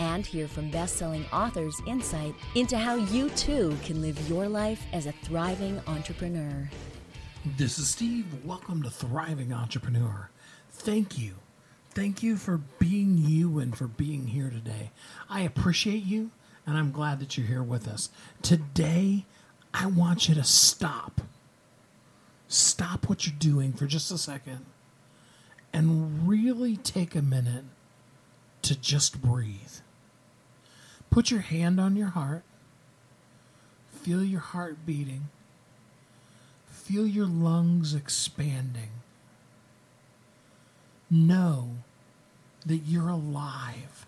And 0.00 0.26
hear 0.26 0.48
from 0.48 0.70
best 0.70 0.96
selling 0.96 1.24
authors' 1.32 1.80
insight 1.86 2.34
into 2.54 2.76
how 2.78 2.96
you 2.96 3.30
too 3.30 3.76
can 3.84 4.02
live 4.02 4.28
your 4.28 4.48
life 4.48 4.84
as 4.92 5.06
a 5.06 5.12
thriving 5.12 5.80
entrepreneur. 5.86 6.68
This 7.56 7.78
is 7.78 7.88
Steve. 7.88 8.26
Welcome 8.44 8.82
to 8.82 8.90
Thriving 8.90 9.52
Entrepreneur. 9.52 10.30
Thank 10.70 11.18
you 11.18 11.34
Thank 11.94 12.24
you 12.24 12.36
for 12.36 12.58
being 12.80 13.18
you 13.18 13.60
and 13.60 13.76
for 13.76 13.86
being 13.86 14.26
here 14.26 14.50
today. 14.50 14.90
I 15.30 15.42
appreciate 15.42 16.02
you 16.02 16.32
and 16.66 16.76
I'm 16.76 16.90
glad 16.90 17.20
that 17.20 17.38
you're 17.38 17.46
here 17.46 17.62
with 17.62 17.86
us. 17.86 18.10
Today, 18.42 19.26
I 19.72 19.86
want 19.86 20.28
you 20.28 20.34
to 20.34 20.42
stop. 20.42 21.20
Stop 22.48 23.08
what 23.08 23.26
you're 23.26 23.36
doing 23.38 23.72
for 23.72 23.86
just 23.86 24.10
a 24.10 24.18
second 24.18 24.66
and 25.72 26.28
really 26.28 26.76
take 26.76 27.14
a 27.14 27.22
minute 27.22 27.64
to 28.62 28.80
just 28.80 29.22
breathe. 29.22 29.78
Put 31.14 31.30
your 31.30 31.42
hand 31.42 31.78
on 31.78 31.94
your 31.94 32.08
heart. 32.08 32.42
Feel 34.02 34.24
your 34.24 34.40
heart 34.40 34.84
beating. 34.84 35.28
Feel 36.66 37.06
your 37.06 37.26
lungs 37.26 37.94
expanding 37.94 38.90
know 41.08 41.70
that 42.66 42.78
you're 42.78 43.08
alive. 43.08 44.06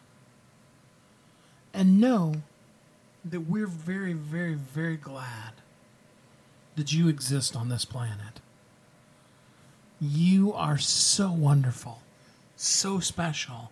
And 1.73 2.01
know 2.01 2.43
that 3.25 3.43
we're 3.43 3.69
very, 3.69 4.13
very, 4.13 4.55
very 4.55 4.97
glad 4.97 5.53
that 6.75 6.93
you 6.93 7.07
exist 7.07 7.55
on 7.55 7.69
this 7.69 7.85
planet. 7.85 8.41
You 10.01 10.53
are 10.53 10.79
so 10.79 11.31
wonderful, 11.31 12.03
so 12.57 12.99
special. 12.99 13.71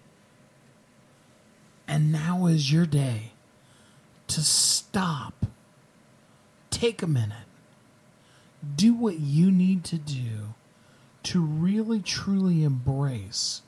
And 1.87 2.11
now 2.11 2.47
is 2.47 2.73
your 2.73 2.87
day 2.87 3.33
to 4.29 4.41
stop, 4.41 5.47
take 6.71 7.03
a 7.03 7.07
minute, 7.07 7.47
do 8.77 8.95
what 8.95 9.21
you 9.21 9.51
need 9.51 9.85
to 9.85 9.99
do 9.99 10.55
to 11.25 11.41
really 11.41 12.01
truly 12.01 12.65
embrace 12.65 13.63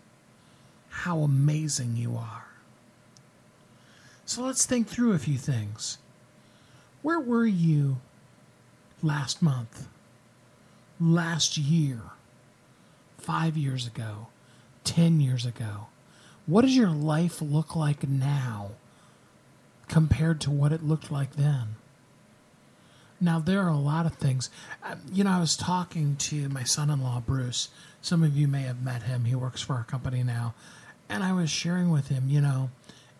how 0.88 1.20
amazing 1.20 1.96
you 1.96 2.16
are. 2.16 2.46
So 4.24 4.42
let's 4.42 4.66
think 4.66 4.88
through 4.88 5.12
a 5.12 5.18
few 5.18 5.38
things. 5.38 5.98
Where 7.02 7.20
were 7.20 7.46
you 7.46 7.98
last 9.02 9.40
month, 9.40 9.86
last 10.98 11.56
year, 11.56 12.00
five 13.18 13.56
years 13.56 13.86
ago, 13.86 14.28
10 14.84 15.20
years 15.20 15.46
ago? 15.46 15.86
What 16.46 16.62
does 16.62 16.76
your 16.76 16.90
life 16.90 17.42
look 17.42 17.74
like 17.74 18.08
now 18.08 18.72
compared 19.88 20.40
to 20.42 20.50
what 20.50 20.72
it 20.72 20.82
looked 20.82 21.10
like 21.10 21.36
then? 21.36 21.76
Now, 23.20 23.38
there 23.38 23.62
are 23.62 23.68
a 23.70 23.78
lot 23.78 24.06
of 24.06 24.14
things. 24.14 24.50
Uh, 24.84 24.96
you 25.10 25.24
know, 25.24 25.30
I 25.30 25.40
was 25.40 25.56
talking 25.56 26.16
to 26.16 26.48
my 26.48 26.64
son 26.64 26.90
in 26.90 27.02
law, 27.02 27.20
Bruce. 27.24 27.70
Some 28.02 28.22
of 28.22 28.36
you 28.36 28.46
may 28.46 28.62
have 28.62 28.82
met 28.82 29.04
him. 29.04 29.24
He 29.24 29.34
works 29.34 29.62
for 29.62 29.74
our 29.74 29.84
company 29.84 30.22
now. 30.22 30.54
And 31.08 31.24
I 31.24 31.32
was 31.32 31.50
sharing 31.50 31.90
with 31.90 32.08
him, 32.08 32.28
you 32.28 32.40
know, 32.40 32.70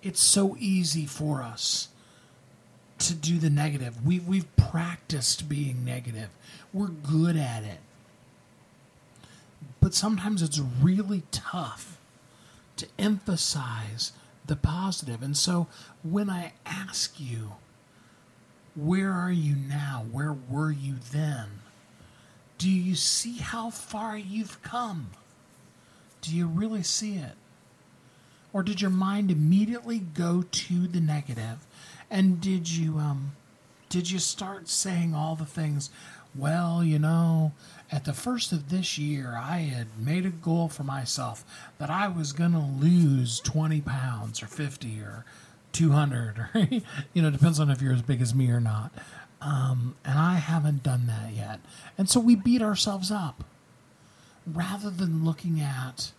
it's 0.03 0.20
so 0.20 0.56
easy 0.59 1.06
for 1.06 1.42
us 1.42 1.88
to 2.98 3.15
do 3.15 3.38
the 3.38 3.50
negative. 3.50 4.04
We, 4.04 4.20
we've 4.20 4.54
practiced 4.56 5.48
being 5.48 5.84
negative, 5.84 6.28
we're 6.72 6.88
good 6.88 7.36
at 7.36 7.62
it. 7.62 7.78
But 9.81 9.94
sometimes 9.94 10.42
it's 10.42 10.59
really 10.59 11.22
tough 11.31 11.96
to 12.76 12.87
emphasize 12.98 14.12
the 14.47 14.56
positive. 14.56 15.22
And 15.22 15.37
so 15.37 15.66
when 16.03 16.31
I 16.31 16.53
ask 16.64 17.19
you, 17.19 17.53
where 18.75 19.12
are 19.12 19.32
you 19.32 19.56
now? 19.56 20.04
Where 20.10 20.32
were 20.32 20.70
you 20.70 20.97
then? 21.12 21.60
Do 22.59 22.70
you 22.70 22.94
see 22.94 23.38
how 23.38 23.70
far 23.70 24.16
you've 24.16 24.62
come? 24.62 25.10
Do 26.20 26.34
you 26.34 26.47
really 26.47 26.82
see 26.82 27.16
it? 27.16 27.34
Or 28.53 28.62
did 28.62 28.81
your 28.81 28.91
mind 28.91 29.31
immediately 29.31 29.98
go 29.98 30.44
to 30.50 30.86
the 30.86 31.00
negative? 31.00 31.66
And 32.10 32.41
did 32.41 32.70
you 32.70 32.98
um 32.98 33.32
did 33.88 34.10
you 34.10 34.19
start 34.19 34.69
saying 34.69 35.15
all 35.15 35.36
the 35.36 35.44
things, 35.44 35.91
well, 36.34 36.82
you 36.82 36.98
know, 36.98 37.53
at 37.91 38.04
the 38.04 38.12
first 38.12 38.52
of 38.52 38.69
this 38.69 38.98
year, 38.98 39.38
I 39.41 39.58
had 39.58 39.86
made 39.98 40.26
a 40.26 40.30
goal 40.30 40.69
for 40.69 40.82
myself 40.82 41.44
that 41.78 41.91
I 41.91 42.08
was 42.08 42.32
going 42.32 42.52
to 42.52 42.58
lose 42.58 43.41
20 43.41 43.80
pounds 43.82 44.42
or 44.42 44.47
50 44.47 45.00
or 45.00 45.24
200 45.72 46.38
or 46.38 46.50
you 47.12 47.22
know 47.22 47.30
depends 47.30 47.60
on 47.60 47.70
if 47.70 47.82
you're 47.82 47.92
as 47.92 48.02
big 48.02 48.20
as 48.20 48.34
me 48.34 48.50
or 48.50 48.60
not. 48.60 48.92
Um, 49.41 49.97
and 50.04 50.19
i 50.19 50.34
haven't 50.36 50.82
done 50.82 51.06
that 51.06 51.32
yet. 51.32 51.60
And 51.98 52.08
so 52.08 52.19
we 52.19 52.34
beat 52.34 52.62
ourselves 52.62 53.10
up. 53.10 53.44
Rather 54.47 54.91
than 54.91 55.24
looking 55.24 55.60
at 55.60 56.12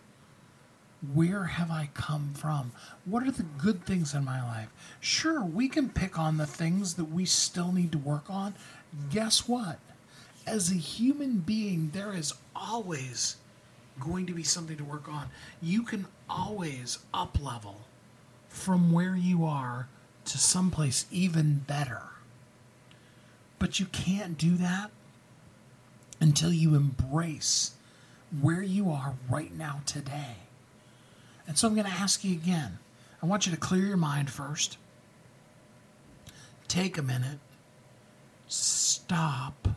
where 1.14 1.44
have 1.44 1.70
i 1.70 1.90
come 1.94 2.32
from? 2.34 2.72
What 3.04 3.22
are 3.24 3.30
the 3.30 3.42
good 3.42 3.84
things 3.84 4.14
in 4.14 4.24
my 4.24 4.42
life? 4.42 4.68
Sure 5.00 5.44
we 5.44 5.68
can 5.68 5.90
pick 5.90 6.18
on 6.18 6.36
the 6.36 6.46
things 6.46 6.94
that 6.94 7.10
we 7.10 7.24
still 7.24 7.72
need 7.72 7.92
to 7.92 7.98
work 7.98 8.30
on. 8.30 8.54
Guess 9.10 9.48
what 9.48 9.78
as 10.48 10.70
a 10.70 10.74
human 10.74 11.38
being 11.38 11.90
there 11.92 12.12
is 12.12 12.32
always 12.56 13.36
going 14.00 14.26
to 14.26 14.32
be 14.32 14.42
something 14.42 14.76
to 14.76 14.84
work 14.84 15.08
on 15.08 15.28
you 15.60 15.82
can 15.82 16.06
always 16.28 16.98
up 17.12 17.42
level 17.42 17.76
from 18.48 18.92
where 18.92 19.16
you 19.16 19.44
are 19.44 19.88
to 20.24 20.38
someplace 20.38 21.06
even 21.10 21.58
better. 21.66 22.02
But 23.58 23.80
you 23.80 23.86
can't 23.86 24.38
do 24.38 24.56
that 24.56 24.90
until 26.20 26.52
you 26.52 26.74
embrace 26.74 27.72
where 28.40 28.62
you 28.62 28.90
are 28.90 29.14
right 29.28 29.56
now 29.56 29.80
today. 29.86 30.36
And 31.46 31.56
so 31.56 31.66
I'm 31.66 31.74
going 31.74 31.86
to 31.86 31.92
ask 31.92 32.24
you 32.24 32.32
again. 32.32 32.78
I 33.22 33.26
want 33.26 33.46
you 33.46 33.52
to 33.52 33.58
clear 33.58 33.86
your 33.86 33.96
mind 33.96 34.30
first. 34.30 34.76
Take 36.68 36.98
a 36.98 37.02
minute. 37.02 37.38
Stop. 38.46 39.67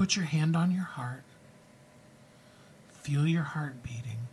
Put 0.00 0.16
your 0.16 0.24
hand 0.24 0.56
on 0.56 0.70
your 0.70 0.84
heart. 0.84 1.24
Feel 2.88 3.26
your 3.26 3.42
heart 3.42 3.82
beating. 3.82 4.28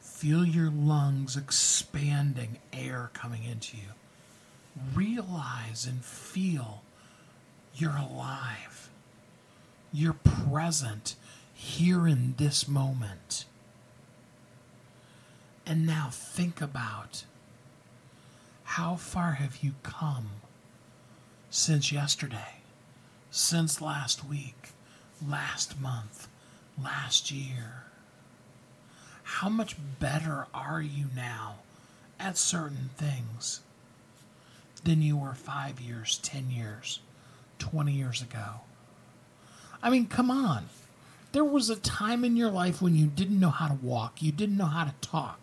Feel 0.00 0.44
your 0.44 0.70
lungs 0.70 1.34
expanding, 1.34 2.58
air 2.74 3.08
coming 3.14 3.42
into 3.44 3.78
you. 3.78 3.94
Realize 4.94 5.86
and 5.86 6.04
feel 6.04 6.82
you're 7.74 7.96
alive. 7.96 8.90
You're 9.94 10.12
present 10.12 11.14
here 11.54 12.06
in 12.06 12.34
this 12.36 12.68
moment. 12.68 13.46
And 15.64 15.86
now 15.86 16.10
think 16.12 16.60
about 16.60 17.24
how 18.64 18.96
far 18.96 19.32
have 19.32 19.64
you 19.64 19.72
come 19.82 20.32
since 21.48 21.90
yesterday, 21.90 22.61
since 23.32 23.80
last 23.80 24.24
week, 24.24 24.68
last 25.20 25.80
month, 25.80 26.28
last 26.80 27.32
year? 27.32 27.82
how 29.32 29.48
much 29.48 29.76
better 29.98 30.46
are 30.52 30.82
you 30.82 31.06
now 31.16 31.56
at 32.20 32.36
certain 32.36 32.90
things 32.96 33.60
than 34.84 35.00
you 35.00 35.16
were 35.16 35.34
five 35.34 35.80
years, 35.80 36.18
10 36.22 36.50
years, 36.50 37.00
20 37.58 37.92
years 37.92 38.20
ago? 38.20 38.60
I 39.82 39.90
mean, 39.90 40.06
come 40.06 40.30
on. 40.30 40.66
There 41.32 41.44
was 41.44 41.70
a 41.70 41.76
time 41.76 42.24
in 42.24 42.36
your 42.36 42.50
life 42.50 42.82
when 42.82 42.94
you 42.94 43.06
didn't 43.06 43.40
know 43.40 43.50
how 43.50 43.68
to 43.68 43.74
walk, 43.74 44.22
you 44.22 44.32
didn't 44.32 44.58
know 44.58 44.66
how 44.66 44.84
to 44.84 44.94
talk, 45.00 45.40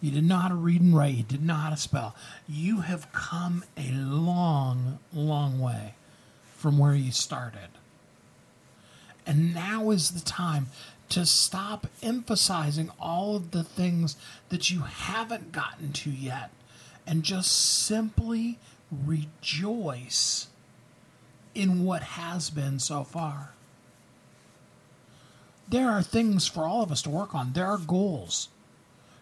you 0.00 0.10
didn't 0.10 0.28
know 0.28 0.36
how 0.36 0.48
to 0.48 0.54
read 0.54 0.80
and 0.80 0.96
write, 0.96 1.14
you 1.14 1.22
didn't 1.22 1.46
know 1.46 1.54
how 1.54 1.70
to 1.70 1.76
spell. 1.76 2.16
You 2.48 2.80
have 2.80 3.12
come 3.12 3.64
a 3.76 3.92
long, 3.92 4.98
long 5.12 5.60
way 5.60 5.94
from 6.60 6.76
where 6.76 6.94
you 6.94 7.10
started. 7.10 7.70
And 9.26 9.54
now 9.54 9.90
is 9.90 10.10
the 10.10 10.20
time 10.20 10.66
to 11.08 11.24
stop 11.24 11.86
emphasizing 12.02 12.90
all 13.00 13.34
of 13.34 13.50
the 13.50 13.64
things 13.64 14.16
that 14.50 14.70
you 14.70 14.80
haven't 14.80 15.52
gotten 15.52 15.92
to 15.92 16.10
yet 16.10 16.50
and 17.06 17.22
just 17.22 17.50
simply 17.86 18.58
rejoice 19.06 20.48
in 21.54 21.82
what 21.84 22.02
has 22.02 22.50
been 22.50 22.78
so 22.78 23.04
far. 23.04 23.52
There 25.66 25.90
are 25.90 26.02
things 26.02 26.46
for 26.46 26.64
all 26.64 26.82
of 26.82 26.92
us 26.92 27.00
to 27.02 27.10
work 27.10 27.34
on. 27.34 27.54
There 27.54 27.66
are 27.66 27.78
goals. 27.78 28.48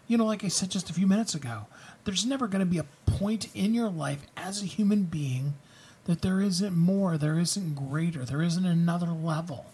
You 0.07 0.17
know, 0.17 0.25
like 0.25 0.43
I 0.43 0.49
said 0.49 0.71
just 0.71 0.89
a 0.89 0.93
few 0.93 1.07
minutes 1.07 1.35
ago, 1.35 1.67
there's 2.03 2.25
never 2.25 2.47
going 2.47 2.65
to 2.65 2.65
be 2.65 2.79
a 2.79 2.85
point 3.05 3.47
in 3.55 3.73
your 3.73 3.89
life 3.89 4.25
as 4.35 4.61
a 4.61 4.65
human 4.65 5.03
being 5.03 5.53
that 6.09 6.23
there 6.23 6.41
isn't 6.41 6.75
more, 6.75 7.19
there 7.19 7.37
isn't 7.37 7.75
greater, 7.75 8.25
there 8.25 8.41
isn't 8.41 8.65
another 8.65 9.11
level. 9.11 9.67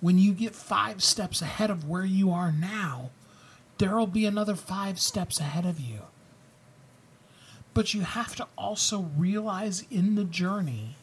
When 0.00 0.18
you 0.18 0.32
get 0.32 0.54
five 0.54 1.02
steps 1.02 1.42
ahead 1.42 1.68
of 1.68 1.86
where 1.86 2.06
you 2.06 2.30
are 2.30 2.50
now, 2.50 3.10
there'll 3.76 4.06
be 4.06 4.24
another 4.24 4.54
five 4.54 4.98
steps 4.98 5.40
ahead 5.40 5.66
of 5.66 5.78
you. 5.78 5.98
But 7.74 7.92
you 7.92 8.00
have 8.00 8.34
to 8.36 8.48
also 8.56 9.10
realize 9.14 9.84
in 9.90 10.14
the 10.14 10.24
journey 10.24 10.96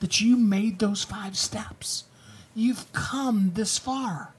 that 0.00 0.18
you 0.18 0.38
made 0.38 0.78
those 0.78 1.04
five 1.04 1.36
steps. 1.36 2.04
You've 2.54 2.90
come 2.94 3.52
this 3.52 3.76
far. 3.76 4.32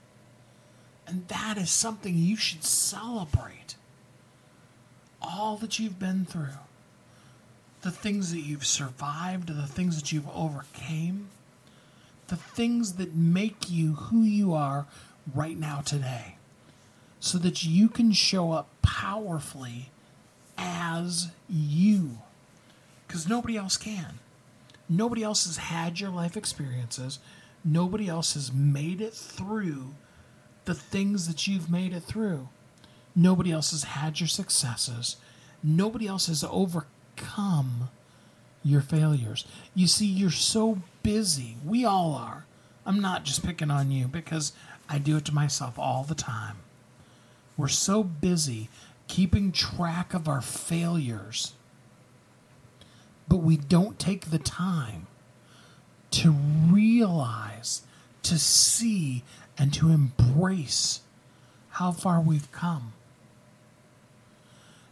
And 1.06 1.28
that 1.28 1.56
is 1.56 1.70
something 1.70 2.18
you 2.18 2.34
should 2.34 2.64
celebrate. 2.64 3.76
All 5.22 5.56
that 5.58 5.78
you've 5.78 6.00
been 6.00 6.24
through, 6.24 6.58
the 7.82 7.90
things 7.90 8.32
that 8.32 8.40
you've 8.40 8.66
survived, 8.66 9.48
the 9.48 9.66
things 9.66 9.96
that 9.96 10.12
you've 10.12 10.28
overcame, 10.30 11.28
the 12.28 12.36
things 12.36 12.94
that 12.94 13.14
make 13.14 13.70
you 13.70 13.94
who 13.94 14.22
you 14.22 14.52
are 14.52 14.86
right 15.34 15.58
now 15.58 15.80
today, 15.80 16.36
so 17.18 17.38
that 17.38 17.64
you 17.64 17.88
can 17.88 18.12
show 18.12 18.52
up 18.52 18.68
powerfully 18.82 19.90
as 20.58 21.28
you. 21.48 22.18
Because 23.06 23.28
nobody 23.28 23.56
else 23.56 23.76
can. 23.76 24.18
Nobody 24.88 25.22
else 25.22 25.46
has 25.46 25.56
had 25.56 26.00
your 26.00 26.10
life 26.10 26.36
experiences. 26.36 27.18
Nobody 27.64 28.08
else 28.08 28.34
has 28.34 28.52
made 28.52 29.00
it 29.00 29.14
through 29.14 29.94
the 30.64 30.74
things 30.74 31.26
that 31.26 31.46
you've 31.46 31.70
made 31.70 31.92
it 31.92 32.02
through. 32.02 32.48
Nobody 33.16 33.50
else 33.50 33.72
has 33.72 33.84
had 33.84 34.20
your 34.20 34.28
successes. 34.28 35.16
Nobody 35.62 36.06
else 36.06 36.26
has 36.28 36.44
overcome 36.44 36.88
your 38.62 38.80
failures. 38.80 39.44
You 39.74 39.86
see, 39.86 40.06
you're 40.06 40.30
so 40.30 40.80
busy. 41.02 41.56
We 41.64 41.84
all 41.84 42.14
are. 42.14 42.46
I'm 42.84 43.00
not 43.00 43.24
just 43.24 43.44
picking 43.44 43.70
on 43.70 43.90
you 43.90 44.08
because 44.08 44.52
I 44.88 44.98
do 44.98 45.16
it 45.16 45.24
to 45.26 45.34
myself 45.34 45.78
all 45.78 46.04
the 46.04 46.14
time. 46.14 46.56
We're 47.56 47.68
so 47.68 48.02
busy 48.02 48.68
keeping 49.08 49.52
track 49.52 50.14
of 50.14 50.28
our 50.28 50.40
failures 50.40 51.54
but 53.30 53.38
we 53.38 53.56
don't 53.56 53.96
take 53.96 54.30
the 54.30 54.40
time 54.40 55.06
to 56.10 56.32
realize, 56.32 57.82
to 58.24 58.36
see, 58.36 59.22
and 59.56 59.72
to 59.72 59.90
embrace 59.90 61.00
how 61.70 61.92
far 61.92 62.20
we've 62.20 62.50
come. 62.50 62.92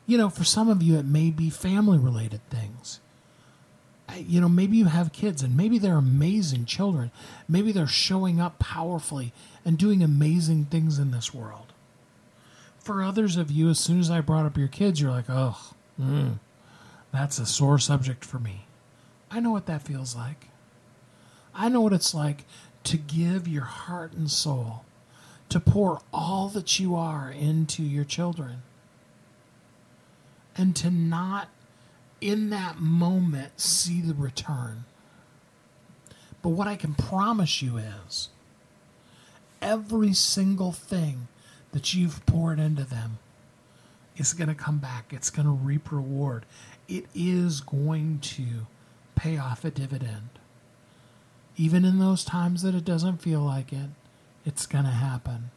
You 0.09 0.17
know, 0.17 0.31
for 0.31 0.43
some 0.43 0.71
of 0.71 0.83
you, 0.83 0.97
it 0.97 1.05
may 1.05 1.31
be 1.31 1.51
family 1.51 1.99
related 1.99 2.41
things. 2.49 3.01
You 4.17 4.41
know, 4.41 4.49
maybe 4.49 4.79
you 4.79 4.87
have 4.87 5.13
kids 5.13 5.43
and 5.43 5.55
maybe 5.55 5.79
they're 5.79 5.99
amazing 5.99 6.65
children. 6.65 7.11
Maybe 7.47 7.73
they're 7.73 7.87
showing 7.87 8.41
up 8.41 8.59
powerfully 8.59 9.35
and 9.67 9.77
doing 9.77 10.03
amazing 10.03 10.65
things 10.65 10.99
in 10.99 11.11
this 11.11 11.35
world. 11.35 11.75
For 12.79 13.03
others 13.03 13.37
of 13.37 13.51
you, 13.51 13.69
as 13.69 13.79
soon 13.79 14.01
as 14.01 14.11
I 14.11 14.23
brought 14.23 14.47
up 14.47 14.57
your 14.57 14.67
kids, 14.67 14.99
you're 14.99 15.11
like, 15.11 15.29
oh, 15.29 15.75
mm, 16.01 16.39
that's 17.13 17.39
a 17.39 17.45
sore 17.45 17.79
subject 17.79 18.25
for 18.25 18.39
me. 18.39 18.65
I 19.31 19.41
know 19.41 19.51
what 19.51 19.67
that 19.67 19.83
feels 19.83 20.17
like. 20.17 20.47
I 21.55 21.69
know 21.69 21.83
what 21.83 21.93
it's 21.93 22.15
like 22.15 22.47
to 22.85 22.97
give 22.97 23.47
your 23.47 23.65
heart 23.65 24.15
and 24.15 24.31
soul, 24.31 24.87
to 25.51 25.61
pour 25.61 26.01
all 26.15 26.49
that 26.49 26.81
you 26.81 26.97
are 26.97 27.31
into 27.31 27.83
your 27.83 28.05
children, 28.05 28.63
and 30.59 30.77
to 30.77 30.91
not 30.91 31.49
in 32.21 32.51
that 32.51 32.81
moment 32.81 33.59
see 33.61 34.01
the 34.01 34.15
return. 34.15 34.85
But 36.43 36.51
what 36.51 36.67
I 36.67 36.77
can 36.77 36.95
promise 36.95 37.63
you 37.63 37.79
is 37.79 38.29
every 39.63 40.13
single 40.13 40.73
thing 40.73 41.29
that 41.73 41.95
you've 41.95 42.25
poured 42.27 42.59
into 42.59 42.85
them 42.85 43.19
is 44.17 44.35
going 44.35 44.49
to 44.49 44.55
come 44.55 44.79
back. 44.79 45.13
It's 45.13 45.31
going 45.31 45.47
to 45.47 45.53
reap 45.53 45.91
reward 45.91 46.45
it 46.89 47.05
is 47.15 47.61
going 47.61 48.19
to 48.21 48.67
pay 49.15 49.37
off 49.37 49.65
a 49.65 49.71
dividend. 49.71 50.31
Even 51.57 51.85
in 51.85 51.99
those 51.99 52.25
times 52.25 52.63
that 52.63 52.75
it 52.75 52.85
doesn't 52.85 53.21
feel 53.21 53.41
like 53.41 53.73
it, 53.73 53.91
it's 54.45 54.67
going 54.67 54.85
to 54.85 54.91
happen. 54.91 55.51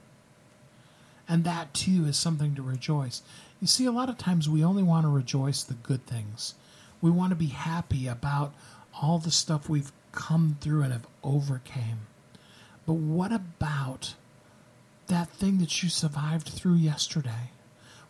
And 1.27 1.44
that 1.45 1.74
too 1.74 2.06
is 2.06 2.18
something 2.18 2.54
to 2.56 2.62
rejoice. 2.62 3.24
You 3.61 3.67
see, 3.67 3.85
a 3.85 3.91
lot 3.91 4.09
of 4.09 4.17
times 4.17 4.49
we 4.49 4.63
only 4.63 4.81
want 4.81 5.05
to 5.05 5.09
rejoice 5.09 5.61
the 5.61 5.75
good 5.75 6.05
things. 6.07 6.55
We 6.99 7.11
want 7.11 7.29
to 7.29 7.35
be 7.35 7.47
happy 7.47 8.07
about 8.07 8.53
all 8.99 9.19
the 9.19 9.31
stuff 9.31 9.69
we've 9.69 9.91
come 10.11 10.57
through 10.59 10.81
and 10.81 10.91
have 10.91 11.07
overcame. 11.23 12.07
But 12.87 12.93
what 12.93 13.31
about 13.31 14.15
that 15.07 15.29
thing 15.29 15.59
that 15.59 15.83
you 15.83 15.89
survived 15.89 16.49
through 16.49 16.75
yesterday? 16.75 17.51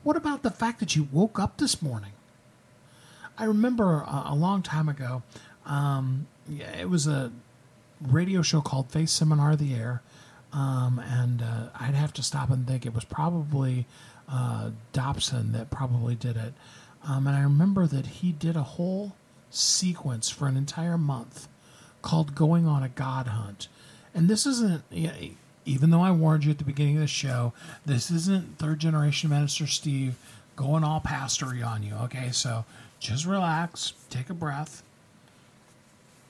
What 0.03 0.15
about 0.15 0.41
the 0.41 0.51
fact 0.51 0.79
that 0.79 0.95
you 0.95 1.09
woke 1.11 1.37
up 1.37 1.57
this 1.57 1.81
morning? 1.81 2.13
I 3.37 3.43
remember 3.43 4.01
a, 4.01 4.23
a 4.27 4.35
long 4.35 4.61
time 4.61 4.87
ago, 4.87 5.21
um, 5.65 6.27
it 6.49 6.89
was 6.89 7.07
a 7.07 7.31
radio 8.01 8.41
show 8.41 8.61
called 8.61 8.89
Faith 8.89 9.09
Seminar 9.09 9.55
the 9.55 9.75
Air. 9.75 10.01
Um, 10.53 10.99
and 10.99 11.41
uh, 11.41 11.69
I'd 11.79 11.93
have 11.93 12.13
to 12.13 12.23
stop 12.23 12.49
and 12.49 12.67
think 12.67 12.85
it 12.85 12.93
was 12.93 13.05
probably 13.05 13.85
uh, 14.31 14.71
Dobson 14.93 15.51
that 15.51 15.69
probably 15.69 16.15
did 16.15 16.37
it. 16.37 16.53
Um, 17.07 17.27
and 17.27 17.35
I 17.35 17.41
remember 17.41 17.87
that 17.87 18.05
he 18.07 18.31
did 18.31 18.55
a 18.55 18.63
whole 18.63 19.15
sequence 19.49 20.29
for 20.29 20.47
an 20.47 20.55
entire 20.55 20.97
month 20.97 21.47
called 22.01 22.35
Going 22.35 22.65
on 22.65 22.83
a 22.83 22.89
God 22.89 23.27
Hunt. 23.27 23.67
And 24.13 24.29
this 24.29 24.45
isn't, 24.45 24.83
even 25.65 25.89
though 25.89 26.01
I 26.01 26.11
warned 26.11 26.45
you 26.45 26.51
at 26.51 26.57
the 26.57 26.63
beginning 26.63 26.95
of 26.95 27.01
the 27.01 27.07
show, 27.07 27.53
this 27.85 28.11
isn't 28.11 28.57
third 28.57 28.79
generation 28.79 29.29
minister 29.29 29.67
Steve 29.67 30.15
going 30.55 30.83
all 30.83 31.01
pastory 31.01 31.65
on 31.65 31.83
you. 31.83 31.93
Okay, 31.95 32.29
so 32.31 32.65
just 32.99 33.25
relax, 33.25 33.93
take 34.09 34.29
a 34.29 34.33
breath. 34.33 34.83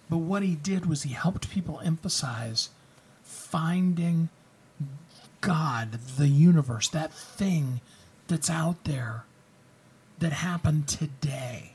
But 0.10 0.18
what 0.18 0.44
he 0.44 0.56
did 0.56 0.86
was 0.86 1.04
he 1.04 1.14
helped 1.14 1.50
people 1.50 1.82
emphasize 1.84 2.70
finding 3.24 4.30
God, 5.42 5.94
the 6.18 6.28
universe, 6.28 6.88
that 6.90 7.14
thing 7.14 7.82
that's 8.28 8.50
out 8.50 8.84
there 8.86 9.26
that 10.20 10.34
happened 10.34 10.88
today. 10.88 11.74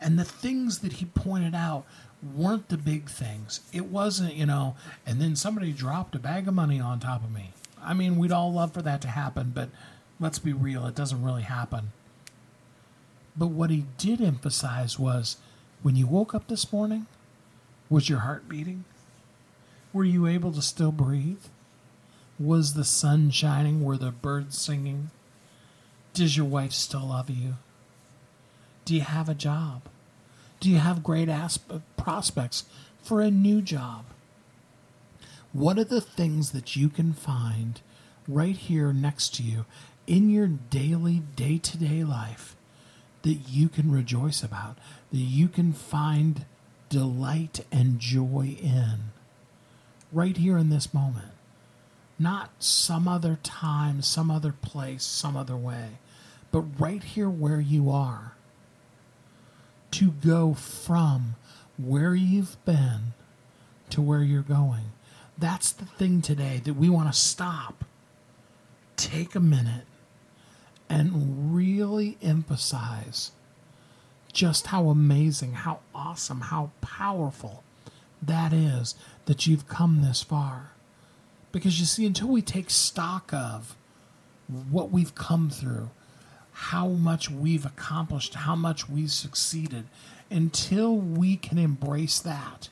And 0.00 0.18
the 0.18 0.24
things 0.24 0.78
that 0.80 0.94
he 0.94 1.04
pointed 1.04 1.54
out 1.54 1.84
weren't 2.34 2.68
the 2.68 2.78
big 2.78 3.08
things. 3.08 3.60
It 3.72 3.86
wasn't, 3.86 4.34
you 4.34 4.46
know, 4.46 4.76
and 5.04 5.20
then 5.20 5.36
somebody 5.36 5.72
dropped 5.72 6.14
a 6.14 6.18
bag 6.18 6.46
of 6.48 6.54
money 6.54 6.80
on 6.80 7.00
top 7.00 7.24
of 7.24 7.32
me. 7.32 7.52
I 7.82 7.94
mean, 7.94 8.16
we'd 8.16 8.32
all 8.32 8.52
love 8.52 8.72
for 8.72 8.82
that 8.82 9.00
to 9.02 9.08
happen, 9.08 9.52
but 9.54 9.68
let's 10.20 10.38
be 10.38 10.52
real, 10.52 10.86
it 10.86 10.94
doesn't 10.94 11.22
really 11.22 11.42
happen. 11.42 11.92
But 13.36 13.48
what 13.48 13.70
he 13.70 13.86
did 13.98 14.20
emphasize 14.20 14.98
was 14.98 15.38
when 15.82 15.96
you 15.96 16.06
woke 16.06 16.34
up 16.34 16.46
this 16.46 16.72
morning, 16.72 17.06
was 17.90 18.08
your 18.08 18.20
heart 18.20 18.48
beating? 18.48 18.84
Were 19.92 20.04
you 20.04 20.26
able 20.26 20.52
to 20.52 20.62
still 20.62 20.92
breathe? 20.92 21.42
Was 22.42 22.74
the 22.74 22.84
sun 22.84 23.30
shining? 23.30 23.84
Were 23.84 23.96
the 23.96 24.10
birds 24.10 24.58
singing? 24.58 25.10
Does 26.12 26.36
your 26.36 26.46
wife 26.46 26.72
still 26.72 27.06
love 27.06 27.30
you? 27.30 27.54
Do 28.84 28.96
you 28.96 29.02
have 29.02 29.28
a 29.28 29.34
job? 29.34 29.82
Do 30.58 30.68
you 30.68 30.78
have 30.78 31.04
great 31.04 31.28
asp- 31.28 31.70
prospects 31.96 32.64
for 33.00 33.20
a 33.20 33.30
new 33.30 33.62
job? 33.62 34.06
What 35.52 35.78
are 35.78 35.84
the 35.84 36.00
things 36.00 36.50
that 36.50 36.74
you 36.74 36.88
can 36.88 37.12
find 37.12 37.80
right 38.26 38.56
here 38.56 38.92
next 38.92 39.36
to 39.36 39.44
you 39.44 39.64
in 40.08 40.28
your 40.28 40.48
daily, 40.48 41.22
day 41.36 41.58
to 41.58 41.78
day 41.78 42.02
life 42.02 42.56
that 43.22 43.48
you 43.48 43.68
can 43.68 43.92
rejoice 43.92 44.42
about, 44.42 44.76
that 45.12 45.18
you 45.18 45.46
can 45.46 45.72
find 45.72 46.44
delight 46.88 47.64
and 47.70 48.00
joy 48.00 48.56
in 48.60 49.12
right 50.12 50.36
here 50.36 50.58
in 50.58 50.70
this 50.70 50.92
moment. 50.92 51.31
Not 52.18 52.50
some 52.58 53.08
other 53.08 53.38
time, 53.42 54.02
some 54.02 54.30
other 54.30 54.52
place, 54.52 55.04
some 55.04 55.36
other 55.36 55.56
way, 55.56 55.98
but 56.50 56.60
right 56.80 57.02
here 57.02 57.30
where 57.30 57.60
you 57.60 57.90
are. 57.90 58.34
To 59.92 60.10
go 60.10 60.54
from 60.54 61.36
where 61.76 62.14
you've 62.14 62.62
been 62.64 63.12
to 63.90 64.00
where 64.00 64.22
you're 64.22 64.42
going. 64.42 64.92
That's 65.36 65.70
the 65.70 65.84
thing 65.84 66.22
today 66.22 66.60
that 66.64 66.74
we 66.74 66.88
want 66.88 67.12
to 67.12 67.18
stop. 67.18 67.84
Take 68.96 69.34
a 69.34 69.40
minute 69.40 69.84
and 70.88 71.54
really 71.54 72.16
emphasize 72.22 73.32
just 74.32 74.68
how 74.68 74.88
amazing, 74.88 75.52
how 75.52 75.80
awesome, 75.94 76.42
how 76.42 76.70
powerful 76.80 77.62
that 78.22 78.52
is 78.52 78.94
that 79.26 79.46
you've 79.46 79.68
come 79.68 80.02
this 80.02 80.22
far. 80.22 80.72
Because 81.52 81.78
you 81.78 81.86
see, 81.86 82.06
until 82.06 82.28
we 82.28 82.42
take 82.42 82.70
stock 82.70 83.32
of 83.32 83.76
what 84.70 84.90
we've 84.90 85.14
come 85.14 85.50
through, 85.50 85.90
how 86.52 86.88
much 86.88 87.30
we've 87.30 87.66
accomplished, 87.66 88.34
how 88.34 88.56
much 88.56 88.88
we've 88.88 89.10
succeeded, 89.10 89.84
until 90.30 90.96
we 90.96 91.36
can 91.36 91.58
embrace 91.58 92.18
that, 92.20 92.70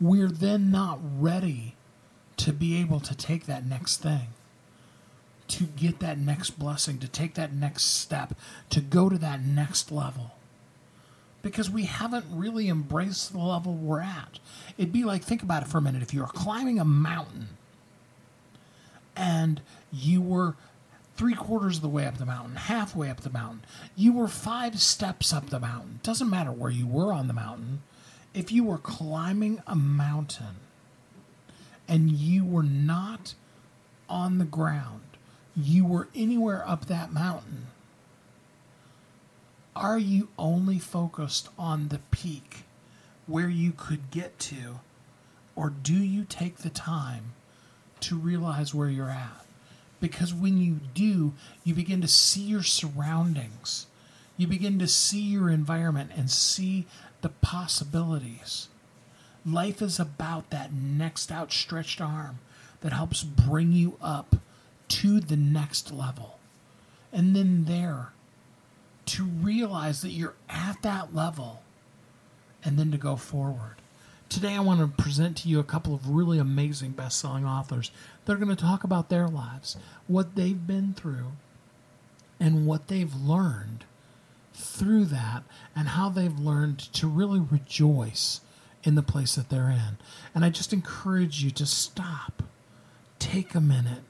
we're 0.00 0.30
then 0.30 0.70
not 0.70 0.98
ready 1.02 1.74
to 2.38 2.52
be 2.52 2.78
able 2.80 3.00
to 3.00 3.14
take 3.14 3.46
that 3.46 3.66
next 3.66 3.98
thing, 3.98 4.28
to 5.48 5.64
get 5.64 6.00
that 6.00 6.18
next 6.18 6.50
blessing, 6.50 6.98
to 6.98 7.08
take 7.08 7.34
that 7.34 7.52
next 7.52 7.84
step, 7.84 8.34
to 8.70 8.80
go 8.80 9.08
to 9.08 9.18
that 9.18 9.42
next 9.42 9.90
level. 9.90 10.32
Because 11.42 11.70
we 11.70 11.84
haven't 11.84 12.26
really 12.30 12.68
embraced 12.68 13.32
the 13.32 13.38
level 13.38 13.74
we're 13.74 14.00
at. 14.00 14.38
It'd 14.76 14.92
be 14.92 15.04
like, 15.04 15.22
think 15.22 15.42
about 15.42 15.62
it 15.62 15.68
for 15.68 15.78
a 15.78 15.82
minute. 15.82 16.02
If 16.02 16.12
you 16.12 16.20
were 16.20 16.26
climbing 16.26 16.80
a 16.80 16.84
mountain 16.84 17.48
and 19.16 19.60
you 19.90 20.20
were 20.20 20.54
three 21.16 21.34
quarters 21.34 21.76
of 21.76 21.82
the 21.82 21.88
way 21.88 22.06
up 22.06 22.18
the 22.18 22.26
mountain, 22.26 22.56
halfway 22.56 23.08
up 23.08 23.22
the 23.22 23.30
mountain, 23.30 23.64
you 23.96 24.12
were 24.12 24.28
five 24.28 24.80
steps 24.80 25.32
up 25.32 25.48
the 25.48 25.58
mountain. 25.58 26.00
Doesn't 26.02 26.28
matter 26.28 26.52
where 26.52 26.70
you 26.70 26.86
were 26.86 27.12
on 27.12 27.26
the 27.26 27.32
mountain. 27.32 27.82
If 28.34 28.52
you 28.52 28.64
were 28.64 28.78
climbing 28.78 29.62
a 29.66 29.74
mountain 29.74 30.56
and 31.88 32.10
you 32.10 32.44
were 32.44 32.62
not 32.62 33.34
on 34.08 34.38
the 34.38 34.44
ground, 34.44 35.02
you 35.56 35.86
were 35.86 36.08
anywhere 36.14 36.68
up 36.68 36.86
that 36.86 37.12
mountain, 37.12 37.68
are 39.74 39.98
you 39.98 40.28
only 40.38 40.78
focused 40.78 41.48
on 41.58 41.88
the 41.88 42.00
peak 42.10 42.64
where 43.26 43.48
you 43.48 43.72
could 43.72 44.10
get 44.10 44.38
to, 44.38 44.80
or 45.54 45.70
do 45.70 45.94
you 45.94 46.24
take 46.24 46.58
the 46.58 46.70
time 46.70 47.32
to 48.00 48.16
realize 48.16 48.74
where 48.74 48.88
you're 48.88 49.10
at? 49.10 49.44
Because 50.00 50.34
when 50.34 50.58
you 50.58 50.80
do, 50.94 51.32
you 51.64 51.74
begin 51.74 52.00
to 52.02 52.08
see 52.08 52.42
your 52.42 52.62
surroundings, 52.62 53.86
you 54.36 54.46
begin 54.46 54.78
to 54.78 54.86
see 54.86 55.22
your 55.22 55.50
environment 55.50 56.10
and 56.14 56.30
see 56.30 56.86
the 57.22 57.30
possibilities. 57.30 58.68
Life 59.44 59.80
is 59.80 59.98
about 59.98 60.50
that 60.50 60.72
next 60.72 61.32
outstretched 61.32 62.00
arm 62.00 62.40
that 62.80 62.92
helps 62.92 63.22
bring 63.22 63.72
you 63.72 63.96
up 64.02 64.36
to 64.88 65.20
the 65.20 65.36
next 65.36 65.92
level. 65.92 66.38
And 67.12 67.34
then 67.34 67.64
there, 67.64 68.12
to 69.06 69.24
realize 69.24 70.02
that 70.02 70.10
you're 70.10 70.34
at 70.48 70.82
that 70.82 71.14
level 71.14 71.62
and 72.62 72.78
then 72.78 72.90
to 72.90 72.98
go 72.98 73.16
forward. 73.16 73.76
Today, 74.28 74.54
I 74.54 74.60
want 74.60 74.80
to 74.80 75.02
present 75.02 75.36
to 75.38 75.48
you 75.48 75.60
a 75.60 75.64
couple 75.64 75.94
of 75.94 76.10
really 76.10 76.38
amazing 76.38 76.90
best 76.90 77.18
selling 77.18 77.46
authors. 77.46 77.90
They're 78.24 78.36
going 78.36 78.54
to 78.54 78.56
talk 78.56 78.82
about 78.82 79.08
their 79.08 79.28
lives, 79.28 79.76
what 80.08 80.34
they've 80.34 80.66
been 80.66 80.94
through, 80.94 81.32
and 82.40 82.66
what 82.66 82.88
they've 82.88 83.14
learned 83.14 83.84
through 84.52 85.04
that, 85.06 85.44
and 85.74 85.88
how 85.88 86.08
they've 86.08 86.38
learned 86.38 86.80
to 86.94 87.06
really 87.06 87.40
rejoice 87.40 88.40
in 88.82 88.94
the 88.94 89.02
place 89.02 89.36
that 89.36 89.48
they're 89.48 89.70
in. 89.70 89.96
And 90.34 90.44
I 90.44 90.50
just 90.50 90.72
encourage 90.72 91.42
you 91.42 91.50
to 91.52 91.66
stop, 91.66 92.42
take 93.18 93.54
a 93.54 93.60
minute, 93.60 94.02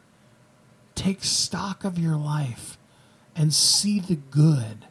take 0.94 1.25
stock 1.25 1.85
of 1.85 1.99
your 1.99 2.16
life, 2.16 2.78
and 3.35 3.52
see 3.52 4.00
the 4.00 4.16
good. 4.16 4.87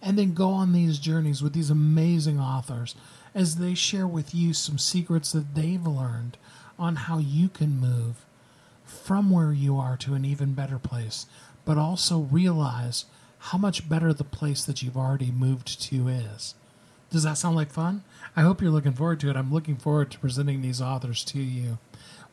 And 0.00 0.18
then 0.18 0.32
go 0.32 0.50
on 0.50 0.72
these 0.72 0.98
journeys 0.98 1.42
with 1.42 1.52
these 1.52 1.70
amazing 1.70 2.40
authors 2.40 2.94
as 3.34 3.56
they 3.56 3.74
share 3.74 4.06
with 4.06 4.34
you 4.34 4.52
some 4.52 4.78
secrets 4.78 5.32
that 5.32 5.54
they've 5.54 5.86
learned 5.86 6.36
on 6.78 6.96
how 6.96 7.18
you 7.18 7.48
can 7.48 7.80
move 7.80 8.24
from 8.84 9.30
where 9.30 9.52
you 9.52 9.78
are 9.78 9.96
to 9.96 10.14
an 10.14 10.24
even 10.24 10.54
better 10.54 10.78
place, 10.78 11.26
but 11.64 11.78
also 11.78 12.20
realize 12.20 13.04
how 13.38 13.58
much 13.58 13.88
better 13.88 14.12
the 14.12 14.24
place 14.24 14.64
that 14.64 14.82
you've 14.82 14.96
already 14.96 15.30
moved 15.30 15.80
to 15.82 16.08
is. 16.08 16.54
Does 17.10 17.22
that 17.24 17.38
sound 17.38 17.56
like 17.56 17.70
fun? 17.70 18.04
I 18.36 18.42
hope 18.42 18.60
you're 18.60 18.70
looking 18.70 18.92
forward 18.92 19.20
to 19.20 19.30
it. 19.30 19.36
I'm 19.36 19.52
looking 19.52 19.76
forward 19.76 20.10
to 20.12 20.18
presenting 20.18 20.62
these 20.62 20.80
authors 20.80 21.24
to 21.24 21.40
you. 21.40 21.78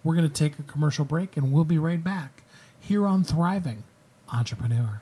We're 0.04 0.16
going 0.16 0.30
to 0.30 0.34
take 0.34 0.60
a 0.60 0.64
commercial 0.64 1.06
break 1.06 1.36
and 1.36 1.52
we'll 1.52 1.64
be 1.64 1.80
right 1.80 2.04
back 2.04 2.44
here 2.80 3.08
on 3.08 3.24
Thriving 3.24 3.84
Entrepreneur. 4.32 5.02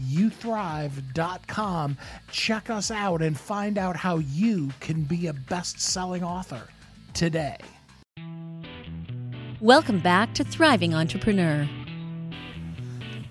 WeHelpYouThrive.com, 0.00 1.98
check 2.30 2.70
us 2.70 2.90
out, 2.90 3.22
and 3.22 3.38
find 3.38 3.78
out 3.78 3.96
how 3.96 4.18
you 4.18 4.70
can 4.80 5.02
be 5.02 5.26
a 5.26 5.32
best 5.32 5.80
selling 5.80 6.22
author 6.22 6.62
today. 7.14 7.58
Welcome 9.60 10.00
back 10.00 10.34
to 10.34 10.44
Thriving 10.44 10.94
Entrepreneur. 10.94 11.68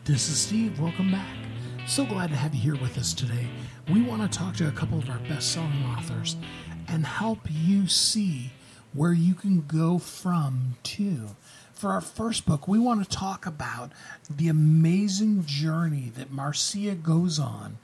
This 0.06 0.30
is 0.30 0.40
Steve. 0.40 0.80
Welcome 0.80 1.12
back. 1.12 1.36
So 1.88 2.06
glad 2.06 2.30
to 2.30 2.36
have 2.36 2.56
you 2.56 2.62
here 2.62 2.82
with 2.82 2.98
us 2.98 3.14
today 3.14 3.48
we 3.92 4.02
want 4.02 4.32
to 4.32 4.38
talk 4.38 4.56
to 4.56 4.68
a 4.68 4.72
couple 4.72 4.98
of 4.98 5.10
our 5.10 5.20
best 5.20 5.52
selling 5.52 5.84
authors 5.86 6.38
and 6.88 7.06
help 7.06 7.40
you 7.50 7.88
see 7.88 8.52
where 8.94 9.14
you 9.14 9.36
can 9.36 9.62
go 9.68 10.00
from 10.00 10.76
to. 10.82 11.30
For 11.86 11.92
our 11.92 12.02
first 12.02 12.48
book, 12.48 12.68
we 12.68 12.80
want 12.80 13.04
to 13.04 13.16
talk 13.16 13.46
about 13.46 13.92
the 14.28 14.48
amazing 14.48 15.46
journey 15.46 16.12
that 16.16 16.32
Marcia 16.32 16.96
goes 16.96 17.38
on 17.38 17.78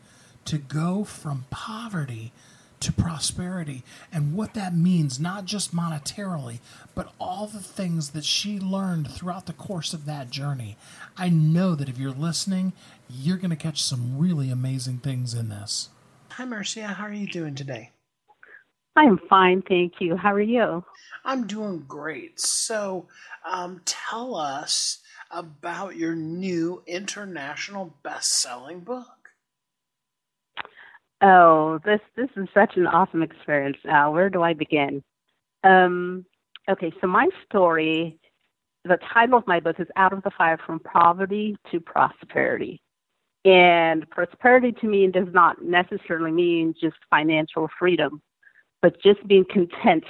to 0.46 0.58
go 0.58 1.04
from 1.04 1.46
poverty 1.52 2.32
to 2.80 2.92
prosperity 2.92 3.84
and 4.12 4.34
what 4.34 4.56
that 4.56 4.76
means, 4.76 5.20
not 5.20 5.46
just 5.46 5.76
monetarily, 5.76 6.62
but 6.96 7.14
all 7.20 7.46
the 7.46 7.60
things 7.60 8.10
that 8.10 8.26
she 8.26 8.60
learned 8.60 9.08
throughout 9.08 9.46
the 9.46 9.54
course 9.54 9.94
of 9.94 10.08
that 10.08 10.32
journey. 10.32 10.78
I 11.16 11.30
know 11.30 11.76
that 11.76 11.88
if 11.88 12.00
you're 12.00 12.10
listening, 12.10 12.74
you're 13.08 13.38
going 13.38 13.52
to 13.52 13.56
catch 13.56 13.84
some 13.84 14.18
really 14.18 14.50
amazing 14.50 14.98
things 14.98 15.36
in 15.36 15.50
this. 15.50 15.90
Hi, 16.32 16.46
Marcia. 16.46 16.88
How 16.88 17.04
are 17.04 17.14
you 17.14 17.28
doing 17.28 17.54
today? 17.54 17.92
I'm 18.96 19.20
fine, 19.30 19.62
thank 19.62 19.94
you. 20.00 20.18
How 20.18 20.34
are 20.34 20.42
you? 20.42 20.84
I'm 21.24 21.48
doing 21.48 21.86
great. 21.88 22.40
So, 22.40 23.08
um, 23.50 23.82
tell 23.86 24.36
us 24.36 25.00
about 25.30 25.96
your 25.96 26.16
new 26.16 26.84
international 26.88 27.96
best-selling 28.04 28.82
book. 28.82 29.06
Oh, 31.22 31.80
this 31.86 32.02
this 32.16 32.30
is 32.36 32.48
such 32.54 32.78
an 32.78 32.88
awesome 32.88 33.22
experience. 33.22 33.78
Uh, 33.90 34.10
where 34.10 34.30
do 34.30 34.42
I 34.42 34.54
begin? 34.54 35.04
Um, 35.64 36.26
okay, 36.70 36.92
so 37.00 37.08
my 37.08 37.30
story, 37.46 38.20
the 38.84 38.98
title 39.14 39.38
of 39.38 39.46
my 39.46 39.60
book 39.60 39.80
is 39.80 39.88
Out 39.96 40.14
of 40.14 40.24
the 40.24 40.32
Fire 40.36 40.60
from 40.66 40.80
Poverty 40.80 41.56
to 41.72 41.80
Prosperity. 41.80 42.82
And 43.46 44.10
prosperity 44.10 44.72
to 44.82 44.88
me 44.88 45.08
does 45.08 45.28
not 45.32 45.64
necessarily 45.64 46.32
mean 46.32 46.74
just 46.80 46.98
financial 47.10 47.70
freedom, 47.78 48.22
but 48.82 49.02
just 49.02 49.26
being 49.28 49.46
content 49.52 50.04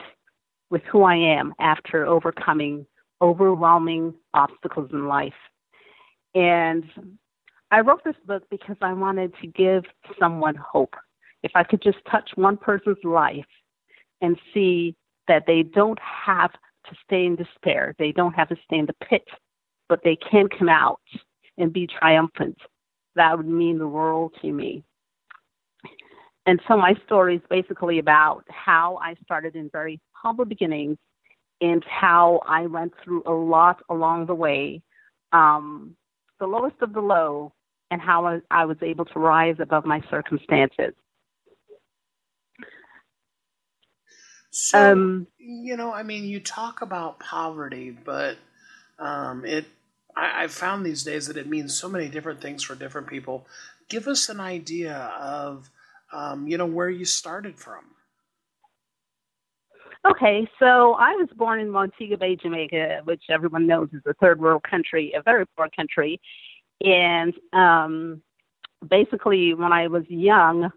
with 0.69 0.81
who 0.83 1.03
I 1.03 1.15
am 1.15 1.53
after 1.59 2.05
overcoming 2.05 2.85
overwhelming 3.21 4.13
obstacles 4.33 4.89
in 4.91 5.07
life. 5.07 5.33
And 6.33 6.83
I 7.69 7.81
wrote 7.81 8.03
this 8.03 8.15
book 8.25 8.43
because 8.49 8.77
I 8.81 8.93
wanted 8.93 9.33
to 9.41 9.47
give 9.47 9.83
someone 10.19 10.55
hope. 10.55 10.95
If 11.43 11.51
I 11.55 11.63
could 11.63 11.81
just 11.81 11.99
touch 12.09 12.31
one 12.35 12.57
person's 12.57 12.97
life 13.03 13.45
and 14.21 14.37
see 14.53 14.95
that 15.27 15.43
they 15.47 15.63
don't 15.63 15.99
have 15.99 16.51
to 16.51 16.95
stay 17.05 17.25
in 17.25 17.35
despair. 17.35 17.95
They 17.97 18.11
don't 18.11 18.33
have 18.33 18.49
to 18.49 18.55
stay 18.65 18.77
in 18.79 18.85
the 18.85 19.05
pit, 19.07 19.27
but 19.87 20.01
they 20.03 20.15
can 20.15 20.47
come 20.47 20.69
out 20.69 21.01
and 21.57 21.71
be 21.71 21.87
triumphant. 21.87 22.57
That 23.15 23.37
would 23.37 23.47
mean 23.47 23.77
the 23.77 23.87
world 23.87 24.33
to 24.41 24.51
me. 24.51 24.83
And 26.45 26.59
so 26.67 26.75
my 26.75 26.95
story 27.05 27.35
is 27.35 27.41
basically 27.49 27.99
about 27.99 28.43
how 28.49 28.99
I 29.01 29.15
started 29.23 29.55
in 29.55 29.69
very 29.71 29.99
humble 30.13 30.45
beginnings 30.45 30.97
and 31.61 31.83
how 31.85 32.41
I 32.47 32.65
went 32.65 32.93
through 33.03 33.23
a 33.27 33.31
lot 33.31 33.81
along 33.89 34.25
the 34.25 34.33
way, 34.33 34.81
um, 35.31 35.95
the 36.39 36.47
lowest 36.47 36.77
of 36.81 36.93
the 36.93 37.01
low, 37.01 37.53
and 37.91 38.01
how 38.01 38.25
I, 38.25 38.39
I 38.49 38.65
was 38.65 38.77
able 38.81 39.05
to 39.05 39.19
rise 39.19 39.57
above 39.59 39.85
my 39.85 40.01
circumstances. 40.09 40.93
So, 44.49 44.91
um, 44.91 45.27
you 45.37 45.77
know, 45.77 45.93
I 45.93 46.03
mean, 46.03 46.25
you 46.25 46.39
talk 46.39 46.81
about 46.81 47.19
poverty, 47.19 47.91
but 47.91 48.37
um, 48.99 49.45
it 49.45 49.65
I, 50.15 50.43
I've 50.43 50.51
found 50.51 50.85
these 50.85 51.03
days 51.03 51.27
that 51.27 51.37
it 51.37 51.47
means 51.47 51.77
so 51.77 51.87
many 51.87 52.09
different 52.09 52.41
things 52.41 52.63
for 52.63 52.75
different 52.75 53.07
people. 53.07 53.45
Give 53.89 54.07
us 54.07 54.29
an 54.29 54.39
idea 54.39 54.95
of, 55.19 55.69
um, 56.13 56.47
you 56.47 56.57
know, 56.57 56.65
where 56.65 56.89
you 56.89 57.05
started 57.05 57.57
from. 57.57 57.85
Okay, 60.09 60.47
so 60.57 60.93
I 60.93 61.11
was 61.13 61.29
born 61.35 61.59
in 61.59 61.69
Montego 61.69 62.17
Bay, 62.17 62.35
Jamaica, 62.35 63.01
which 63.03 63.23
everyone 63.29 63.67
knows 63.67 63.89
is 63.93 64.01
a 64.07 64.13
third 64.15 64.41
world 64.41 64.63
country, 64.67 65.13
a 65.15 65.21
very 65.21 65.45
poor 65.55 65.69
country. 65.75 66.19
And 66.83 67.33
um, 67.53 68.21
basically, 68.89 69.53
when 69.53 69.71
I 69.71 69.87
was 69.87 70.03
young, 70.09 70.71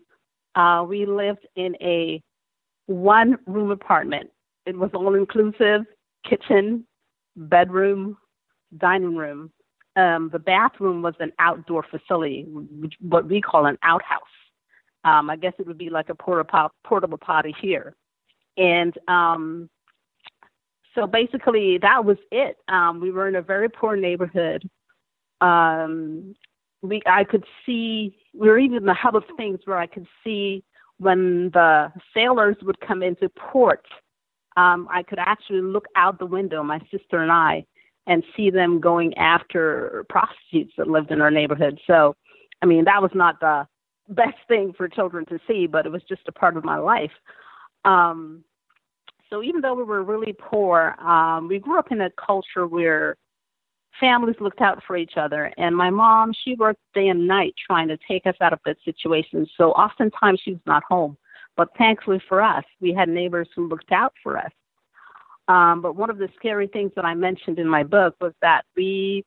uh, 0.54 0.84
we 0.86 1.06
lived 1.06 1.46
in 1.56 1.74
a 1.80 2.22
one 2.86 3.38
room 3.46 3.70
apartment. 3.70 4.30
It 4.66 4.76
was 4.76 4.90
all 4.92 5.14
inclusive 5.14 5.86
kitchen, 6.28 6.86
bedroom, 7.34 8.18
dining 8.76 9.16
room. 9.16 9.50
Um, 9.96 10.28
the 10.32 10.38
bathroom 10.38 11.00
was 11.00 11.14
an 11.20 11.32
outdoor 11.38 11.84
facility, 11.90 12.46
what 13.00 13.26
we 13.26 13.40
call 13.40 13.66
an 13.66 13.78
outhouse. 13.82 14.22
Um, 15.04 15.28
I 15.28 15.36
guess 15.36 15.52
it 15.58 15.66
would 15.66 15.78
be 15.78 15.90
like 15.90 16.08
a 16.08 16.14
portable, 16.14 16.70
portable 16.84 17.18
potty 17.18 17.54
here. 17.60 17.94
And 18.56 18.96
um, 19.08 19.68
so 20.94 21.06
basically, 21.06 21.78
that 21.78 22.04
was 22.04 22.16
it. 22.30 22.56
Um, 22.68 23.00
we 23.00 23.10
were 23.10 23.28
in 23.28 23.36
a 23.36 23.42
very 23.42 23.68
poor 23.68 23.96
neighborhood. 23.96 24.68
Um, 25.40 26.34
we, 26.82 27.02
I 27.06 27.24
could 27.24 27.44
see, 27.66 28.16
we 28.32 28.48
were 28.48 28.58
even 28.58 28.78
in 28.78 28.84
the 28.86 28.94
hub 28.94 29.16
of 29.16 29.24
things 29.36 29.60
where 29.64 29.78
I 29.78 29.86
could 29.86 30.06
see 30.22 30.62
when 30.98 31.50
the 31.52 31.92
sailors 32.14 32.56
would 32.62 32.78
come 32.80 33.02
into 33.02 33.28
port. 33.30 33.84
Um, 34.56 34.86
I 34.90 35.02
could 35.02 35.18
actually 35.18 35.62
look 35.62 35.86
out 35.96 36.18
the 36.18 36.26
window, 36.26 36.62
my 36.62 36.78
sister 36.90 37.22
and 37.22 37.32
I, 37.32 37.64
and 38.06 38.22
see 38.36 38.50
them 38.50 38.80
going 38.80 39.14
after 39.14 40.04
prostitutes 40.08 40.72
that 40.78 40.88
lived 40.88 41.10
in 41.10 41.20
our 41.20 41.30
neighborhood. 41.30 41.80
So, 41.86 42.14
I 42.62 42.66
mean, 42.66 42.84
that 42.84 43.02
was 43.02 43.10
not 43.14 43.40
the 43.40 43.66
best 44.08 44.36
thing 44.48 44.72
for 44.76 44.88
children 44.88 45.24
to 45.26 45.38
see, 45.46 45.66
but 45.66 45.86
it 45.86 45.92
was 45.92 46.02
just 46.08 46.22
a 46.28 46.32
part 46.32 46.56
of 46.56 46.64
my 46.64 46.76
life. 46.76 47.12
Um, 47.84 48.44
so 49.30 49.42
even 49.42 49.60
though 49.60 49.74
we 49.74 49.82
were 49.82 50.02
really 50.02 50.34
poor, 50.38 50.94
um, 51.00 51.48
we 51.48 51.58
grew 51.58 51.78
up 51.78 51.90
in 51.90 52.00
a 52.02 52.10
culture 52.10 52.66
where 52.66 53.16
families 54.00 54.36
looked 54.40 54.60
out 54.60 54.82
for 54.86 54.96
each 54.96 55.16
other. 55.16 55.52
And 55.56 55.76
my 55.76 55.90
mom, 55.90 56.32
she 56.44 56.54
worked 56.54 56.80
day 56.94 57.08
and 57.08 57.26
night 57.26 57.54
trying 57.66 57.88
to 57.88 57.98
take 58.08 58.26
us 58.26 58.34
out 58.40 58.52
of 58.52 58.60
that 58.64 58.76
situation. 58.84 59.46
So 59.56 59.72
oftentimes 59.72 60.40
she 60.44 60.52
was 60.52 60.60
not 60.66 60.82
home. 60.88 61.16
But 61.56 61.68
thankfully 61.78 62.20
for 62.28 62.42
us, 62.42 62.64
we 62.80 62.92
had 62.92 63.08
neighbors 63.08 63.48
who 63.54 63.68
looked 63.68 63.92
out 63.92 64.12
for 64.22 64.36
us. 64.36 64.50
Um, 65.46 65.82
but 65.82 65.94
one 65.94 66.10
of 66.10 66.18
the 66.18 66.28
scary 66.36 66.66
things 66.66 66.90
that 66.96 67.04
I 67.04 67.14
mentioned 67.14 67.58
in 67.58 67.68
my 67.68 67.84
book 67.84 68.16
was 68.20 68.32
that 68.40 68.62
we, 68.76 69.24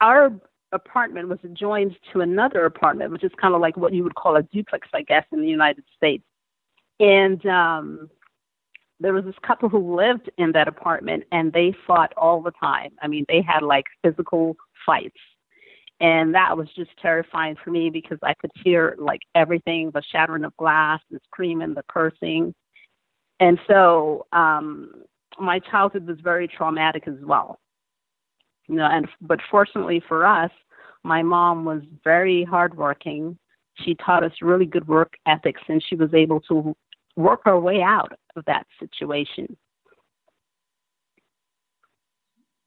our 0.00 0.32
apartment 0.76 1.28
was 1.28 1.38
adjoined 1.42 1.96
to 2.12 2.20
another 2.20 2.64
apartment, 2.64 3.10
which 3.10 3.24
is 3.24 3.32
kind 3.40 3.54
of 3.54 3.60
like 3.60 3.76
what 3.76 3.92
you 3.92 4.04
would 4.04 4.14
call 4.14 4.36
a 4.36 4.42
duplex, 4.44 4.88
I 4.94 5.02
guess, 5.02 5.24
in 5.32 5.40
the 5.40 5.48
United 5.48 5.84
States. 5.96 6.24
And 7.00 7.44
um, 7.46 8.08
there 9.00 9.12
was 9.12 9.24
this 9.24 9.34
couple 9.46 9.68
who 9.68 9.96
lived 9.96 10.30
in 10.38 10.52
that 10.52 10.68
apartment, 10.68 11.24
and 11.32 11.52
they 11.52 11.74
fought 11.86 12.12
all 12.16 12.40
the 12.40 12.52
time. 12.52 12.92
I 13.02 13.08
mean, 13.08 13.24
they 13.28 13.42
had 13.42 13.62
like 13.62 13.84
physical 14.02 14.56
fights. 14.86 15.18
And 15.98 16.34
that 16.34 16.56
was 16.56 16.68
just 16.76 16.90
terrifying 17.00 17.56
for 17.62 17.70
me 17.70 17.88
because 17.90 18.18
I 18.22 18.34
could 18.34 18.50
hear 18.62 18.96
like 18.98 19.20
everything 19.34 19.90
the 19.90 20.02
shattering 20.12 20.44
of 20.44 20.56
glass, 20.56 21.00
the 21.10 21.18
screaming, 21.24 21.74
the 21.74 21.84
cursing. 21.88 22.54
And 23.40 23.58
so 23.66 24.26
um, 24.32 25.04
my 25.38 25.58
childhood 25.58 26.06
was 26.06 26.18
very 26.22 26.48
traumatic 26.48 27.08
as 27.08 27.16
well. 27.22 27.58
You 28.68 28.76
know, 28.76 28.88
and 28.90 29.08
but 29.20 29.40
fortunately 29.50 30.02
for 30.06 30.26
us, 30.26 30.50
my 31.06 31.22
mom 31.22 31.64
was 31.64 31.82
very 32.02 32.44
hardworking. 32.44 33.38
She 33.84 33.94
taught 33.94 34.24
us 34.24 34.32
really 34.42 34.66
good 34.66 34.88
work 34.88 35.14
ethics, 35.26 35.60
and 35.68 35.82
she 35.82 35.94
was 35.94 36.12
able 36.12 36.40
to 36.42 36.74
work 37.14 37.42
her 37.44 37.58
way 37.58 37.80
out 37.80 38.12
of 38.34 38.44
that 38.46 38.66
situation. 38.80 39.56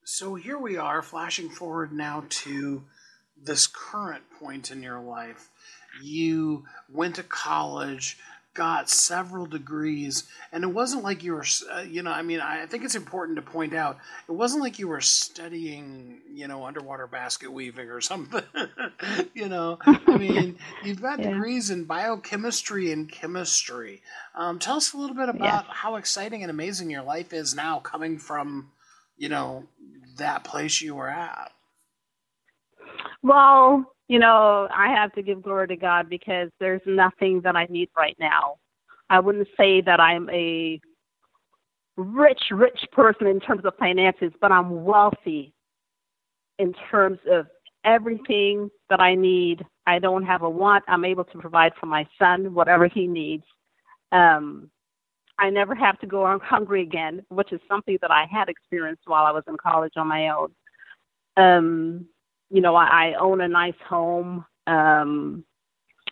So 0.04 0.36
here 0.36 0.58
we 0.58 0.78
are, 0.78 1.02
flashing 1.02 1.50
forward 1.50 1.92
now 1.92 2.24
to 2.30 2.84
this 3.42 3.68
current 3.68 4.24
point 4.40 4.72
in 4.72 4.82
your 4.82 5.00
life. 5.00 5.50
You 6.02 6.64
went 6.92 7.16
to 7.16 7.24
college, 7.24 8.18
got 8.54 8.90
several 8.90 9.46
degrees, 9.46 10.24
and 10.52 10.64
it 10.64 10.68
wasn't 10.68 11.04
like 11.04 11.24
you 11.24 11.34
were, 11.34 11.46
uh, 11.72 11.82
you 11.82 12.02
know, 12.04 12.12
I 12.12 12.22
mean, 12.22 12.42
I 12.42 12.66
think 12.66 12.84
it's 12.84 12.96
important 12.96 13.38
to 13.38 13.42
point 13.42 13.74
out, 13.74 13.98
it 14.28 14.32
wasn't 14.32 14.64
like 14.64 14.80
you 14.80 14.88
were 14.88 15.02
studying, 15.02 16.20
you 16.34 16.48
know, 16.48 16.66
underwater 16.66 17.08
basket 17.08 17.52
weaving 17.52 17.90
or 17.90 18.02
something. 18.02 18.44
you 19.34 19.48
know, 19.48 19.78
I 19.86 20.18
mean, 20.18 20.58
you've 20.84 21.02
got 21.02 21.20
yeah. 21.20 21.30
degrees 21.30 21.70
in 21.70 21.86
biochemistry 21.86 22.92
and 22.92 23.10
chemistry. 23.10 24.02
Um, 24.36 24.60
tell 24.60 24.78
us 24.78 24.94
a 24.94 24.98
little 24.98 25.16
bit 25.16 25.30
about 25.30 25.66
yeah. 25.66 25.74
how 25.74 25.96
exciting 25.96 26.42
and 26.42 26.52
amazing 26.52 26.90
your 26.90 27.04
life 27.04 27.34
is 27.34 27.56
now 27.56 27.80
coming 27.80 28.18
from, 28.18 28.72
you 29.18 29.30
know, 29.30 29.68
that 30.18 30.44
place 30.44 30.82
you 30.82 30.96
were 30.96 31.10
at. 31.10 31.52
Well, 33.22 33.94
you 34.10 34.18
know, 34.18 34.68
I 34.76 34.90
have 34.90 35.14
to 35.14 35.22
give 35.22 35.44
glory 35.44 35.68
to 35.68 35.76
God 35.78 36.10
because 36.10 36.50
there's 36.60 36.82
nothing 36.86 37.42
that 37.42 37.56
I 37.56 37.68
need 37.70 37.90
right 37.96 38.18
now. 38.20 38.58
I 39.10 39.20
wouldn't 39.20 39.48
say 39.56 39.82
that 39.82 40.00
I'm 40.00 40.28
a 40.32 40.82
rich, 41.96 42.42
rich 42.52 42.80
person 42.92 43.28
in 43.28 43.40
terms 43.40 43.64
of 43.66 43.76
finances, 43.78 44.32
but 44.42 44.52
I'm 44.52 44.84
wealthy 44.84 45.54
in 46.58 46.74
terms 46.90 47.20
of 47.32 47.46
everything 47.86 48.72
that 48.90 49.00
I 49.00 49.14
need. 49.14 49.64
I 49.86 50.00
don't 50.00 50.26
have 50.26 50.42
a 50.42 50.50
want. 50.50 50.84
I'm 50.88 51.06
able 51.06 51.26
to 51.26 51.38
provide 51.38 51.74
for 51.80 51.86
my 51.86 52.08
son 52.18 52.54
whatever 52.56 52.88
he 52.88 53.06
needs. 53.06 53.44
Um, 54.12 54.72
I 55.38 55.52
never 55.52 55.76
have 55.76 56.00
to 56.00 56.08
go 56.08 56.40
hungry 56.44 56.82
again, 56.82 57.24
which 57.30 57.54
is 57.54 57.62
something 57.70 57.98
that 58.02 58.12
I 58.12 58.26
had 58.30 58.50
experienced 58.50 59.04
while 59.06 59.26
I 59.26 59.32
was 59.32 59.44
in 59.48 59.56
college 59.56 59.94
on 59.98 60.08
my 60.08 60.30
own. 60.30 60.52
Um, 61.38 62.08
you 62.50 62.62
know, 62.62 62.76
I, 62.76 63.12
I 63.12 63.14
own 63.20 63.42
a 63.42 63.48
nice 63.48 63.80
home. 63.88 64.46
Um, 64.68 65.44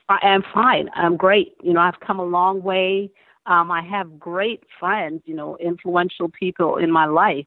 I 0.10 0.20
am 0.24 0.44
fine. 0.54 0.90
I'm 0.96 1.18
great. 1.18 1.54
You 1.62 1.74
know, 1.74 1.82
I've 1.82 2.00
come 2.00 2.20
a 2.20 2.26
long 2.26 2.62
way. 2.62 3.12
Um, 3.46 3.72
I 3.72 3.82
have 3.82 4.20
great 4.20 4.64
friends, 4.80 5.22
you 5.26 5.36
know, 5.36 5.58
influential 5.58 6.30
people 6.30 6.78
in 6.78 6.92
my 6.92 7.06
life. 7.06 7.46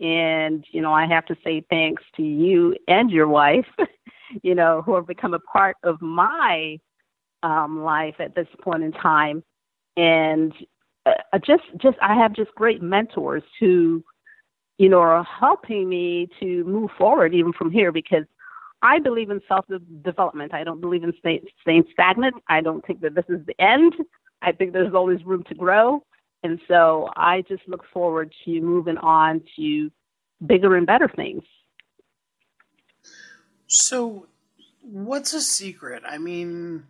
And, 0.00 0.64
you 0.72 0.80
know, 0.80 0.92
I 0.92 1.06
have 1.06 1.26
to 1.26 1.36
say 1.44 1.62
thanks 1.68 2.02
to 2.16 2.22
you 2.22 2.74
and 2.88 3.10
your 3.10 3.28
wife, 3.28 3.66
you 4.42 4.54
know, 4.54 4.82
who 4.82 4.94
have 4.94 5.06
become 5.06 5.34
a 5.34 5.38
part 5.40 5.76
of 5.82 6.00
my 6.00 6.78
um, 7.42 7.82
life 7.82 8.14
at 8.18 8.34
this 8.34 8.48
point 8.62 8.82
in 8.82 8.92
time. 8.92 9.42
And 9.96 10.52
uh, 11.06 11.38
just, 11.44 11.64
just, 11.76 11.98
I 12.00 12.14
have 12.14 12.32
just 12.32 12.54
great 12.54 12.82
mentors 12.82 13.42
who 13.58 14.02
you 14.80 14.88
know, 14.88 15.00
are 15.00 15.22
helping 15.22 15.90
me 15.90 16.26
to 16.40 16.64
move 16.64 16.90
forward 16.96 17.34
even 17.34 17.52
from 17.52 17.70
here 17.70 17.92
because 17.92 18.24
I 18.80 18.98
believe 18.98 19.28
in 19.28 19.42
self 19.46 19.66
development. 20.02 20.54
I 20.54 20.64
don't 20.64 20.80
believe 20.80 21.04
in 21.04 21.12
stay, 21.18 21.42
staying 21.60 21.84
stagnant. 21.92 22.36
I 22.48 22.62
don't 22.62 22.82
think 22.86 23.02
that 23.02 23.14
this 23.14 23.26
is 23.28 23.44
the 23.44 23.60
end. 23.60 23.92
I 24.40 24.52
think 24.52 24.72
there's 24.72 24.94
always 24.94 25.22
room 25.22 25.44
to 25.50 25.54
grow. 25.54 26.02
And 26.42 26.58
so 26.66 27.10
I 27.14 27.42
just 27.42 27.60
look 27.68 27.84
forward 27.92 28.32
to 28.46 28.60
moving 28.62 28.96
on 28.96 29.42
to 29.56 29.90
bigger 30.46 30.74
and 30.74 30.86
better 30.86 31.10
things. 31.14 31.42
So, 33.66 34.28
what's 34.80 35.34
a 35.34 35.42
secret? 35.42 36.04
I 36.08 36.16
mean, 36.16 36.84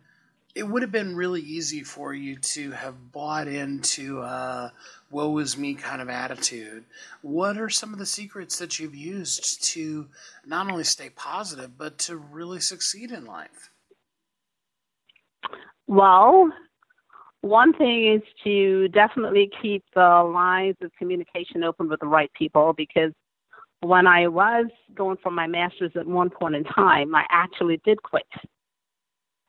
it 0.55 0.63
would 0.63 0.81
have 0.81 0.91
been 0.91 1.15
really 1.15 1.41
easy 1.41 1.83
for 1.83 2.13
you 2.13 2.37
to 2.37 2.71
have 2.71 3.11
bought 3.11 3.47
into 3.47 4.21
a 4.21 4.71
woe 5.09 5.37
is 5.37 5.57
me 5.57 5.73
kind 5.73 6.01
of 6.01 6.09
attitude. 6.09 6.83
What 7.21 7.57
are 7.57 7.69
some 7.69 7.93
of 7.93 7.99
the 7.99 8.05
secrets 8.05 8.57
that 8.59 8.79
you've 8.79 8.95
used 8.95 9.63
to 9.73 10.07
not 10.45 10.69
only 10.69 10.83
stay 10.83 11.09
positive, 11.09 11.77
but 11.77 11.97
to 11.99 12.17
really 12.17 12.59
succeed 12.59 13.11
in 13.11 13.25
life? 13.25 13.71
Well, 15.87 16.49
one 17.41 17.73
thing 17.73 18.13
is 18.13 18.21
to 18.43 18.87
definitely 18.89 19.49
keep 19.61 19.83
the 19.95 20.31
lines 20.33 20.75
of 20.81 20.91
communication 20.97 21.63
open 21.63 21.89
with 21.89 21.99
the 21.99 22.07
right 22.07 22.31
people 22.33 22.73
because 22.75 23.11
when 23.81 24.05
I 24.05 24.27
was 24.27 24.67
going 24.95 25.17
for 25.23 25.31
my 25.31 25.47
master's 25.47 25.91
at 25.95 26.05
one 26.05 26.29
point 26.29 26.55
in 26.55 26.63
time, 26.63 27.15
I 27.15 27.23
actually 27.29 27.81
did 27.83 28.01
quit. 28.03 28.23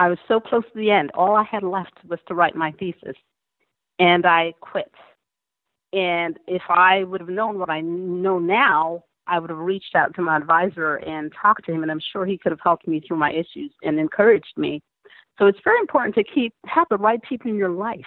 I 0.00 0.08
was 0.08 0.18
so 0.26 0.40
close 0.40 0.64
to 0.64 0.78
the 0.78 0.90
end. 0.90 1.10
All 1.14 1.36
I 1.36 1.44
had 1.44 1.62
left 1.62 1.94
was 2.08 2.18
to 2.26 2.34
write 2.34 2.56
my 2.56 2.72
thesis, 2.72 3.16
and 3.98 4.26
I 4.26 4.54
quit. 4.60 4.92
And 5.92 6.38
if 6.46 6.62
I 6.68 7.04
would 7.04 7.20
have 7.20 7.28
known 7.28 7.58
what 7.58 7.70
I 7.70 7.80
know 7.80 8.38
now, 8.38 9.04
I 9.26 9.38
would 9.38 9.50
have 9.50 9.58
reached 9.58 9.94
out 9.94 10.14
to 10.14 10.22
my 10.22 10.36
advisor 10.36 10.96
and 10.96 11.32
talked 11.40 11.66
to 11.66 11.72
him, 11.72 11.82
and 11.82 11.92
I'm 11.92 12.00
sure 12.12 12.26
he 12.26 12.38
could 12.38 12.52
have 12.52 12.60
helped 12.62 12.88
me 12.88 13.00
through 13.00 13.18
my 13.18 13.32
issues 13.32 13.72
and 13.82 13.98
encouraged 13.98 14.54
me. 14.56 14.82
So 15.38 15.46
it's 15.46 15.60
very 15.64 15.78
important 15.80 16.14
to 16.16 16.24
keep 16.24 16.54
have 16.66 16.86
the 16.90 16.98
right 16.98 17.22
people 17.22 17.50
in 17.50 17.56
your 17.56 17.70
life. 17.70 18.00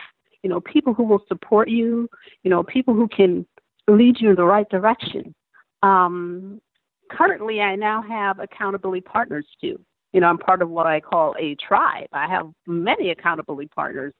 You 0.43 0.49
know, 0.49 0.61
people 0.61 0.93
who 0.93 1.03
will 1.03 1.23
support 1.27 1.69
you. 1.69 2.09
You 2.43 2.49
know, 2.49 2.63
people 2.63 2.93
who 2.93 3.07
can 3.07 3.45
lead 3.87 4.19
you 4.19 4.31
in 4.31 4.35
the 4.35 4.45
right 4.45 4.69
direction. 4.69 5.33
Um, 5.81 6.61
currently, 7.09 7.61
I 7.61 7.75
now 7.75 8.01
have 8.01 8.39
accountability 8.39 9.01
partners 9.01 9.47
too. 9.61 9.79
You 10.15 10.21
know, 10.21 10.27
I'm 10.27 10.37
part 10.37 10.61
of 10.61 10.69
what 10.69 10.87
I 10.87 11.01
call 11.01 11.35
a 11.37 11.55
tribe. 11.55 12.07
I 12.13 12.25
have 12.29 12.49
many 12.65 13.09
accountability 13.09 13.67
partners, 13.75 14.13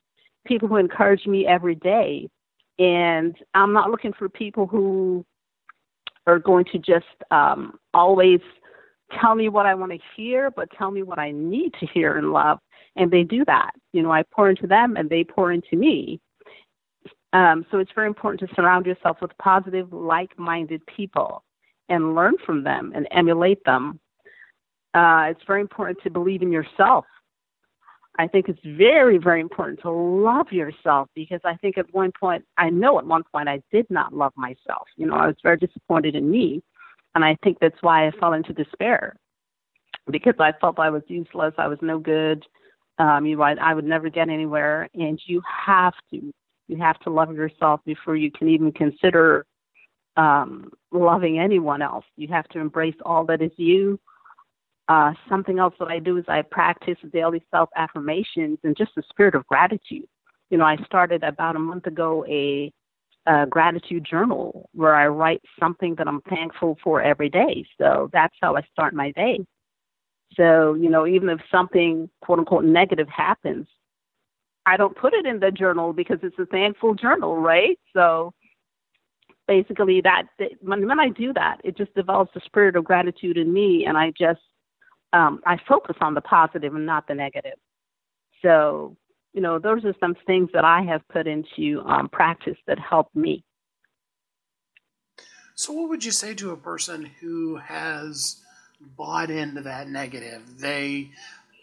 people 0.45 0.67
who 0.67 0.75
encourage 0.75 1.25
me 1.25 1.47
every 1.47 1.75
day. 1.75 2.27
And 2.77 3.33
I'm 3.53 3.71
not 3.71 3.89
looking 3.89 4.11
for 4.11 4.27
people 4.27 4.67
who 4.67 5.25
are 6.27 6.37
going 6.37 6.65
to 6.73 6.79
just 6.79 7.05
um, 7.31 7.79
always 7.93 8.41
tell 9.21 9.35
me 9.35 9.47
what 9.47 9.65
I 9.65 9.73
want 9.73 9.93
to 9.93 9.99
hear, 10.17 10.51
but 10.51 10.67
tell 10.77 10.91
me 10.91 11.01
what 11.01 11.17
I 11.17 11.31
need 11.31 11.73
to 11.79 11.85
hear 11.85 12.17
and 12.17 12.33
love. 12.33 12.59
And 12.97 13.09
they 13.09 13.23
do 13.23 13.45
that. 13.45 13.71
You 13.93 14.03
know, 14.03 14.11
I 14.11 14.23
pour 14.23 14.49
into 14.49 14.67
them 14.67 14.97
and 14.97 15.09
they 15.09 15.23
pour 15.23 15.53
into 15.53 15.77
me. 15.77 16.19
Um, 17.31 17.65
so 17.71 17.77
it's 17.77 17.91
very 17.95 18.07
important 18.07 18.41
to 18.41 18.53
surround 18.53 18.85
yourself 18.85 19.19
with 19.21 19.31
positive, 19.41 19.93
like 19.93 20.37
minded 20.37 20.81
people 20.93 21.45
and 21.87 22.15
learn 22.15 22.33
from 22.45 22.65
them 22.65 22.91
and 22.93 23.07
emulate 23.11 23.63
them. 23.63 24.01
Uh, 24.95 25.27
it's 25.29 25.41
very 25.45 25.59
important 25.59 25.99
to 26.03 26.09
believe 26.09 26.41
in 26.41 26.51
yourself. 26.51 27.05
I 28.17 28.27
think 28.27 28.47
it's 28.47 28.59
very, 28.63 29.17
very 29.17 29.41
important 29.41 29.81
to 29.81 29.91
love 29.91 30.47
yourself 30.51 31.09
because 31.13 31.41
I 31.43 31.55
think 31.57 31.77
at 31.77 31.93
one 31.93 32.13
point, 32.17 32.45
I 32.57 32.69
know 32.69 32.97
at 32.97 33.05
one 33.05 33.23
point 33.29 33.49
I 33.49 33.61
did 33.73 33.85
not 33.89 34.13
love 34.13 34.31
myself. 34.37 34.87
You 34.95 35.07
know, 35.07 35.15
I 35.15 35.27
was 35.27 35.35
very 35.43 35.57
disappointed 35.57 36.15
in 36.15 36.31
me. 36.31 36.63
And 37.13 37.25
I 37.25 37.35
think 37.43 37.57
that's 37.59 37.81
why 37.81 38.07
I 38.07 38.11
fell 38.11 38.33
into 38.33 38.53
despair 38.53 39.17
because 40.09 40.35
I 40.39 40.53
felt 40.61 40.79
I 40.79 40.89
was 40.89 41.03
useless, 41.07 41.53
I 41.57 41.67
was 41.67 41.79
no 41.81 41.97
good, 41.99 42.45
um, 42.99 43.25
you 43.25 43.41
I, 43.41 43.55
I 43.55 43.73
would 43.73 43.85
never 43.85 44.09
get 44.09 44.29
anywhere. 44.29 44.87
And 44.93 45.19
you 45.25 45.41
have 45.65 45.93
to, 46.11 46.33
you 46.67 46.77
have 46.77 46.99
to 46.99 47.09
love 47.09 47.35
yourself 47.35 47.81
before 47.85 48.15
you 48.15 48.31
can 48.31 48.47
even 48.47 48.71
consider 48.71 49.45
um, 50.15 50.71
loving 50.91 51.39
anyone 51.39 51.81
else. 51.81 52.05
You 52.15 52.29
have 52.29 52.47
to 52.49 52.59
embrace 52.59 52.95
all 53.03 53.25
that 53.25 53.41
is 53.41 53.51
you. 53.57 53.99
Uh, 54.87 55.13
something 55.27 55.57
else 55.57 55.73
that 55.79 55.87
I 55.87 55.99
do 55.99 56.17
is 56.17 56.25
I 56.27 56.43
practice 56.43 56.97
daily 57.11 57.43
self 57.49 57.69
affirmations 57.75 58.59
and 58.63 58.77
just 58.77 58.91
a 58.97 59.03
spirit 59.09 59.33
of 59.33 59.45
gratitude. 59.47 60.07
You 60.49 60.57
know, 60.59 60.65
I 60.65 60.77
started 60.85 61.23
about 61.23 61.55
a 61.55 61.59
month 61.59 61.87
ago 61.87 62.23
a, 62.29 62.71
a 63.25 63.47
gratitude 63.47 64.05
journal 64.09 64.69
where 64.73 64.95
I 64.95 65.07
write 65.07 65.41
something 65.59 65.95
that 65.95 66.07
I'm 66.07 66.21
thankful 66.21 66.77
for 66.83 67.01
every 67.01 67.29
day. 67.29 67.65
So 67.79 68.09
that's 68.13 68.35
how 68.41 68.55
I 68.55 68.61
start 68.73 68.93
my 68.93 69.11
day. 69.11 69.39
So, 70.35 70.75
you 70.75 70.89
know, 70.89 71.07
even 71.07 71.29
if 71.29 71.39
something 71.49 72.09
quote 72.21 72.39
unquote 72.39 72.65
negative 72.65 73.07
happens, 73.09 73.67
I 74.67 74.77
don't 74.77 74.95
put 74.95 75.13
it 75.13 75.25
in 75.25 75.39
the 75.39 75.51
journal 75.51 75.93
because 75.93 76.19
it's 76.21 76.37
a 76.39 76.45
thankful 76.45 76.93
journal, 76.95 77.37
right? 77.37 77.79
So 77.93 78.33
basically 79.47 80.01
that 80.01 80.23
when, 80.61 80.87
when 80.87 80.99
I 80.99 81.09
do 81.09 81.33
that, 81.33 81.57
it 81.63 81.77
just 81.77 81.93
develops 81.95 82.33
the 82.33 82.41
spirit 82.45 82.75
of 82.75 82.83
gratitude 82.83 83.37
in 83.37 83.53
me 83.53 83.85
and 83.85 83.97
I 83.97 84.11
just 84.17 84.41
um, 85.15 85.39
I 85.45 85.57
focus 85.67 85.95
on 86.01 86.13
the 86.13 86.21
positive 86.21 86.75
and 86.75 86.85
not 86.85 87.07
the 87.07 87.15
negative. 87.15 87.57
So, 88.41 88.97
you 89.33 89.41
know, 89.41 89.59
those 89.59 89.85
are 89.85 89.95
some 89.99 90.15
things 90.27 90.49
that 90.53 90.65
I 90.65 90.81
have 90.83 91.07
put 91.07 91.25
into 91.25 91.81
um, 91.85 92.09
practice 92.09 92.57
that 92.67 92.77
help 92.77 93.07
me. 93.15 93.43
So, 95.55 95.71
what 95.71 95.89
would 95.89 96.03
you 96.03 96.11
say 96.11 96.33
to 96.35 96.51
a 96.51 96.57
person 96.57 97.09
who 97.21 97.55
has 97.55 98.41
bought 98.97 99.29
into 99.29 99.61
that 99.61 99.87
negative? 99.87 100.59
They 100.59 101.11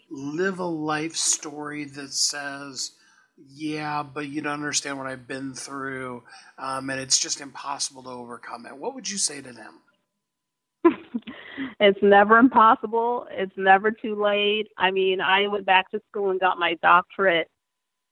live 0.09 0.57
a 0.57 0.65
life 0.65 1.15
story 1.15 1.85
that 1.85 2.11
says, 2.11 2.91
yeah, 3.49 4.01
but 4.01 4.27
you 4.27 4.41
don't 4.41 4.53
understand 4.53 4.97
what 4.97 5.07
I've 5.07 5.27
been 5.27 5.53
through, 5.53 6.23
um, 6.57 6.89
and 6.89 6.99
it's 6.99 7.19
just 7.19 7.39
impossible 7.39 8.03
to 8.03 8.09
overcome 8.09 8.65
it. 8.65 8.75
What 8.75 8.95
would 8.95 9.09
you 9.09 9.17
say 9.17 9.41
to 9.41 9.53
them? 9.53 9.79
It's 11.79 11.99
never 12.01 12.37
impossible. 12.37 13.27
It's 13.31 13.53
never 13.57 13.91
too 13.91 14.21
late. 14.21 14.67
I 14.77 14.91
mean, 14.91 15.21
I 15.21 15.47
went 15.47 15.65
back 15.65 15.89
to 15.91 16.01
school 16.09 16.31
and 16.31 16.39
got 16.39 16.57
my 16.57 16.75
doctorate 16.81 17.49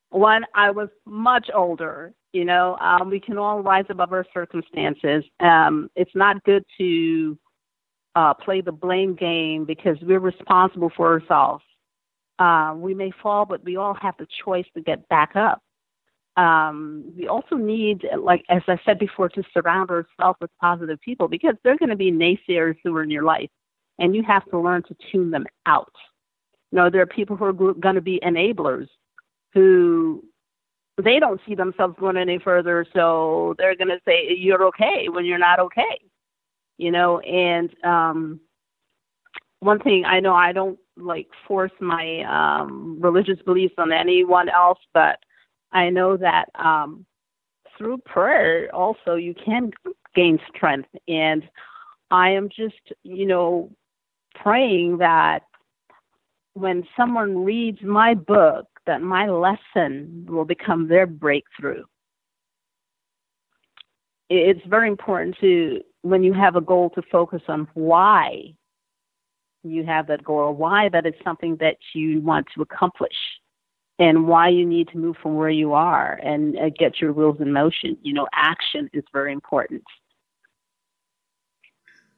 when 0.09 0.43
I 0.55 0.71
was 0.71 0.89
much 1.05 1.49
older. 1.53 2.13
You 2.33 2.45
know, 2.45 2.77
um, 2.77 3.09
we 3.09 3.19
can 3.19 3.37
all 3.37 3.61
rise 3.61 3.85
above 3.89 4.13
our 4.13 4.25
circumstances. 4.33 5.23
Um, 5.39 5.89
it's 5.95 6.15
not 6.15 6.43
good 6.43 6.63
to 6.77 7.37
uh, 8.15 8.33
play 8.33 8.61
the 8.61 8.71
blame 8.71 9.15
game 9.15 9.65
because 9.65 9.97
we're 10.01 10.19
responsible 10.19 10.91
for 10.95 11.11
ourselves. 11.11 11.63
Uh, 12.39 12.73
we 12.75 12.93
may 12.93 13.11
fall, 13.21 13.45
but 13.45 13.63
we 13.63 13.75
all 13.75 13.93
have 13.93 14.15
the 14.17 14.27
choice 14.43 14.65
to 14.75 14.81
get 14.81 15.07
back 15.09 15.35
up 15.35 15.61
um, 16.37 17.03
we 17.17 17.27
also 17.27 17.55
need, 17.55 18.05
like 18.17 18.43
as 18.49 18.61
I 18.67 18.79
said 18.85 18.99
before, 18.99 19.29
to 19.29 19.43
surround 19.53 19.89
ourselves 19.89 20.37
with 20.39 20.49
positive 20.59 20.99
people 21.01 21.27
because 21.27 21.55
they're 21.63 21.77
going 21.77 21.89
to 21.89 21.95
be 21.95 22.11
naysayers 22.11 22.77
who 22.83 22.95
are 22.95 23.03
in 23.03 23.11
your 23.11 23.23
life, 23.23 23.49
and 23.99 24.15
you 24.15 24.23
have 24.23 24.45
to 24.51 24.59
learn 24.59 24.83
to 24.83 24.95
tune 25.11 25.31
them 25.31 25.45
out. 25.65 25.93
You 26.71 26.77
know, 26.77 26.89
there 26.89 27.01
are 27.01 27.07
people 27.07 27.35
who 27.35 27.45
are 27.45 27.73
going 27.73 27.95
to 27.95 28.01
be 28.01 28.19
enablers 28.23 28.87
who 29.53 30.23
they 31.01 31.19
don't 31.19 31.41
see 31.45 31.55
themselves 31.55 31.95
going 31.99 32.15
any 32.15 32.39
further, 32.39 32.85
so 32.93 33.55
they're 33.57 33.75
going 33.75 33.89
to 33.89 33.99
say 34.07 34.33
you're 34.37 34.65
okay 34.67 35.09
when 35.09 35.25
you're 35.25 35.37
not 35.37 35.59
okay. 35.59 35.99
You 36.77 36.91
know, 36.91 37.19
and 37.19 37.69
um, 37.83 38.39
one 39.59 39.79
thing 39.79 40.05
I 40.05 40.21
know 40.21 40.33
I 40.33 40.53
don't 40.53 40.79
like 40.97 41.27
force 41.47 41.71
my 41.81 42.21
um, 42.23 42.99
religious 43.01 43.39
beliefs 43.45 43.75
on 43.77 43.91
anyone 43.91 44.47
else, 44.47 44.79
but 44.93 45.19
I 45.71 45.89
know 45.89 46.17
that 46.17 46.49
um, 46.55 47.05
through 47.77 47.99
prayer 47.99 48.69
also 48.73 49.15
you 49.15 49.33
can 49.33 49.71
gain 50.15 50.39
strength. 50.53 50.89
And 51.07 51.43
I 52.09 52.29
am 52.31 52.49
just, 52.49 52.93
you 53.03 53.25
know, 53.25 53.71
praying 54.35 54.97
that 54.97 55.43
when 56.53 56.83
someone 56.97 57.43
reads 57.43 57.81
my 57.81 58.13
book, 58.13 58.65
that 58.85 59.01
my 59.01 59.29
lesson 59.29 60.25
will 60.27 60.45
become 60.45 60.87
their 60.87 61.07
breakthrough. 61.07 61.83
It's 64.29 64.65
very 64.67 64.87
important 64.87 65.37
to, 65.41 65.81
when 66.01 66.23
you 66.23 66.33
have 66.33 66.55
a 66.55 66.61
goal, 66.61 66.89
to 66.91 67.01
focus 67.11 67.41
on 67.47 67.67
why 67.73 68.53
you 69.63 69.85
have 69.85 70.07
that 70.07 70.23
goal, 70.23 70.53
why 70.53 70.89
that 70.89 71.05
is 71.05 71.13
something 71.23 71.57
that 71.57 71.77
you 71.93 72.21
want 72.21 72.47
to 72.55 72.61
accomplish 72.61 73.15
and 74.01 74.27
why 74.27 74.49
you 74.49 74.65
need 74.65 74.87
to 74.87 74.97
move 74.97 75.15
from 75.21 75.35
where 75.35 75.49
you 75.49 75.73
are 75.73 76.19
and 76.23 76.57
uh, 76.57 76.69
get 76.69 76.99
your 76.99 77.13
wheels 77.13 77.39
in 77.39 77.53
motion. 77.53 77.95
You 78.01 78.13
know, 78.13 78.27
action 78.33 78.89
is 78.93 79.03
very 79.13 79.31
important. 79.31 79.83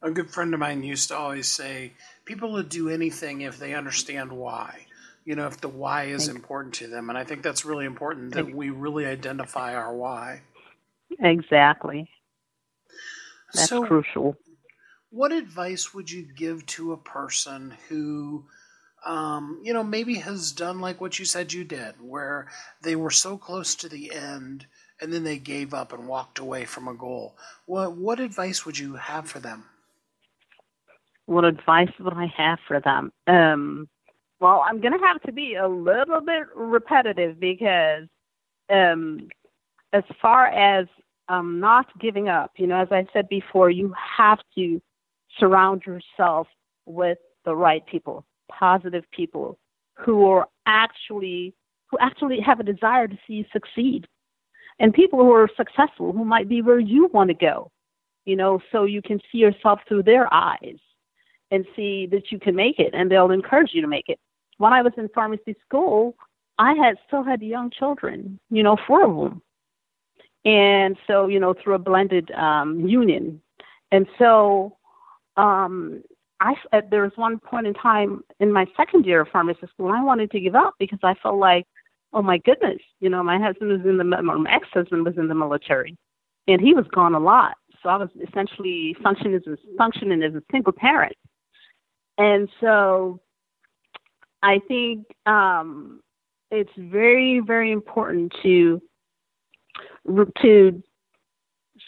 A 0.02 0.10
good 0.10 0.30
friend 0.30 0.54
of 0.54 0.62
mine 0.62 0.82
used 0.82 1.10
to 1.10 1.18
always 1.18 1.52
say, 1.52 1.92
people 2.24 2.54
will 2.54 2.64
do 2.64 2.90
anything 2.90 3.42
if 3.42 3.60
they 3.60 3.74
understand 3.74 4.32
why. 4.32 4.88
You 5.26 5.36
know, 5.36 5.48
if 5.48 5.60
the 5.60 5.68
why 5.68 6.06
is 6.06 6.30
important 6.30 6.76
to 6.76 6.88
them. 6.88 7.10
And 7.10 7.18
I 7.18 7.26
think 7.26 7.44
that's 7.44 7.66
really 7.66 7.86
important 7.86 8.34
that 8.34 8.54
we 8.54 8.70
really 8.70 9.06
identify 9.06 9.76
our 9.76 9.94
why. 9.94 10.42
Exactly. 11.20 12.10
That's 13.54 13.70
so, 13.70 13.86
crucial. 13.86 14.38
What 15.10 15.34
advice 15.34 15.94
would 15.94 16.10
you 16.10 16.24
give 16.24 16.66
to 16.68 16.94
a 16.94 16.98
person 16.98 17.76
who 17.88 18.46
um, 19.06 19.60
you 19.64 19.74
know, 19.74 19.84
maybe 19.84 20.16
has 20.16 20.52
done 20.52 20.80
like 20.80 21.02
what 21.02 21.20
you 21.20 21.26
said 21.26 21.54
you 21.54 21.64
did, 21.64 21.96
where 22.02 22.48
they 22.82 22.96
were 22.96 23.12
so 23.12 23.38
close 23.38 23.76
to 23.76 23.90
the 23.90 24.12
end 24.14 24.66
and 25.02 25.12
then 25.12 25.24
they 25.24 25.38
gave 25.38 25.74
up 25.74 25.92
and 25.92 26.08
walked 26.08 26.40
away 26.40 26.66
from 26.66 26.88
a 26.88 26.94
goal. 26.94 27.36
What 27.66 27.98
what 27.98 28.20
advice 28.20 28.66
would 28.66 28.78
you 28.78 28.96
have 28.96 29.28
for 29.28 29.40
them? 29.40 29.66
What 31.26 31.46
advice 31.46 31.92
would 32.00 32.14
I 32.14 32.32
have 32.38 32.60
for 32.68 32.80
them? 32.80 33.12
Um, 33.28 33.90
well, 34.40 34.64
I'm 34.66 34.82
going 34.82 34.94
to 34.94 35.06
have 35.06 35.22
to 35.24 35.32
be 35.32 35.56
a 35.56 35.68
little 35.68 36.20
bit 36.20 36.44
repetitive 36.56 37.40
because, 37.40 38.08
um, 38.70 39.30
as 39.94 40.04
far 40.22 40.48
as 40.48 40.88
um, 41.30 41.62
not 41.62 41.86
giving 42.00 42.28
up, 42.28 42.52
you 42.58 42.68
know, 42.68 42.82
as 42.82 42.90
I 42.92 43.08
said 43.14 43.30
before, 43.30 43.70
you 43.70 43.94
have 44.18 44.40
to 44.56 44.82
surround 45.40 45.84
yourself 45.86 46.48
with 46.86 47.18
the 47.46 47.56
right 47.56 47.86
people 47.86 48.26
positive 48.52 49.04
people 49.12 49.58
who 49.96 50.26
are 50.26 50.48
actually 50.66 51.54
who 51.90 51.98
actually 52.00 52.40
have 52.40 52.60
a 52.60 52.64
desire 52.64 53.08
to 53.08 53.18
see 53.28 53.34
you 53.34 53.46
succeed, 53.54 54.08
and 54.80 54.94
people 54.94 55.20
who 55.20 55.32
are 55.32 55.50
successful 55.56 56.12
who 56.12 56.26
might 56.26 56.50
be 56.50 56.62
where 56.62 56.80
you 56.80 57.08
want 57.14 57.28
to 57.28 57.36
go, 57.36 57.72
you 58.26 58.36
know, 58.36 58.60
so 58.72 58.86
you 58.86 59.02
can 59.02 59.20
see 59.32 59.38
yourself 59.38 59.80
through 59.88 60.04
their 60.04 60.34
eyes 60.34 60.78
and 61.52 61.66
see 61.76 62.08
that 62.08 62.32
you 62.32 62.40
can 62.40 62.56
make 62.56 62.80
it, 62.80 62.92
and 62.94 63.12
they'll 63.12 63.32
encourage 63.32 63.72
you 63.74 63.82
to 63.82 63.88
make 63.88 64.10
it. 64.10 64.20
When 64.58 64.74
I 64.74 64.82
was 64.82 64.94
in 64.98 65.08
pharmacy 65.10 65.56
school, 65.66 66.16
I 66.58 66.74
had 66.74 66.98
still 67.08 67.24
had 67.24 67.42
young 67.42 67.70
children, 67.70 68.40
you 68.50 68.64
know, 68.64 68.78
four 68.88 69.06
of 69.06 69.16
them, 69.16 69.42
and 70.46 70.98
so 71.08 71.28
you 71.28 71.40
know 71.40 71.54
through 71.54 71.76
a 71.76 71.80
blended 71.80 72.32
um, 72.32 72.88
union, 72.88 73.42
and 73.92 74.08
so 74.18 74.78
um, 75.38 76.04
I 76.44 76.82
there 76.92 77.04
was 77.04 77.14
one 77.16 77.40
point 77.40 77.68
in 77.68 77.74
time 77.74 78.22
in 78.40 78.52
my 78.52 78.66
second 78.76 79.06
year 79.06 79.22
of 79.22 79.30
pharmacy 79.30 79.66
school, 79.74 79.92
I 79.92 80.04
wanted 80.04 80.30
to 80.32 80.40
give 80.42 80.56
up 80.56 80.74
because 80.78 81.00
I 81.02 81.14
felt 81.24 81.38
like, 81.38 81.66
oh 82.12 82.22
my 82.22 82.38
goodness, 82.40 82.80
you 83.00 83.10
know, 83.10 83.24
my 83.24 83.40
husband 83.40 83.72
was 83.72 83.82
in 83.86 83.98
the 83.98 84.04
my 84.04 84.52
ex-husband 84.52 85.06
was 85.06 85.18
in 85.18 85.30
the 85.30 85.36
military, 85.36 85.98
and 86.48 86.60
he 86.60 86.74
was 86.74 86.86
gone 86.94 87.16
a 87.16 87.20
lot, 87.20 87.54
so 87.82 87.88
I 87.88 87.96
was 87.96 88.10
essentially 88.28 88.96
functioning 89.02 89.36
as 89.36 89.48
a, 89.48 89.56
functioning 89.78 90.22
as 90.22 90.36
a 90.36 90.44
single 90.52 90.74
parent, 90.74 91.16
and 92.18 92.50
so 92.60 93.22
I 94.42 94.60
think 94.68 95.06
um, 95.26 96.02
it's 96.52 96.74
very 96.78 97.40
very 97.40 97.72
important 97.72 98.34
to 98.44 98.82
to 100.42 100.84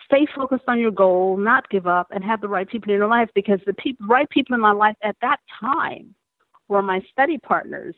stay 0.05 0.27
focused 0.35 0.63
on 0.67 0.79
your 0.79 0.91
goal, 0.91 1.37
not 1.37 1.69
give 1.69 1.87
up, 1.87 2.07
and 2.11 2.23
have 2.23 2.41
the 2.41 2.47
right 2.47 2.69
people 2.69 2.91
in 2.91 2.97
your 2.97 3.07
life 3.07 3.29
because 3.35 3.59
the 3.65 3.73
people, 3.73 4.05
right 4.07 4.29
people 4.29 4.55
in 4.55 4.61
my 4.61 4.71
life 4.71 4.95
at 5.03 5.15
that 5.21 5.39
time 5.59 6.13
were 6.67 6.81
my 6.81 7.01
study 7.11 7.37
partners. 7.37 7.95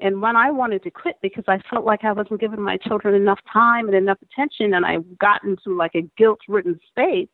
And 0.00 0.20
when 0.20 0.34
I 0.34 0.50
wanted 0.50 0.82
to 0.82 0.90
quit 0.90 1.16
because 1.22 1.44
I 1.46 1.60
felt 1.70 1.84
like 1.84 2.04
I 2.04 2.12
wasn't 2.12 2.40
giving 2.40 2.60
my 2.60 2.76
children 2.76 3.14
enough 3.14 3.38
time 3.52 3.86
and 3.86 3.96
enough 3.96 4.18
attention, 4.22 4.74
and 4.74 4.84
I 4.84 4.98
got 5.20 5.44
into 5.44 5.76
like 5.76 5.94
a 5.94 6.08
guilt 6.16 6.40
ridden 6.48 6.78
state, 6.90 7.30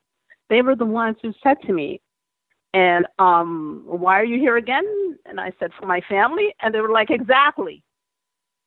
they 0.50 0.62
were 0.62 0.76
the 0.76 0.84
ones 0.84 1.16
who 1.22 1.32
said 1.42 1.56
to 1.66 1.72
me, 1.72 2.00
and 2.74 3.06
um, 3.18 3.82
why 3.86 4.20
are 4.20 4.24
you 4.24 4.38
here 4.38 4.56
again? 4.56 4.84
And 5.24 5.40
I 5.40 5.52
said, 5.58 5.70
for 5.78 5.86
my 5.86 6.02
family. 6.08 6.54
And 6.60 6.74
they 6.74 6.80
were 6.80 6.92
like, 6.92 7.10
exactly. 7.10 7.82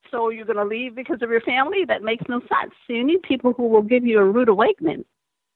So 0.09 0.29
you're 0.29 0.45
going 0.45 0.57
to 0.57 0.65
leave 0.65 0.95
because 0.95 1.21
of 1.21 1.29
your 1.29 1.41
family? 1.41 1.85
That 1.87 2.01
makes 2.01 2.23
no 2.27 2.39
sense. 2.39 2.73
So 2.87 2.93
you 2.93 3.03
need 3.03 3.21
people 3.21 3.53
who 3.53 3.67
will 3.67 3.83
give 3.83 4.05
you 4.05 4.19
a 4.19 4.25
rude 4.25 4.49
awakening 4.49 5.05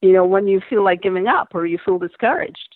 you 0.06 0.14
know, 0.14 0.26
when 0.26 0.48
you 0.48 0.62
feel 0.70 0.84
like 0.84 1.02
giving 1.02 1.28
up 1.28 1.50
or 1.56 1.66
you 1.66 1.80
feel 1.84 1.98
discouraged. 1.98 2.76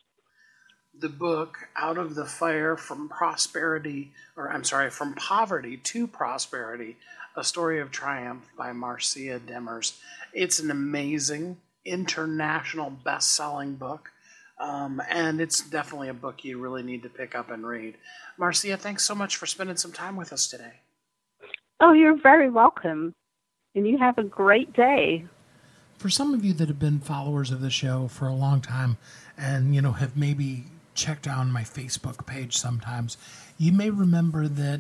The 1.00 1.10
book, 1.10 1.60
Out 1.78 2.00
of 2.00 2.16
the 2.16 2.26
Fire 2.26 2.76
from 2.76 3.08
Prosperity, 3.08 4.12
or 4.36 4.52
I'm 4.52 4.64
sorry, 4.64 4.90
From 4.90 5.14
Poverty 5.14 5.78
to 5.78 6.08
Prosperity, 6.08 6.98
A 7.38 7.44
Story 7.44 7.80
of 7.80 7.92
Triumph 7.92 8.46
by 8.58 8.74
Marcia 8.74 9.40
Demers. 9.40 9.98
It's 10.34 10.60
an 10.60 10.72
amazing 10.72 11.58
international 11.86 12.90
best 12.90 13.36
selling 13.36 13.76
book. 13.76 14.10
Um, 14.60 15.02
and 15.10 15.40
it's 15.40 15.62
definitely 15.62 16.10
a 16.10 16.14
book 16.14 16.44
you 16.44 16.58
really 16.58 16.84
need 16.84 17.04
to 17.04 17.10
pick 17.10 17.36
up 17.36 17.52
and 17.52 17.66
read. 17.66 17.96
Marcia, 18.38 18.76
thanks 18.76 19.06
so 19.06 19.14
much 19.14 19.38
for 19.38 19.46
spending 19.46 19.78
some 19.78 19.94
time 19.94 20.16
with 20.18 20.34
us 20.34 20.48
today. 20.48 20.74
Oh, 21.80 21.94
you're 21.94 22.20
very 22.20 22.50
welcome. 22.50 23.14
And 23.76 23.88
you 23.88 24.00
have 24.00 24.18
a 24.18 24.24
great 24.24 24.74
day 24.74 25.26
for 26.00 26.10
some 26.10 26.34
of 26.34 26.46
you 26.46 26.54
that 26.54 26.70
have 26.70 26.80
been 26.80 27.00
followers 27.00 27.52
of 27.52 27.60
the 27.60 27.70
show 27.70 28.08
for 28.08 28.26
a 28.26 28.34
long 28.34 28.62
time 28.62 28.98
and 29.38 29.76
you 29.76 29.82
know 29.82 29.92
have 29.92 30.16
maybe 30.18 30.64
checked 30.96 31.28
on 31.28 31.52
my 31.52 31.62
Facebook 31.62 32.26
page 32.26 32.58
sometimes, 32.58 33.18
you 33.58 33.72
may 33.72 33.90
remember 33.90 34.48
that 34.48 34.80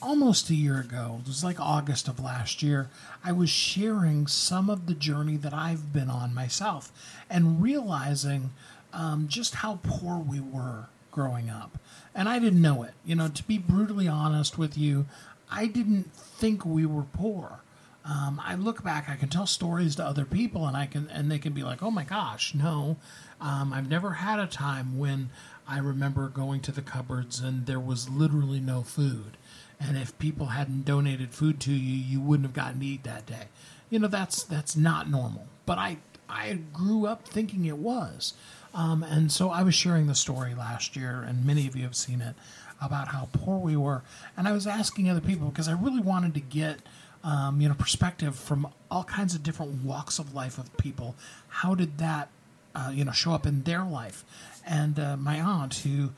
almost 0.00 0.50
a 0.50 0.54
year 0.54 0.78
ago, 0.78 1.20
it 1.20 1.28
was 1.28 1.42
like 1.42 1.58
August 1.58 2.08
of 2.08 2.20
last 2.20 2.62
year, 2.62 2.88
I 3.24 3.32
was 3.32 3.50
sharing 3.50 4.26
some 4.26 4.70
of 4.70 4.86
the 4.86 4.94
journey 4.94 5.36
that 5.38 5.52
I've 5.54 5.92
been 5.92 6.10
on 6.10 6.34
myself 6.34 6.92
and 7.28 7.62
realizing 7.62 8.50
um, 8.92 9.26
just 9.28 9.56
how 9.56 9.80
poor 9.82 10.18
we 10.18 10.40
were 10.40 10.86
growing 11.10 11.50
up. 11.50 11.78
And 12.14 12.28
I 12.28 12.38
didn't 12.38 12.62
know 12.62 12.82
it. 12.82 12.92
You 13.04 13.16
know, 13.16 13.28
to 13.28 13.42
be 13.44 13.58
brutally 13.58 14.06
honest 14.06 14.58
with 14.58 14.76
you, 14.76 15.06
I 15.50 15.66
didn't 15.66 16.12
think 16.14 16.64
we 16.64 16.86
were 16.86 17.02
poor 17.02 17.60
um, 18.04 18.40
I 18.44 18.54
look 18.54 18.84
back, 18.84 19.08
I 19.08 19.16
can 19.16 19.30
tell 19.30 19.46
stories 19.46 19.96
to 19.96 20.04
other 20.04 20.26
people, 20.26 20.66
and 20.66 20.76
I 20.76 20.86
can, 20.86 21.08
and 21.10 21.30
they 21.30 21.38
can 21.38 21.54
be 21.54 21.62
like, 21.62 21.82
"Oh 21.82 21.90
my 21.90 22.04
gosh, 22.04 22.54
no, 22.54 22.98
um, 23.40 23.72
I've 23.72 23.88
never 23.88 24.12
had 24.12 24.38
a 24.38 24.46
time 24.46 24.98
when 24.98 25.30
I 25.66 25.78
remember 25.78 26.28
going 26.28 26.60
to 26.62 26.72
the 26.72 26.82
cupboards 26.82 27.40
and 27.40 27.66
there 27.66 27.80
was 27.80 28.10
literally 28.10 28.60
no 28.60 28.82
food, 28.82 29.38
and 29.80 29.96
if 29.96 30.18
people 30.18 30.46
hadn't 30.46 30.84
donated 30.84 31.32
food 31.32 31.60
to 31.60 31.72
you, 31.72 31.96
you 31.96 32.20
wouldn't 32.20 32.46
have 32.46 32.54
gotten 32.54 32.80
to 32.80 32.86
eat 32.86 33.04
that 33.04 33.24
day. 33.24 33.46
You 33.88 33.98
know, 33.98 34.08
that's 34.08 34.42
that's 34.42 34.76
not 34.76 35.08
normal. 35.10 35.46
But 35.64 35.78
I 35.78 35.96
I 36.28 36.58
grew 36.74 37.06
up 37.06 37.26
thinking 37.26 37.64
it 37.64 37.78
was, 37.78 38.34
um, 38.74 39.02
and 39.02 39.32
so 39.32 39.48
I 39.48 39.62
was 39.62 39.74
sharing 39.74 40.08
the 40.08 40.14
story 40.14 40.54
last 40.54 40.94
year, 40.94 41.24
and 41.26 41.46
many 41.46 41.66
of 41.66 41.74
you 41.74 41.84
have 41.84 41.96
seen 41.96 42.20
it 42.20 42.34
about 42.82 43.08
how 43.08 43.28
poor 43.32 43.58
we 43.58 43.76
were, 43.78 44.02
and 44.36 44.46
I 44.46 44.52
was 44.52 44.66
asking 44.66 45.08
other 45.08 45.22
people 45.22 45.48
because 45.48 45.68
I 45.68 45.72
really 45.72 46.02
wanted 46.02 46.34
to 46.34 46.40
get 46.40 46.80
um, 47.24 47.60
you 47.60 47.68
know, 47.68 47.74
perspective 47.74 48.36
from 48.36 48.68
all 48.90 49.04
kinds 49.04 49.34
of 49.34 49.42
different 49.42 49.82
walks 49.82 50.18
of 50.18 50.34
life 50.34 50.58
of 50.58 50.74
people. 50.76 51.16
How 51.48 51.74
did 51.74 51.98
that, 51.98 52.28
uh, 52.74 52.92
you 52.92 53.04
know, 53.04 53.12
show 53.12 53.32
up 53.32 53.46
in 53.46 53.62
their 53.62 53.82
life? 53.82 54.24
And 54.66 55.00
uh, 55.00 55.16
my 55.16 55.40
aunt, 55.40 55.74
who 55.76 56.10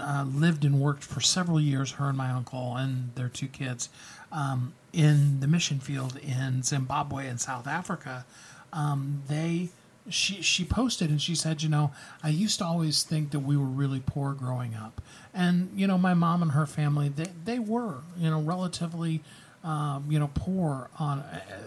uh, 0.00 0.26
lived 0.28 0.64
and 0.64 0.78
worked 0.78 1.02
for 1.02 1.20
several 1.20 1.60
years, 1.60 1.92
her 1.92 2.08
and 2.08 2.16
my 2.18 2.30
uncle 2.30 2.76
and 2.76 3.14
their 3.14 3.28
two 3.28 3.48
kids, 3.48 3.88
um, 4.30 4.74
in 4.92 5.40
the 5.40 5.48
mission 5.48 5.80
field 5.80 6.18
in 6.18 6.62
Zimbabwe 6.62 7.26
and 7.28 7.40
South 7.40 7.66
Africa, 7.66 8.26
um, 8.72 9.22
they 9.28 9.70
she 10.08 10.42
she 10.42 10.64
posted 10.64 11.10
and 11.10 11.22
she 11.22 11.34
said, 11.34 11.62
you 11.62 11.68
know, 11.68 11.92
I 12.22 12.28
used 12.28 12.58
to 12.58 12.64
always 12.64 13.02
think 13.02 13.30
that 13.30 13.40
we 13.40 13.56
were 13.56 13.64
really 13.64 14.02
poor 14.04 14.32
growing 14.32 14.74
up, 14.74 15.00
and 15.32 15.70
you 15.74 15.86
know, 15.86 15.96
my 15.96 16.12
mom 16.14 16.42
and 16.42 16.52
her 16.52 16.66
family 16.66 17.08
they 17.08 17.28
they 17.44 17.58
were 17.58 17.98
you 18.18 18.28
know 18.28 18.40
relatively 18.40 19.22
um, 19.64 20.06
you 20.08 20.18
know, 20.18 20.30
poor 20.34 20.90
on, 20.98 21.24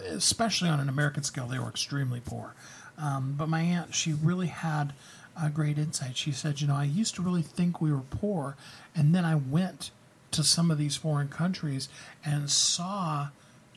especially 0.08 0.68
on 0.68 0.80
an 0.80 0.88
American 0.88 1.22
scale, 1.22 1.46
they 1.46 1.58
were 1.58 1.68
extremely 1.68 2.20
poor. 2.20 2.54
Um, 2.98 3.34
but 3.36 3.48
my 3.48 3.60
aunt, 3.60 3.94
she 3.94 4.12
really 4.12 4.48
had 4.48 4.92
a 5.40 5.50
great 5.50 5.78
insight. 5.78 6.16
She 6.16 6.32
said, 6.32 6.60
you 6.60 6.66
know, 6.66 6.74
I 6.74 6.84
used 6.84 7.14
to 7.16 7.22
really 7.22 7.42
think 7.42 7.80
we 7.80 7.92
were 7.92 8.02
poor, 8.08 8.56
and 8.94 9.14
then 9.14 9.24
I 9.24 9.34
went 9.34 9.90
to 10.32 10.42
some 10.42 10.70
of 10.70 10.78
these 10.78 10.96
foreign 10.96 11.28
countries 11.28 11.88
and 12.24 12.50
saw 12.50 13.28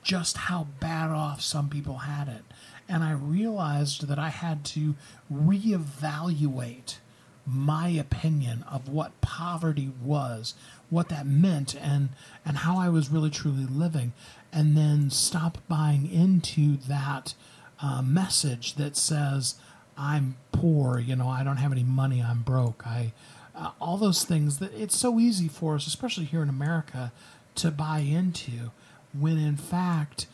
just 0.02 0.38
how 0.38 0.68
bad 0.80 1.10
off 1.10 1.42
some 1.42 1.70
people 1.70 2.00
had 2.00 2.28
it. 2.28 2.44
And 2.88 3.04
I 3.04 3.12
realized 3.12 4.08
that 4.08 4.18
I 4.18 4.30
had 4.30 4.66
to 4.66 4.96
reevaluate 5.32 6.98
my 7.46 7.90
opinion 7.90 8.64
of 8.70 8.90
what 8.90 9.20
poverty 9.22 9.92
was, 10.04 10.54
what 10.90 11.10
that 11.10 11.28
meant, 11.28 11.76
and 11.76 12.10
and 12.46 12.58
how 12.58 12.78
I 12.78 12.90
was 12.90 13.10
really 13.10 13.30
truly 13.30 13.66
living, 13.66 14.14
and 14.52 14.76
then 14.76 15.10
stop 15.10 15.58
buying 15.68 16.10
into 16.10 16.78
that 16.88 17.34
uh, 17.82 18.02
message 18.02 18.76
that 18.76 18.98
says 18.98 19.56
I'm 19.98 20.38
poor, 20.52 21.00
you 21.00 21.16
know, 21.16 21.28
I 21.28 21.44
don't 21.44 21.58
have 21.58 21.72
any 21.72 21.84
money, 21.84 22.22
I'm 22.22 22.42
broke, 22.42 22.86
I 22.86 23.14
uh, 23.56 23.72
all 23.82 23.98
those 23.98 24.24
things 24.24 24.60
that 24.60 24.74
it's 24.74 24.98
so 24.98 25.20
easy 25.20 25.48
for 25.48 25.76
us, 25.76 25.86
especially 25.86 26.26
here 26.26 26.42
in 26.42 26.50
America, 26.50 27.12
to 27.56 27.72
buy 27.72 28.00
into, 28.00 28.72
when 29.18 29.38
in 29.38 29.58
fact 29.58 30.28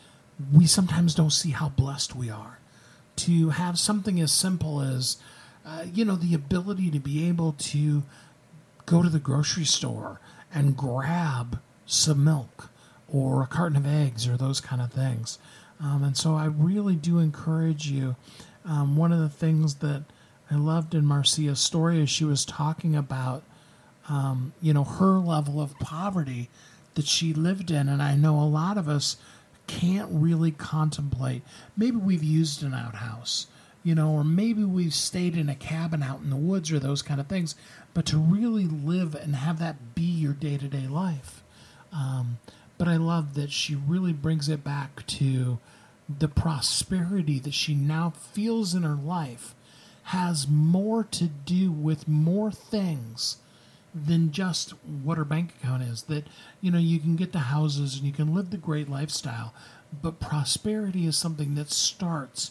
we 0.52 0.66
sometimes 0.66 1.14
don't 1.14 1.30
see 1.30 1.50
how 1.50 1.68
blessed 1.68 2.14
we 2.14 2.30
are. 2.30 2.58
To 3.16 3.48
have 3.50 3.78
something 3.78 4.20
as 4.20 4.30
simple 4.30 4.82
as 4.82 5.16
uh, 5.66 5.84
you 5.92 6.04
know, 6.04 6.14
the 6.14 6.34
ability 6.34 6.90
to 6.92 7.00
be 7.00 7.26
able 7.28 7.52
to 7.58 8.04
go 8.86 9.02
to 9.02 9.08
the 9.08 9.18
grocery 9.18 9.64
store 9.64 10.20
and 10.56 10.74
grab 10.74 11.60
some 11.84 12.24
milk 12.24 12.70
or 13.12 13.42
a 13.42 13.46
carton 13.46 13.76
of 13.76 13.86
eggs 13.86 14.26
or 14.26 14.36
those 14.38 14.58
kind 14.58 14.80
of 14.80 14.90
things. 14.90 15.38
Um, 15.80 16.02
and 16.02 16.16
so 16.16 16.34
I 16.34 16.46
really 16.46 16.96
do 16.96 17.18
encourage 17.18 17.88
you. 17.88 18.16
Um, 18.64 18.96
one 18.96 19.12
of 19.12 19.20
the 19.20 19.28
things 19.28 19.76
that 19.76 20.04
I 20.50 20.56
loved 20.56 20.94
in 20.94 21.04
Marcia's 21.04 21.60
story 21.60 22.00
is 22.00 22.08
she 22.08 22.24
was 22.24 22.46
talking 22.46 22.96
about, 22.96 23.42
um, 24.08 24.54
you 24.62 24.72
know, 24.72 24.82
her 24.82 25.18
level 25.18 25.60
of 25.60 25.78
poverty 25.78 26.48
that 26.94 27.06
she 27.06 27.34
lived 27.34 27.70
in. 27.70 27.88
And 27.88 28.02
I 28.02 28.16
know 28.16 28.40
a 28.40 28.48
lot 28.48 28.78
of 28.78 28.88
us 28.88 29.18
can't 29.66 30.08
really 30.10 30.52
contemplate. 30.52 31.42
Maybe 31.76 31.98
we've 31.98 32.24
used 32.24 32.62
an 32.62 32.72
outhouse 32.72 33.46
you 33.86 33.94
know, 33.94 34.10
or 34.10 34.24
maybe 34.24 34.64
we've 34.64 34.92
stayed 34.92 35.36
in 35.36 35.48
a 35.48 35.54
cabin 35.54 36.02
out 36.02 36.18
in 36.18 36.28
the 36.28 36.34
woods 36.34 36.72
or 36.72 36.80
those 36.80 37.02
kind 37.02 37.20
of 37.20 37.28
things, 37.28 37.54
but 37.96 38.04
to 38.04 38.18
really 38.18 38.66
live 38.66 39.14
and 39.14 39.34
have 39.34 39.58
that 39.58 39.94
be 39.94 40.02
your 40.02 40.34
day 40.34 40.58
to 40.58 40.68
day 40.68 40.86
life. 40.86 41.42
Um, 41.90 42.36
but 42.76 42.88
I 42.88 42.98
love 42.98 43.32
that 43.36 43.50
she 43.50 43.74
really 43.74 44.12
brings 44.12 44.50
it 44.50 44.62
back 44.62 45.06
to 45.06 45.58
the 46.06 46.28
prosperity 46.28 47.38
that 47.38 47.54
she 47.54 47.74
now 47.74 48.10
feels 48.10 48.74
in 48.74 48.82
her 48.82 48.96
life 48.96 49.54
has 50.02 50.46
more 50.46 51.04
to 51.04 51.24
do 51.24 51.72
with 51.72 52.06
more 52.06 52.52
things 52.52 53.38
than 53.94 54.30
just 54.30 54.72
what 54.82 55.16
her 55.16 55.24
bank 55.24 55.54
account 55.58 55.82
is. 55.82 56.02
That, 56.02 56.26
you 56.60 56.70
know, 56.70 56.78
you 56.78 56.98
can 56.98 57.16
get 57.16 57.32
the 57.32 57.38
houses 57.38 57.96
and 57.96 58.04
you 58.04 58.12
can 58.12 58.34
live 58.34 58.50
the 58.50 58.58
great 58.58 58.90
lifestyle, 58.90 59.54
but 60.02 60.20
prosperity 60.20 61.06
is 61.06 61.16
something 61.16 61.54
that 61.54 61.70
starts 61.70 62.50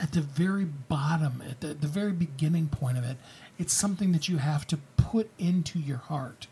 at 0.00 0.12
the 0.12 0.20
very 0.20 0.64
bottom, 0.64 1.42
at 1.48 1.60
the, 1.60 1.68
the 1.68 1.86
very 1.86 2.12
beginning 2.12 2.68
point 2.68 2.98
of 2.98 3.04
it. 3.04 3.16
It's 3.58 3.72
something 3.72 4.12
that 4.12 4.28
you 4.28 4.38
have 4.38 4.66
to 4.68 4.78
put 4.96 5.30
into 5.38 5.78
your 5.78 5.98
heart. 5.98 6.46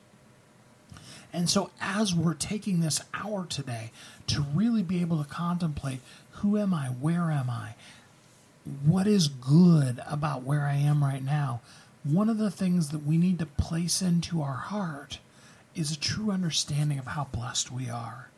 And 1.33 1.49
so, 1.49 1.71
as 1.81 2.15
we're 2.15 2.35
taking 2.35 2.81
this 2.81 3.01
hour 3.15 3.47
today 3.47 3.91
to 4.29 4.45
really 4.55 4.83
be 4.83 5.01
able 5.01 5.23
to 5.23 5.29
contemplate 5.29 6.01
who 6.37 6.59
am 6.59 6.75
I? 6.75 6.87
Where 6.87 7.31
am 7.31 7.49
I? 7.49 7.75
What 8.85 9.07
is 9.07 9.29
good 9.29 10.01
about 10.09 10.43
where 10.43 10.67
I 10.67 10.75
am 10.75 11.03
right 11.03 11.25
now? 11.25 11.61
One 12.05 12.29
of 12.29 12.39
the 12.39 12.51
things 12.51 12.91
that 12.91 13.07
we 13.07 13.17
need 13.17 13.39
to 13.39 13.47
place 13.47 14.03
into 14.03 14.43
our 14.43 14.57
heart 14.57 15.19
is 15.75 15.93
a 15.93 15.99
true 15.99 16.31
understanding 16.31 16.99
of 16.99 17.07
how 17.07 17.29
blessed 17.33 17.73
we 17.73 17.89
are. 17.89 18.29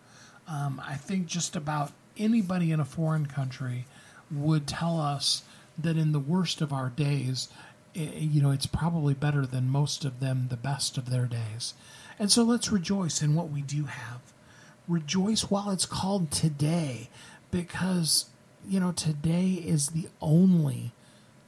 Um, 0.47 0.81
I 0.87 0.97
think 0.97 1.27
just 1.27 1.57
about 1.57 1.93
anybody 2.17 2.71
in 2.71 2.81
a 2.81 2.85
foreign 2.85 3.27
country 3.27 3.87
would 4.31 4.67
tell 4.67 5.01
us 5.01 5.43
that 5.79 5.97
in 5.97 6.13
the 6.13 6.21
worst 6.21 6.61
of 6.61 6.73
our 6.73 6.89
days, 6.89 7.49
eh, 7.95 8.11
you 8.17 8.41
know, 8.43 8.51
it's 8.51 8.67
probably 8.67 9.15
better 9.15 9.47
than 9.47 9.69
most 9.69 10.05
of 10.05 10.21
them, 10.21 10.47
the 10.49 10.57
best 10.57 10.97
of 10.99 11.11
their 11.11 11.27
days. 11.27 11.75
And 12.19 12.31
so 12.31 12.43
let's 12.43 12.71
rejoice 12.71 13.23
in 13.23 13.35
what 13.35 13.51
we 13.51 13.63
do 13.63 13.85
have. 13.85 14.21
Rejoice 14.87 15.51
while 15.51 15.71
it's 15.71 15.87
called 15.87 16.31
today, 16.31 17.09
because, 17.51 18.27
you 18.69 18.79
know, 18.79 18.93
today 18.93 19.53
is 19.53 19.89
the 19.89 20.09
only 20.21 20.93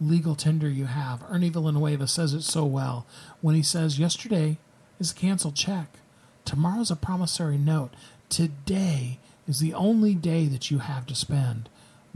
legal 0.00 0.34
tender 0.34 0.68
you 0.68 0.86
have. 0.86 1.22
Ernie 1.28 1.48
Villanueva 1.48 2.06
says 2.06 2.34
it 2.34 2.42
so 2.42 2.64
well 2.64 3.06
when 3.40 3.54
he 3.54 3.62
says, 3.62 3.98
Yesterday 3.98 4.58
is 4.98 5.12
a 5.12 5.14
canceled 5.14 5.54
check, 5.54 5.98
tomorrow's 6.44 6.90
a 6.90 6.96
promissory 6.96 7.58
note. 7.58 7.94
Today 8.28 9.18
is 9.46 9.60
the 9.60 9.74
only 9.74 10.14
day 10.14 10.46
that 10.46 10.70
you 10.70 10.78
have 10.78 11.06
to 11.06 11.14
spend. 11.14 11.68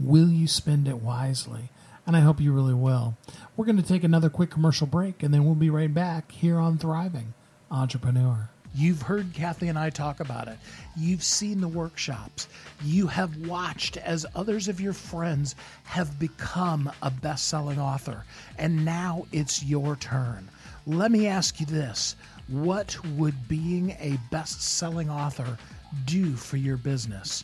Will 0.03 0.29
you 0.29 0.47
spend 0.47 0.87
it 0.87 0.99
wisely? 0.99 1.69
And 2.07 2.17
I 2.17 2.21
hope 2.21 2.41
you 2.41 2.51
really 2.51 2.73
will. 2.73 3.15
We're 3.55 3.65
going 3.65 3.77
to 3.77 3.87
take 3.87 4.03
another 4.03 4.31
quick 4.31 4.49
commercial 4.49 4.87
break 4.87 5.21
and 5.21 5.31
then 5.31 5.45
we'll 5.45 5.53
be 5.53 5.69
right 5.69 5.93
back 5.93 6.31
here 6.31 6.57
on 6.57 6.79
Thriving 6.79 7.35
Entrepreneur. 7.69 8.49
You've 8.73 9.03
heard 9.03 9.33
Kathy 9.33 9.67
and 9.67 9.77
I 9.77 9.91
talk 9.91 10.19
about 10.19 10.47
it. 10.47 10.57
You've 10.97 11.23
seen 11.23 11.61
the 11.61 11.67
workshops. 11.67 12.47
You 12.83 13.05
have 13.07 13.45
watched 13.45 13.97
as 13.97 14.25
others 14.33 14.67
of 14.67 14.81
your 14.81 14.93
friends 14.93 15.55
have 15.83 16.17
become 16.19 16.91
a 17.03 17.11
best 17.11 17.47
selling 17.47 17.79
author. 17.79 18.25
And 18.57 18.83
now 18.83 19.27
it's 19.31 19.63
your 19.63 19.97
turn. 19.97 20.49
Let 20.87 21.11
me 21.11 21.27
ask 21.27 21.59
you 21.59 21.67
this 21.67 22.15
What 22.47 22.97
would 23.05 23.47
being 23.47 23.91
a 23.99 24.17
best 24.31 24.63
selling 24.63 25.11
author 25.11 25.59
do 26.05 26.35
for 26.35 26.57
your 26.57 26.77
business? 26.77 27.43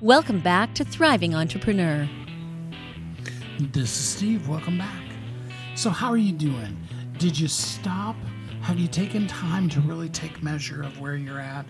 Welcome 0.00 0.40
back 0.40 0.74
to 0.76 0.84
Thriving 0.84 1.34
Entrepreneur. 1.34 2.08
This 3.60 3.90
is 3.90 4.04
Steve. 4.04 4.48
Welcome 4.48 4.78
back. 4.78 5.04
So, 5.74 5.90
how 5.90 6.08
are 6.08 6.16
you 6.16 6.32
doing? 6.32 6.78
Did 7.18 7.38
you 7.38 7.48
stop 7.48 8.16
have 8.62 8.78
you 8.78 8.86
taken 8.86 9.26
time 9.26 9.68
to 9.70 9.80
really 9.80 10.08
take 10.08 10.40
measure 10.40 10.82
of 10.82 11.00
where 11.00 11.16
you're 11.16 11.40
at? 11.40 11.66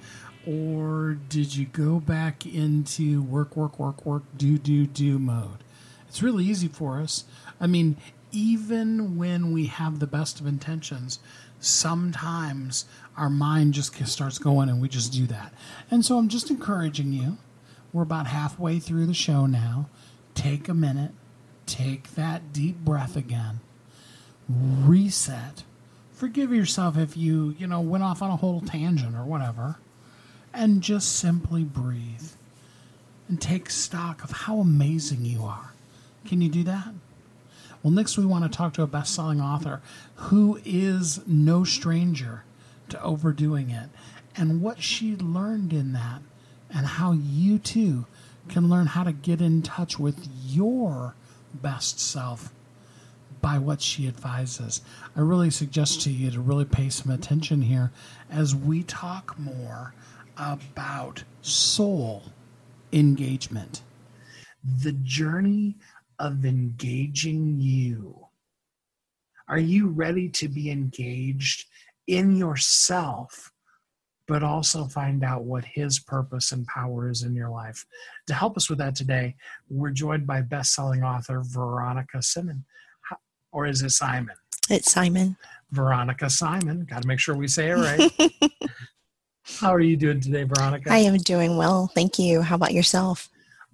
Or 0.47 1.17
did 1.29 1.57
you 1.57 1.65
go 1.67 1.99
back 1.99 2.45
into 2.45 3.23
work, 3.23 3.57
work, 3.57 3.79
work, 3.79 4.05
work, 4.05 4.25
do, 4.37 4.59
do, 4.59 4.87
do 4.87 5.19
mode? 5.19 5.65
It's 6.07 6.23
really 6.23 6.45
easy 6.45 6.69
for 6.69 7.01
us. 7.01 7.25
I 7.59 7.67
mean, 7.67 7.97
even 8.31 9.17
when 9.17 9.53
we 9.53 9.67
have 9.67 10.01
the 10.01 10.07
best 10.07 10.39
of 10.39 10.47
intentions, 10.47 11.19
sometimes 11.61 12.85
our 13.17 13.31
mind 13.31 13.73
just 13.73 13.95
starts 14.07 14.39
going 14.39 14.69
and 14.69 14.81
we 14.81 14.89
just 14.89 15.15
do 15.15 15.27
that. 15.29 15.55
And 15.91 16.05
so 16.05 16.19
I'm 16.19 16.29
just 16.29 16.51
encouraging 16.51 17.15
you. 17.15 17.39
We're 17.93 18.03
about 18.03 18.27
halfway 18.27 18.79
through 18.79 19.07
the 19.07 19.15
show 19.15 19.47
now. 19.47 19.89
Take 20.35 20.69
a 20.69 20.75
minute, 20.75 21.13
take 21.65 22.15
that 22.17 22.53
deep 22.53 22.79
breath 22.79 23.17
again, 23.17 23.61
reset 24.49 25.65
forgive 26.23 26.53
yourself 26.53 26.97
if 26.97 27.17
you, 27.17 27.53
you 27.59 27.67
know, 27.67 27.81
went 27.81 28.05
off 28.05 28.23
on 28.23 28.31
a 28.31 28.37
whole 28.37 28.61
tangent 28.61 29.17
or 29.17 29.25
whatever. 29.25 29.75
And 30.55 30.81
just 30.81 31.17
simply 31.17 31.65
breathe 31.65 32.31
and 33.29 33.41
take 33.41 33.69
stock 33.69 34.23
of 34.23 34.31
how 34.31 34.61
amazing 34.61 35.25
you 35.25 35.43
are. 35.43 35.73
Can 36.25 36.41
you 36.41 36.49
do 36.49 36.63
that? 36.63 36.91
Well, 37.83 37.91
next 37.91 38.17
we 38.17 38.25
want 38.25 38.45
to 38.45 38.57
talk 38.57 38.73
to 38.75 38.83
a 38.83 38.87
best 38.87 39.13
selling 39.13 39.41
author 39.41 39.83
who 40.15 40.61
is 40.65 41.27
no 41.27 41.65
stranger 41.65 42.45
to 42.91 43.03
overdoing 43.03 43.71
it 43.71 43.89
and 44.37 44.63
what 44.63 44.81
she 44.81 45.17
learned 45.17 45.73
in 45.73 45.93
that 45.93 46.23
and 46.73 46.87
how 46.87 47.11
you 47.11 47.59
too 47.59 48.07
can 48.49 48.69
learn 48.69 48.87
how 48.87 49.03
to 49.03 49.13
get 49.13 49.41
in 49.41 49.61
touch 49.61 49.99
with 49.99 50.29
your 50.47 51.17
best 51.53 51.99
self 51.99 52.53
by 53.43 53.59
what 53.59 53.83
she 53.83 54.09
advises. 54.09 54.81
I 55.15 55.21
really 55.21 55.51
suggest 55.51 56.01
to 56.03 56.11
you 56.11 56.31
to 56.31 56.41
really 56.41 56.65
pay 56.65 56.89
some 56.89 57.13
attention 57.13 57.61
here 57.61 57.91
as 58.31 58.55
we 58.55 58.85
talk 58.85 59.39
more 59.39 59.93
about 60.39 61.25
soul 61.43 62.23
engagement. 62.93 63.83
The 64.83 64.93
journey 64.93 65.77
of 66.19 66.45
engaging 66.45 67.57
you. 67.59 68.27
Are 69.49 69.59
you 69.59 69.89
ready 69.89 70.29
to 70.31 70.49
be 70.49 70.71
engaged 70.71 71.67
in 72.07 72.37
yourself, 72.37 73.53
but 74.29 74.45
also 74.45 74.85
find 74.85 75.25
out 75.25 75.45
what 75.45 75.65
His 75.65 75.99
purpose 75.99 76.53
and 76.53 76.65
power 76.69 77.11
is 77.11 77.25
in 77.25 77.35
your 77.35 77.51
life? 77.51 77.85
To 78.29 78.35
help 78.35 78.57
us 78.57 78.71
with 78.71 78.79
that 78.79 78.95
today, 78.95 79.35
we're 79.69 79.91
joined 79.91 80.29
by 80.29 80.43
best 80.43 80.75
selling 80.75 81.03
author 81.03 81.43
Veronica 81.45 82.23
Simon 82.23 82.65
or 83.53 83.67
is 83.67 83.83
it 83.83 83.91
Simon? 83.91 84.35
It's 84.71 84.91
Simon. 84.91 85.37
Veronica 85.71 86.29
Simon. 86.29 86.85
Got 86.85 87.03
to 87.03 87.09
make 87.09 87.19
sure 87.19 87.37
we 87.37 87.49
say 87.49 87.71
it 87.71 87.75
right. 87.75 88.33
How 89.61 89.75
are 89.75 89.81
you 89.81 89.97
doing 89.97 90.21
today, 90.21 90.45
Veronica? 90.45 90.93
I 90.93 90.99
am 90.99 91.17
doing 91.19 91.57
well. 91.57 91.91
Thank 91.95 92.19
you. 92.19 92.43
How 92.43 92.57
about 92.57 92.73
yourself? 92.73 93.29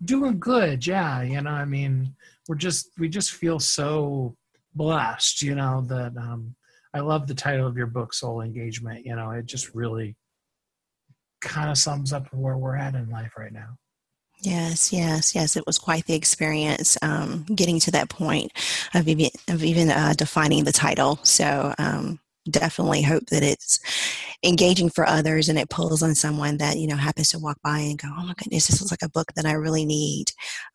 Doing 0.05 0.39
good. 0.39 0.87
Yeah. 0.87 1.23
You 1.23 1.41
know, 1.41 1.51
I 1.51 1.65
mean, 1.65 2.15
we're 2.49 2.57
just, 2.57 2.91
we 2.99 3.09
just 3.09 3.33
feel 3.33 3.59
so 3.59 4.37
blessed, 4.75 5.43
you 5.43 5.55
know, 5.55 5.85
that 5.89 6.17
um, 6.17 6.55
I 6.95 7.01
love 7.01 7.27
the 7.27 7.35
title 7.35 7.67
of 7.67 7.77
your 7.77 7.87
book, 7.87 8.15
Soul 8.15 8.41
Engagement. 8.41 9.05
You 9.05 9.17
know, 9.17 9.31
it 9.33 9.47
just 9.47 9.75
really 9.75 10.17
kind 11.41 11.71
of 11.71 11.79
sums 11.79 12.13
up 12.13 12.33
where 12.33 12.57
we're 12.57 12.77
at 12.77 12.95
in 12.95 13.11
life 13.11 13.33
right 13.37 13.53
now. 13.53 13.77
Yes, 14.41 14.93
yes, 14.93 15.35
yes. 15.35 15.57
It 15.57 15.67
was 15.67 15.79
quite 15.79 16.07
the 16.07 16.15
experience 16.15 16.97
um, 17.03 17.45
getting 17.55 17.81
to 17.81 17.91
that 17.91 18.09
point 18.09 18.53
of 18.95 19.09
even, 19.09 19.31
of 19.49 19.65
even 19.65 19.91
uh, 19.91 20.15
defining 20.17 20.63
the 20.65 20.73
title. 20.73 21.19
So 21.25 21.75
um, 21.79 22.21
definitely 22.49 23.03
hope 23.03 23.27
that 23.27 23.43
it's 23.43 23.81
engaging 24.45 24.91
for 24.91 25.05
others 25.07 25.49
and 25.49 25.59
it 25.59 25.71
pulls 25.71 26.03
on 26.05 26.15
someone 26.15 26.57
that 26.59 26.79
you 26.79 26.87
know 26.87 26.95
happens 26.97 27.31
to 27.31 27.39
walk 27.41 27.59
by 27.65 27.79
and 27.81 27.99
go, 27.99 28.09
"Oh 28.17 28.23
my 28.27 28.35
goodness, 28.39 28.69
this 28.69 28.81
is 28.81 28.93
like 28.93 29.03
a 29.03 29.11
book 29.11 29.33
that 29.35 29.45
I 29.47 29.53
really 29.53 29.85
need." 29.85 30.27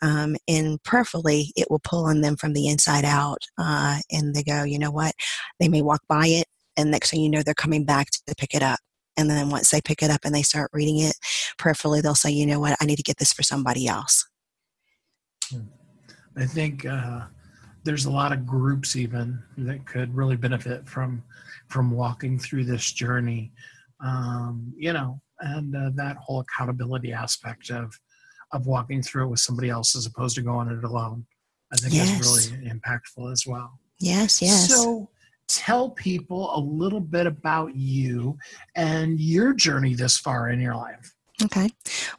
Um, 0.01 0.35
and 0.47 0.81
prayerfully, 0.83 1.53
it 1.55 1.67
will 1.71 1.79
pull 1.79 2.05
on 2.05 2.19
them 2.21 2.35
from 2.35 2.51
the 2.53 2.67
inside 2.67 3.05
out, 3.05 3.39
uh, 3.57 3.99
and 4.11 4.35
they 4.35 4.43
go, 4.43 4.63
"You 4.63 4.77
know 4.79 4.91
what?" 4.91 5.13
They 5.59 5.69
may 5.69 5.81
walk 5.81 6.01
by 6.09 6.27
it, 6.27 6.47
and 6.75 6.91
next 6.91 7.11
thing 7.11 7.21
you 7.21 7.29
know, 7.29 7.41
they're 7.43 7.53
coming 7.53 7.85
back 7.85 8.07
to 8.27 8.35
pick 8.35 8.53
it 8.53 8.61
up 8.63 8.79
and 9.17 9.29
then 9.29 9.49
once 9.49 9.69
they 9.69 9.81
pick 9.81 10.01
it 10.01 10.11
up 10.11 10.21
and 10.23 10.33
they 10.33 10.41
start 10.41 10.69
reading 10.73 10.99
it 10.99 11.15
prayerfully 11.57 12.01
they'll 12.01 12.15
say 12.15 12.31
you 12.31 12.45
know 12.45 12.59
what 12.59 12.75
i 12.79 12.85
need 12.85 12.97
to 12.97 13.03
get 13.03 13.17
this 13.17 13.33
for 13.33 13.43
somebody 13.43 13.87
else 13.87 14.27
hmm. 15.49 15.61
i 16.37 16.45
think 16.45 16.85
uh, 16.85 17.21
there's 17.83 18.05
a 18.05 18.11
lot 18.11 18.31
of 18.31 18.45
groups 18.45 18.95
even 18.95 19.41
that 19.57 19.85
could 19.85 20.15
really 20.15 20.37
benefit 20.37 20.87
from 20.87 21.23
from 21.67 21.91
walking 21.91 22.37
through 22.37 22.65
this 22.65 22.91
journey. 22.91 23.51
Um, 24.03 24.73
you 24.77 24.93
know, 24.93 25.21
and 25.39 25.75
uh, 25.75 25.91
that 25.95 26.17
whole 26.17 26.41
accountability 26.41 27.13
aspect 27.13 27.69
of 27.69 27.97
of 28.51 28.67
walking 28.67 29.01
through 29.01 29.25
it 29.25 29.29
with 29.29 29.39
somebody 29.39 29.69
else 29.69 29.95
as 29.95 30.05
opposed 30.05 30.35
to 30.35 30.43
going 30.43 30.69
it 30.69 30.83
alone, 30.83 31.25
I 31.73 31.77
think 31.77 31.93
yes. 31.93 32.19
is 32.19 32.51
really 32.51 32.69
impactful 32.69 33.31
as 33.31 33.47
well. 33.47 33.79
Yes, 33.99 34.41
yes. 34.41 34.69
So 34.69 35.09
tell 35.47 35.89
people 35.89 36.55
a 36.55 36.59
little 36.59 36.99
bit 36.99 37.27
about 37.27 37.75
you 37.75 38.37
and 38.75 39.19
your 39.19 39.53
journey 39.53 39.93
this 39.93 40.17
far 40.17 40.49
in 40.49 40.59
your 40.59 40.75
life. 40.75 41.13
Okay. 41.43 41.69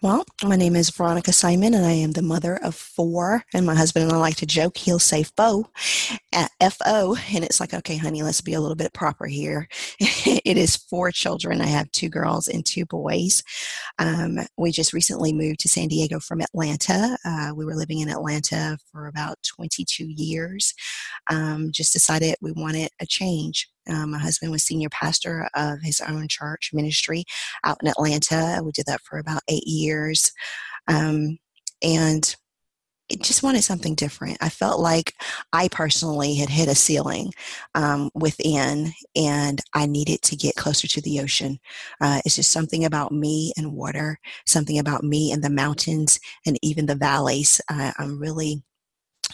Well, 0.02 0.24
my 0.44 0.56
name 0.56 0.76
is 0.76 0.90
Veronica 0.90 1.32
Simon, 1.32 1.72
and 1.72 1.86
I 1.86 1.92
am 1.92 2.12
the 2.12 2.20
mother 2.20 2.58
of 2.62 2.74
four. 2.74 3.42
And 3.54 3.64
my 3.64 3.74
husband 3.74 4.04
and 4.04 4.12
I 4.12 4.16
like 4.18 4.36
to 4.36 4.46
joke, 4.46 4.76
he'll 4.76 4.98
say 4.98 5.22
FO, 5.22 5.66
F 6.60 6.76
O. 6.84 7.16
And 7.32 7.42
it's 7.42 7.58
like, 7.58 7.72
okay, 7.72 7.96
honey, 7.96 8.22
let's 8.22 8.42
be 8.42 8.52
a 8.52 8.60
little 8.60 8.76
bit 8.76 8.92
proper 8.92 9.24
here. 9.24 9.66
it 9.98 10.58
is 10.58 10.76
four 10.76 11.10
children. 11.10 11.62
I 11.62 11.66
have 11.66 11.90
two 11.92 12.10
girls 12.10 12.48
and 12.48 12.66
two 12.66 12.84
boys. 12.84 13.42
Um, 13.98 14.40
we 14.58 14.72
just 14.72 14.92
recently 14.92 15.32
moved 15.32 15.60
to 15.60 15.68
San 15.68 15.88
Diego 15.88 16.20
from 16.20 16.42
Atlanta. 16.42 17.16
Uh, 17.24 17.52
we 17.56 17.64
were 17.64 17.76
living 17.76 18.00
in 18.00 18.10
Atlanta 18.10 18.76
for 18.92 19.06
about 19.06 19.38
22 19.56 20.04
years. 20.06 20.74
Um, 21.30 21.70
just 21.72 21.94
decided 21.94 22.34
we 22.42 22.52
wanted 22.52 22.90
a 23.00 23.06
change. 23.06 23.70
Um, 23.88 24.12
my 24.12 24.18
husband 24.18 24.52
was 24.52 24.64
senior 24.64 24.88
pastor 24.90 25.48
of 25.54 25.80
his 25.82 26.00
own 26.00 26.28
church 26.28 26.70
ministry 26.72 27.24
out 27.64 27.78
in 27.82 27.88
Atlanta. 27.88 28.62
We 28.64 28.72
did 28.72 28.86
that 28.86 29.02
for 29.02 29.18
about 29.18 29.42
eight 29.48 29.66
years. 29.66 30.32
Um, 30.88 31.38
and 31.82 32.34
it 33.10 33.22
just 33.22 33.42
wanted 33.42 33.62
something 33.62 33.94
different. 33.94 34.38
I 34.40 34.48
felt 34.48 34.80
like 34.80 35.12
I 35.52 35.68
personally 35.68 36.34
had 36.34 36.48
hit 36.48 36.68
a 36.68 36.74
ceiling 36.74 37.32
um, 37.74 38.10
within, 38.14 38.92
and 39.14 39.60
I 39.74 39.86
needed 39.86 40.22
to 40.22 40.36
get 40.36 40.56
closer 40.56 40.88
to 40.88 41.00
the 41.02 41.20
ocean. 41.20 41.58
Uh, 42.00 42.22
it's 42.24 42.36
just 42.36 42.50
something 42.50 42.84
about 42.84 43.12
me 43.12 43.52
and 43.58 43.74
water, 43.74 44.18
something 44.46 44.78
about 44.78 45.04
me 45.04 45.32
and 45.32 45.44
the 45.44 45.50
mountains 45.50 46.18
and 46.46 46.58
even 46.62 46.86
the 46.86 46.94
valleys. 46.94 47.60
Uh, 47.70 47.92
I'm 47.98 48.18
really 48.18 48.62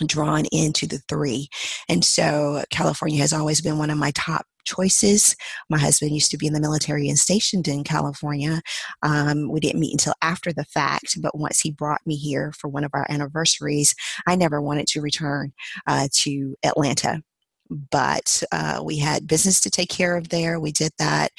drawn 0.07 0.45
into 0.53 0.87
the 0.87 1.01
three. 1.09 1.49
And 1.89 2.05
so 2.05 2.65
California 2.71 3.21
has 3.21 3.33
always 3.33 3.61
been 3.61 3.79
one 3.79 3.91
of 3.91 3.99
my 3.99 4.13
top 4.13 4.47
choices. 4.65 5.37
My 5.69 5.79
husband 5.79 6.13
used 6.13 6.31
to 6.31 6.39
be 6.39 6.47
in 6.47 6.53
the 6.53 6.61
military 6.61 7.09
and 7.09 7.19
stationed 7.19 7.67
in 7.67 7.85
California. 7.85 8.61
Um, 9.03 9.51
we 9.51 9.61
didn't 9.61 9.81
meet 9.81 9.93
until 9.93 10.15
after 10.23 10.53
the 10.53 10.65
fact, 10.65 11.21
but 11.21 11.39
once 11.39 11.61
he 11.61 11.71
brought 11.71 12.01
me 12.07 12.17
here 12.17 12.53
for 12.53 12.69
one 12.69 12.85
of 12.85 12.91
our 12.95 13.07
anniversaries, 13.09 13.95
I 14.27 14.37
never 14.37 14.61
wanted 14.61 14.87
to 14.89 15.01
return 15.01 15.53
uh, 15.87 16.09
to 16.23 16.57
Atlanta 16.65 17.23
but 17.93 18.43
uh, 18.51 18.81
we 18.85 18.99
had 18.99 19.29
business 19.29 19.61
to 19.61 19.71
take 19.71 19.89
care 19.89 20.17
of 20.17 20.31
there. 20.31 20.59
We 20.59 20.73
did 20.73 20.91
that, 20.99 21.31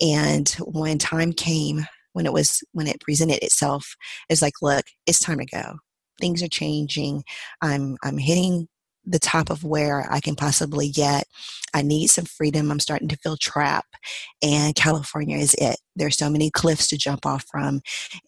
and 0.00 0.48
when 0.64 0.98
time 0.98 1.32
came, 1.32 1.86
when 2.12 2.26
it 2.26 2.32
was 2.32 2.64
when 2.72 2.88
it 2.88 3.00
presented 3.00 3.42
itself, 3.44 3.94
it's 4.28 4.42
like, 4.42 4.54
look, 4.60 4.84
it's 5.06 5.20
time 5.20 5.38
to 5.38 5.46
go 5.46 5.78
things 6.20 6.42
are 6.42 6.48
changing. 6.48 7.24
I'm 7.62 7.96
I'm 8.02 8.18
hitting 8.18 8.68
the 9.06 9.18
top 9.18 9.50
of 9.50 9.64
where 9.64 10.06
I 10.10 10.20
can 10.20 10.34
possibly 10.34 10.90
get. 10.90 11.24
I 11.72 11.82
need 11.82 12.08
some 12.08 12.24
freedom. 12.24 12.70
I'm 12.70 12.80
starting 12.80 13.08
to 13.08 13.16
feel 13.16 13.36
trapped, 13.36 13.94
and 14.42 14.74
California 14.74 15.38
is 15.38 15.54
it. 15.54 15.76
There's 15.94 16.18
so 16.18 16.28
many 16.28 16.50
cliffs 16.50 16.88
to 16.88 16.98
jump 16.98 17.24
off 17.24 17.44
from. 17.50 17.80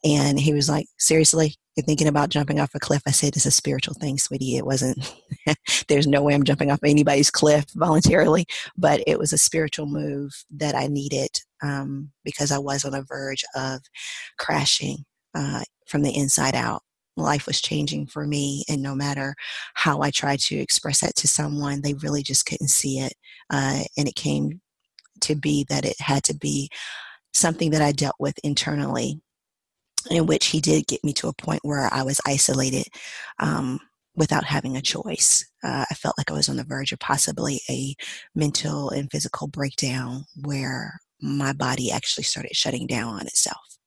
And 0.05 0.39
he 0.39 0.53
was 0.53 0.69
like, 0.69 0.87
Seriously, 0.99 1.55
you're 1.77 1.85
thinking 1.85 2.07
about 2.07 2.31
jumping 2.31 2.61
off 2.61 2.75
a 2.75 2.81
cliff? 2.81 3.03
I 3.07 3.11
said, 3.11 3.37
It's 3.37 3.47
a 3.47 3.51
spiritual 3.51 3.95
thing, 3.95 4.19
sweetie. 4.19 4.57
It 4.57 4.67
wasn't, 4.67 4.99
there's 5.89 6.07
no 6.07 6.23
way 6.23 6.35
I'm 6.35 6.45
jumping 6.45 6.71
off 6.71 6.81
anybody's 6.85 7.31
cliff 7.31 7.67
voluntarily, 7.75 8.47
but 8.77 9.03
it 9.07 9.19
was 9.19 9.33
a 9.33 9.39
spiritual 9.39 9.87
move 9.87 10.33
that 10.57 10.75
I 10.75 10.87
needed 10.87 11.31
um, 11.63 12.11
because 12.25 12.53
I 12.53 12.59
was 12.59 12.85
on 12.85 12.93
the 12.93 13.03
verge 13.03 13.45
of 13.55 13.81
crashing 14.39 15.05
uh, 15.35 15.63
from 15.87 16.03
the 16.03 16.17
inside 16.17 16.55
out 16.55 16.83
life 17.19 17.47
was 17.47 17.61
changing 17.61 18.07
for 18.07 18.27
me 18.27 18.65
and 18.69 18.83
no 18.83 18.95
matter 18.95 19.35
how 19.75 20.01
i 20.03 20.11
tried 20.11 20.39
to 20.39 20.57
express 20.57 21.01
that 21.01 21.15
to 21.17 21.29
someone 21.29 21.83
they 21.83 21.95
really 21.95 22.23
just 22.23 22.47
couldn't 22.47 22.69
see 22.69 22.99
it 22.99 23.15
uh, 23.51 23.83
and 23.97 24.09
it 24.09 24.15
came 24.15 24.61
to 25.21 25.35
be 25.35 25.67
that 25.69 25.85
it 25.85 26.01
had 26.01 26.23
to 26.23 26.35
be 26.35 26.69
something 27.33 27.71
that 27.71 27.83
i 27.83 27.93
dealt 27.93 28.17
with 28.19 28.39
internally 28.43 29.21
in 30.11 30.27
which 30.27 30.47
he 30.47 30.61
did 30.61 30.87
get 30.87 31.03
me 31.05 31.13
to 31.13 31.29
a 31.29 31.35
point 31.35 31.61
where 31.63 31.89
i 31.93 32.03
was 32.03 32.21
isolated 32.27 32.87
um, 33.41 33.79
without 34.15 34.45
having 34.45 34.77
a 34.77 34.83
choice. 34.83 35.49
Uh, 35.63 35.85
i 35.91 35.95
felt 35.95 36.15
like 36.19 36.31
i 36.31 36.35
was 36.35 36.49
on 36.49 36.57
the 36.57 36.65
verge 36.65 36.93
of 36.93 36.99
possibly 36.99 37.61
a 37.69 37.95
mental 38.35 38.91
and 38.91 39.11
physical 39.11 39.47
breakdown 39.47 40.25
where 40.43 41.01
my 41.21 41.53
body 41.53 41.91
actually 41.91 42.25
started 42.25 42.55
shutting 42.55 42.87
down 42.87 43.15
on 43.15 43.27
itself. 43.27 43.79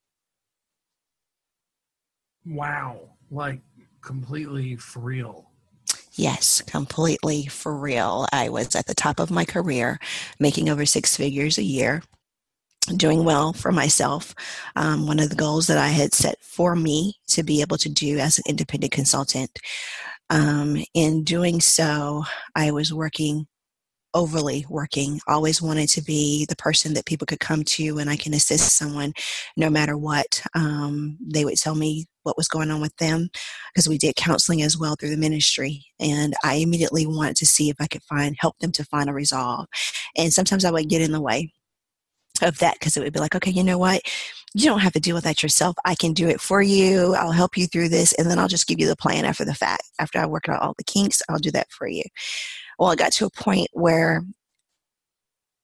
Wow 2.46 3.12
like 3.32 3.62
completely 4.02 4.76
for 4.76 5.00
real. 5.00 5.50
Yes, 6.14 6.62
completely 6.62 7.46
for 7.46 7.76
real. 7.76 8.28
I 8.34 8.50
was 8.50 8.76
at 8.76 8.86
the 8.86 8.94
top 8.94 9.20
of 9.20 9.32
my 9.32 9.46
career, 9.46 9.98
making 10.40 10.70
over 10.70 10.86
six 10.86 11.16
figures 11.16 11.58
a 11.58 11.64
year, 11.64 12.04
doing 12.98 13.24
well 13.24 13.54
for 13.54 13.72
myself. 13.72 14.36
Um, 14.76 15.08
one 15.08 15.20
of 15.20 15.30
the 15.30 15.36
goals 15.36 15.68
that 15.68 15.78
I 15.78 15.88
had 15.88 16.14
set 16.14 16.44
for 16.44 16.76
me 16.76 17.16
to 17.28 17.44
be 17.44 17.62
able 17.62 17.78
to 17.78 17.90
do 17.90 18.20
as 18.20 18.38
an 18.38 18.44
independent 18.48 18.92
consultant. 18.92 19.58
Um, 20.30 20.84
in 20.94 21.24
doing 21.24 21.62
so, 21.62 22.24
I 22.56 22.72
was 22.72 22.94
working 22.94 23.48
overly 24.14 24.66
working, 24.70 25.20
always 25.28 25.62
wanted 25.62 25.88
to 25.90 26.02
be 26.02 26.46
the 26.50 26.56
person 26.56 26.94
that 26.94 27.06
people 27.06 27.26
could 27.26 27.40
come 27.40 27.64
to 27.64 27.98
and 27.98 28.10
I 28.10 28.16
can 28.16 28.34
assist 28.34 28.78
someone 28.78 29.14
no 29.56 29.70
matter 29.70 29.98
what. 29.98 30.42
Um, 30.56 31.18
they 31.22 31.46
would 31.46 31.58
tell 31.58 31.76
me 31.76 32.08
what 32.24 32.38
was 32.38 32.48
going 32.48 32.70
on 32.72 32.82
with 32.82 32.96
them 32.98 33.30
because 33.74 33.88
we 33.90 33.98
did 33.98 34.16
counseling 34.16 34.62
as 34.62 34.78
well 34.78 34.96
through 34.96 35.10
the 35.10 35.18
ministry. 35.18 35.86
And 36.00 36.34
I 36.44 36.56
immediately 36.56 37.06
wanted 37.06 37.38
to 37.38 37.46
see 37.46 37.70
if 37.70 37.78
I 37.80 37.88
could 37.88 38.04
find, 38.04 38.36
help 38.40 38.60
them 38.60 38.72
to 38.74 38.86
find 38.86 39.10
a 39.10 39.14
resolve. 39.14 39.68
And 40.18 40.34
sometimes 40.34 40.66
I 40.66 40.72
would 40.72 40.90
get 40.90 41.02
in 41.02 41.12
the 41.12 41.22
way 41.22 41.52
of 42.42 42.60
that 42.60 42.76
because 42.80 42.98
it 42.98 43.04
would 43.04 43.14
be 43.14 43.20
like, 43.20 43.36
okay, 43.36 43.52
you 43.52 43.64
know 43.64 43.78
what? 43.78 44.02
You 44.54 44.66
don't 44.66 44.80
have 44.80 44.94
to 44.94 45.00
deal 45.00 45.16
with 45.16 45.24
that 45.24 45.42
yourself. 45.42 45.76
I 45.86 45.96
can 45.96 46.14
do 46.14 46.28
it 46.28 46.42
for 46.42 46.62
you. 46.62 47.16
I'll 47.16 47.32
help 47.32 47.56
you 47.58 47.68
through 47.68 47.90
this. 47.90 48.14
And 48.14 48.30
then 48.30 48.38
I'll 48.38 48.48
just 48.48 48.68
give 48.68 48.80
you 48.80 48.88
the 48.88 48.98
plan 48.98 49.24
after 49.24 49.46
the 49.46 49.54
fact. 49.54 49.84
After 50.00 50.20
I 50.20 50.26
work 50.26 50.50
out 50.50 50.62
all 50.62 50.74
the 50.78 50.84
kinks, 50.84 51.22
I'll 51.30 51.38
do 51.38 51.52
that 51.52 51.72
for 51.72 51.88
you. 51.88 52.04
Well, 52.82 52.90
I 52.90 52.96
got 52.96 53.12
to 53.12 53.28
a 53.28 53.30
point 53.30 53.68
where 53.74 54.24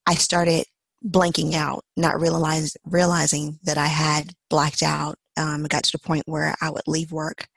I 0.06 0.14
started 0.14 0.66
blanking 1.04 1.56
out, 1.56 1.84
not 1.98 2.22
realize, 2.22 2.78
realizing 2.86 3.58
that 3.64 3.76
I 3.76 3.88
had 3.88 4.34
blacked 4.52 4.84
out. 4.84 5.16
Um, 5.36 5.66
it 5.66 5.72
got 5.72 5.84
to 5.86 5.92
the 5.92 5.98
point 5.98 6.26
where 6.28 6.54
I 6.62 6.70
would 6.70 6.84
leave 6.86 7.12
work, 7.12 7.48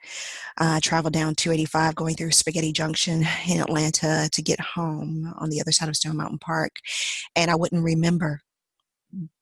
uh, 0.57 0.79
travel 0.81 1.11
down 1.11 1.35
285, 1.35 1.93
going 1.93 2.15
through 2.15 2.31
Spaghetti 2.31 2.71
Junction 2.71 3.23
in 3.47 3.61
Atlanta 3.61 4.27
to 4.31 4.41
get 4.41 4.59
home 4.59 5.31
on 5.37 5.51
the 5.51 5.61
other 5.61 5.71
side 5.71 5.89
of 5.89 5.95
Stone 5.95 6.17
Mountain 6.17 6.39
Park, 6.39 6.77
and 7.35 7.51
I 7.51 7.55
wouldn't 7.55 7.83
remember 7.83 8.41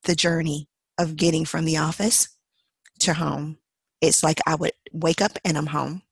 the 0.04 0.14
journey 0.14 0.68
of 0.98 1.16
getting 1.16 1.46
from 1.46 1.64
the 1.64 1.78
office 1.78 2.28
to 2.98 3.14
home. 3.14 3.56
It's 4.02 4.22
like 4.22 4.42
I 4.46 4.54
would 4.54 4.72
wake 4.92 5.22
up 5.22 5.38
and 5.46 5.56
I'm 5.56 5.68
home 5.68 6.02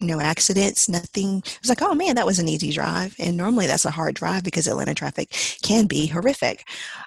no 0.00 0.20
accidents, 0.20 0.88
nothing. 0.88 1.38
It 1.38 1.58
was 1.62 1.68
like, 1.68 1.82
oh 1.82 1.94
man, 1.94 2.14
that 2.16 2.26
was 2.26 2.38
an 2.38 2.48
easy 2.48 2.72
drive. 2.72 3.14
And 3.18 3.36
normally 3.36 3.66
that's 3.66 3.84
a 3.84 3.90
hard 3.90 4.14
drive 4.14 4.44
because 4.44 4.66
Atlanta 4.66 4.94
traffic 4.94 5.30
can 5.62 5.86
be 5.86 6.06
horrific. 6.06 6.66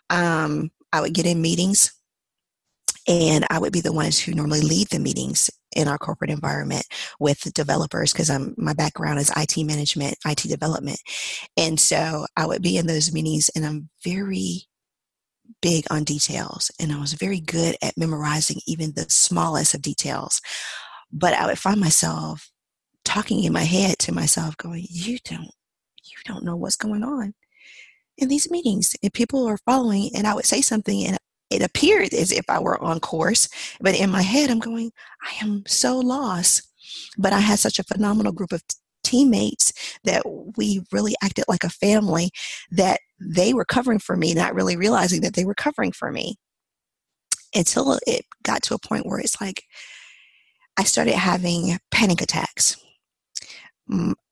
Um, 0.10 0.72
I 0.92 1.02
would 1.02 1.14
get 1.14 1.26
in 1.26 1.42
meetings 1.42 1.92
and 3.08 3.46
I 3.50 3.60
would 3.60 3.74
be 3.74 3.82
the 3.82 3.92
ones 3.92 4.20
who 4.20 4.34
normally 4.34 4.62
lead 4.62 4.90
the 4.90 5.00
meetings 5.00 5.50
in 5.76 5.88
our 5.88 5.98
corporate 5.98 6.30
environment 6.30 6.86
with 7.20 7.54
developers 7.54 8.14
because 8.14 8.30
I'm 8.30 8.54
my 8.58 8.74
background 8.74 9.20
is 9.20 9.32
IT 9.36 9.58
management, 9.66 10.16
IT 10.26 10.44
development. 10.44 11.00
And 11.58 11.80
so 11.80 12.26
I 12.38 12.46
would 12.46 12.62
be 12.62 12.78
in 12.78 12.88
those 12.88 13.12
meetings 13.12 13.50
and 13.56 13.66
I'm 13.66 13.90
very 14.04 14.68
big 15.62 15.86
on 15.90 16.04
details 16.04 16.72
and 16.80 16.92
I 16.92 17.00
was 17.00 17.14
very 17.14 17.40
good 17.40 17.76
at 17.82 17.98
memorizing 17.98 18.62
even 18.68 18.94
the 18.94 19.06
smallest 19.10 19.74
of 19.74 19.82
details. 19.82 20.40
But 21.12 21.34
I 21.34 21.46
would 21.46 21.60
find 21.60 21.80
myself 21.80 22.50
talking 23.14 23.44
in 23.44 23.54
my 23.54 23.64
head 23.64 24.00
to 24.00 24.12
myself 24.12 24.58
going 24.58 24.88
you 24.90 25.20
don't 25.24 25.52
you 26.04 26.18
don't 26.26 26.44
know 26.44 26.56
what's 26.56 26.76
going 26.76 27.04
on 27.04 27.34
in 28.18 28.28
these 28.28 28.50
meetings. 28.50 28.96
And 29.04 29.14
people 29.14 29.46
are 29.48 29.58
following 29.58 30.10
and 30.16 30.26
i 30.26 30.34
would 30.34 30.46
say 30.46 30.62
something 30.62 31.06
and 31.06 31.18
it 31.52 31.62
appeared 31.62 32.12
as 32.14 32.32
if 32.32 32.46
i 32.50 32.60
were 32.60 32.82
on 32.82 33.00
course 33.00 33.48
but 33.80 33.96
in 33.96 34.10
my 34.10 34.24
head 34.24 34.50
i'm 34.50 34.60
going 34.60 34.92
i 35.22 35.46
am 35.46 35.64
so 35.68 36.00
lost. 36.00 36.64
But 37.16 37.34
i 37.34 37.40
had 37.40 37.60
such 37.60 37.78
a 37.78 37.84
phenomenal 37.84 38.32
group 38.32 38.52
of 38.52 38.64
teammates 39.04 39.74
that 40.06 40.24
we 40.58 40.82
really 40.92 41.14
acted 41.22 41.46
like 41.48 41.64
a 41.64 41.70
family 41.70 42.32
that 42.72 43.00
they 43.20 43.54
were 43.54 43.66
covering 43.66 44.00
for 44.00 44.18
me 44.18 44.34
not 44.34 44.56
really 44.56 44.76
realizing 44.76 45.22
that 45.22 45.36
they 45.36 45.46
were 45.46 45.54
covering 45.54 45.92
for 45.92 46.12
me. 46.12 46.38
Until 47.54 48.00
it 48.08 48.26
got 48.42 48.64
to 48.64 48.74
a 48.74 48.80
point 48.80 49.06
where 49.06 49.20
it's 49.20 49.40
like 49.40 49.62
i 50.80 50.84
started 50.84 51.14
having 51.14 51.78
panic 51.92 52.20
attacks 52.20 52.83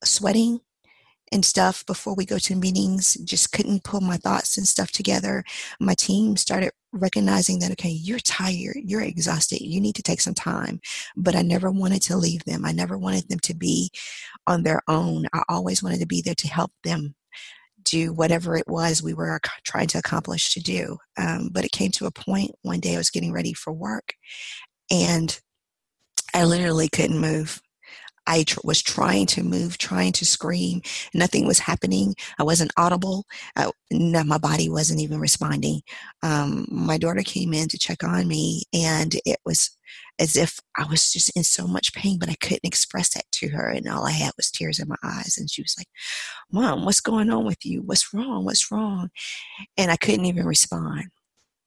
sweating 0.04 0.60
and 1.32 1.46
stuff 1.46 1.86
before 1.86 2.14
we 2.14 2.26
go 2.26 2.38
to 2.38 2.56
meetings 2.56 3.16
just 3.24 3.52
couldn't 3.52 3.84
pull 3.84 4.02
my 4.02 4.18
thoughts 4.18 4.58
and 4.58 4.68
stuff 4.68 4.92
together. 4.92 5.44
My 5.80 5.94
team 5.94 6.36
started 6.38 6.72
recognizing 6.94 7.60
that 7.60 7.72
okay 7.72 7.90
you're 7.90 8.20
tired 8.20 8.76
you're 8.84 9.02
exhausted 9.02 9.62
you 9.62 9.80
need 9.80 9.96
to 9.96 10.04
take 10.04 10.20
some 10.20 10.34
time 10.34 10.82
but 11.16 11.38
i 11.38 11.42
never 11.42 11.72
wanted 11.72 12.02
to 12.02 12.18
leave 12.18 12.44
them. 12.44 12.66
I 12.66 12.74
never 12.74 12.98
wanted 12.98 13.30
them 13.30 13.40
to 13.40 13.54
be 13.54 13.92
on 14.46 14.64
their 14.64 14.82
own. 14.88 15.26
I 15.34 15.44
always 15.48 15.82
wanted 15.82 16.02
to 16.02 16.06
be 16.06 16.22
there 16.22 16.36
to 16.36 16.48
help 16.48 16.72
them 16.84 17.16
do 17.84 18.14
whatever 18.14 18.58
it 18.58 18.68
was 18.68 19.02
we 19.02 19.14
were 19.14 19.40
trying 19.64 19.88
to 19.88 19.98
accomplish 19.98 20.54
to 20.54 20.60
do. 20.60 20.98
Um, 21.18 21.50
but 21.52 21.66
it 21.66 21.72
came 21.72 21.92
to 21.92 22.06
a 22.06 22.12
point 22.12 22.52
one 22.62 22.80
day 22.80 22.96
i 22.96 22.98
was 22.98 23.10
getting 23.10 23.32
ready 23.32 23.54
for 23.54 23.72
work 23.72 24.14
and 24.92 25.40
i 26.34 26.44
literally 26.44 26.90
couldn't 26.90 27.20
move 27.20 27.62
I 28.28 28.44
tr- 28.44 28.60
was 28.64 28.82
trying 28.82 29.26
to 29.28 29.44
move, 29.44 29.78
trying 29.78 30.12
to 30.14 30.26
scream. 30.26 30.82
Nothing 31.14 31.48
was 31.48 31.60
happening. 31.60 32.16
I 32.40 32.44
wasn't 32.44 32.72
audible. 32.78 33.26
Uh, 33.56 33.72
no, 33.92 34.24
my 34.24 34.38
body 34.38 34.70
wasn't 34.70 35.02
even 35.02 35.20
responding. 35.20 35.82
Um, 36.24 36.66
my 36.70 36.98
daughter 36.98 37.24
came 37.24 37.54
in 37.54 37.68
to 37.70 37.80
check 37.80 38.04
on 38.04 38.28
me, 38.28 38.64
and 38.74 39.16
it 39.26 39.40
was 39.46 39.76
as 40.20 40.36
if 40.36 40.60
I 40.78 40.86
was 40.86 41.12
just 41.12 41.36
in 41.36 41.44
so 41.44 41.68
much 41.68 41.94
pain, 41.94 42.20
but 42.20 42.30
I 42.30 42.36
couldn't 42.36 42.60
express 42.64 43.14
that 43.14 43.26
to 43.34 43.50
her. 43.50 43.68
And 43.70 43.88
all 43.88 44.06
I 44.06 44.12
had 44.12 44.34
was 44.38 44.52
tears 44.52 44.80
in 44.80 44.88
my 44.88 44.96
eyes. 45.04 45.36
And 45.38 45.50
she 45.50 45.62
was 45.62 45.76
like, 45.78 45.88
Mom, 46.52 46.86
what's 46.86 47.02
going 47.02 47.30
on 47.32 47.46
with 47.46 47.66
you? 47.66 47.82
What's 47.82 48.14
wrong? 48.14 48.46
What's 48.46 48.72
wrong? 48.72 49.10
And 49.78 49.90
I 49.90 49.98
couldn't 49.98 50.26
even 50.26 50.46
respond. 50.46 51.06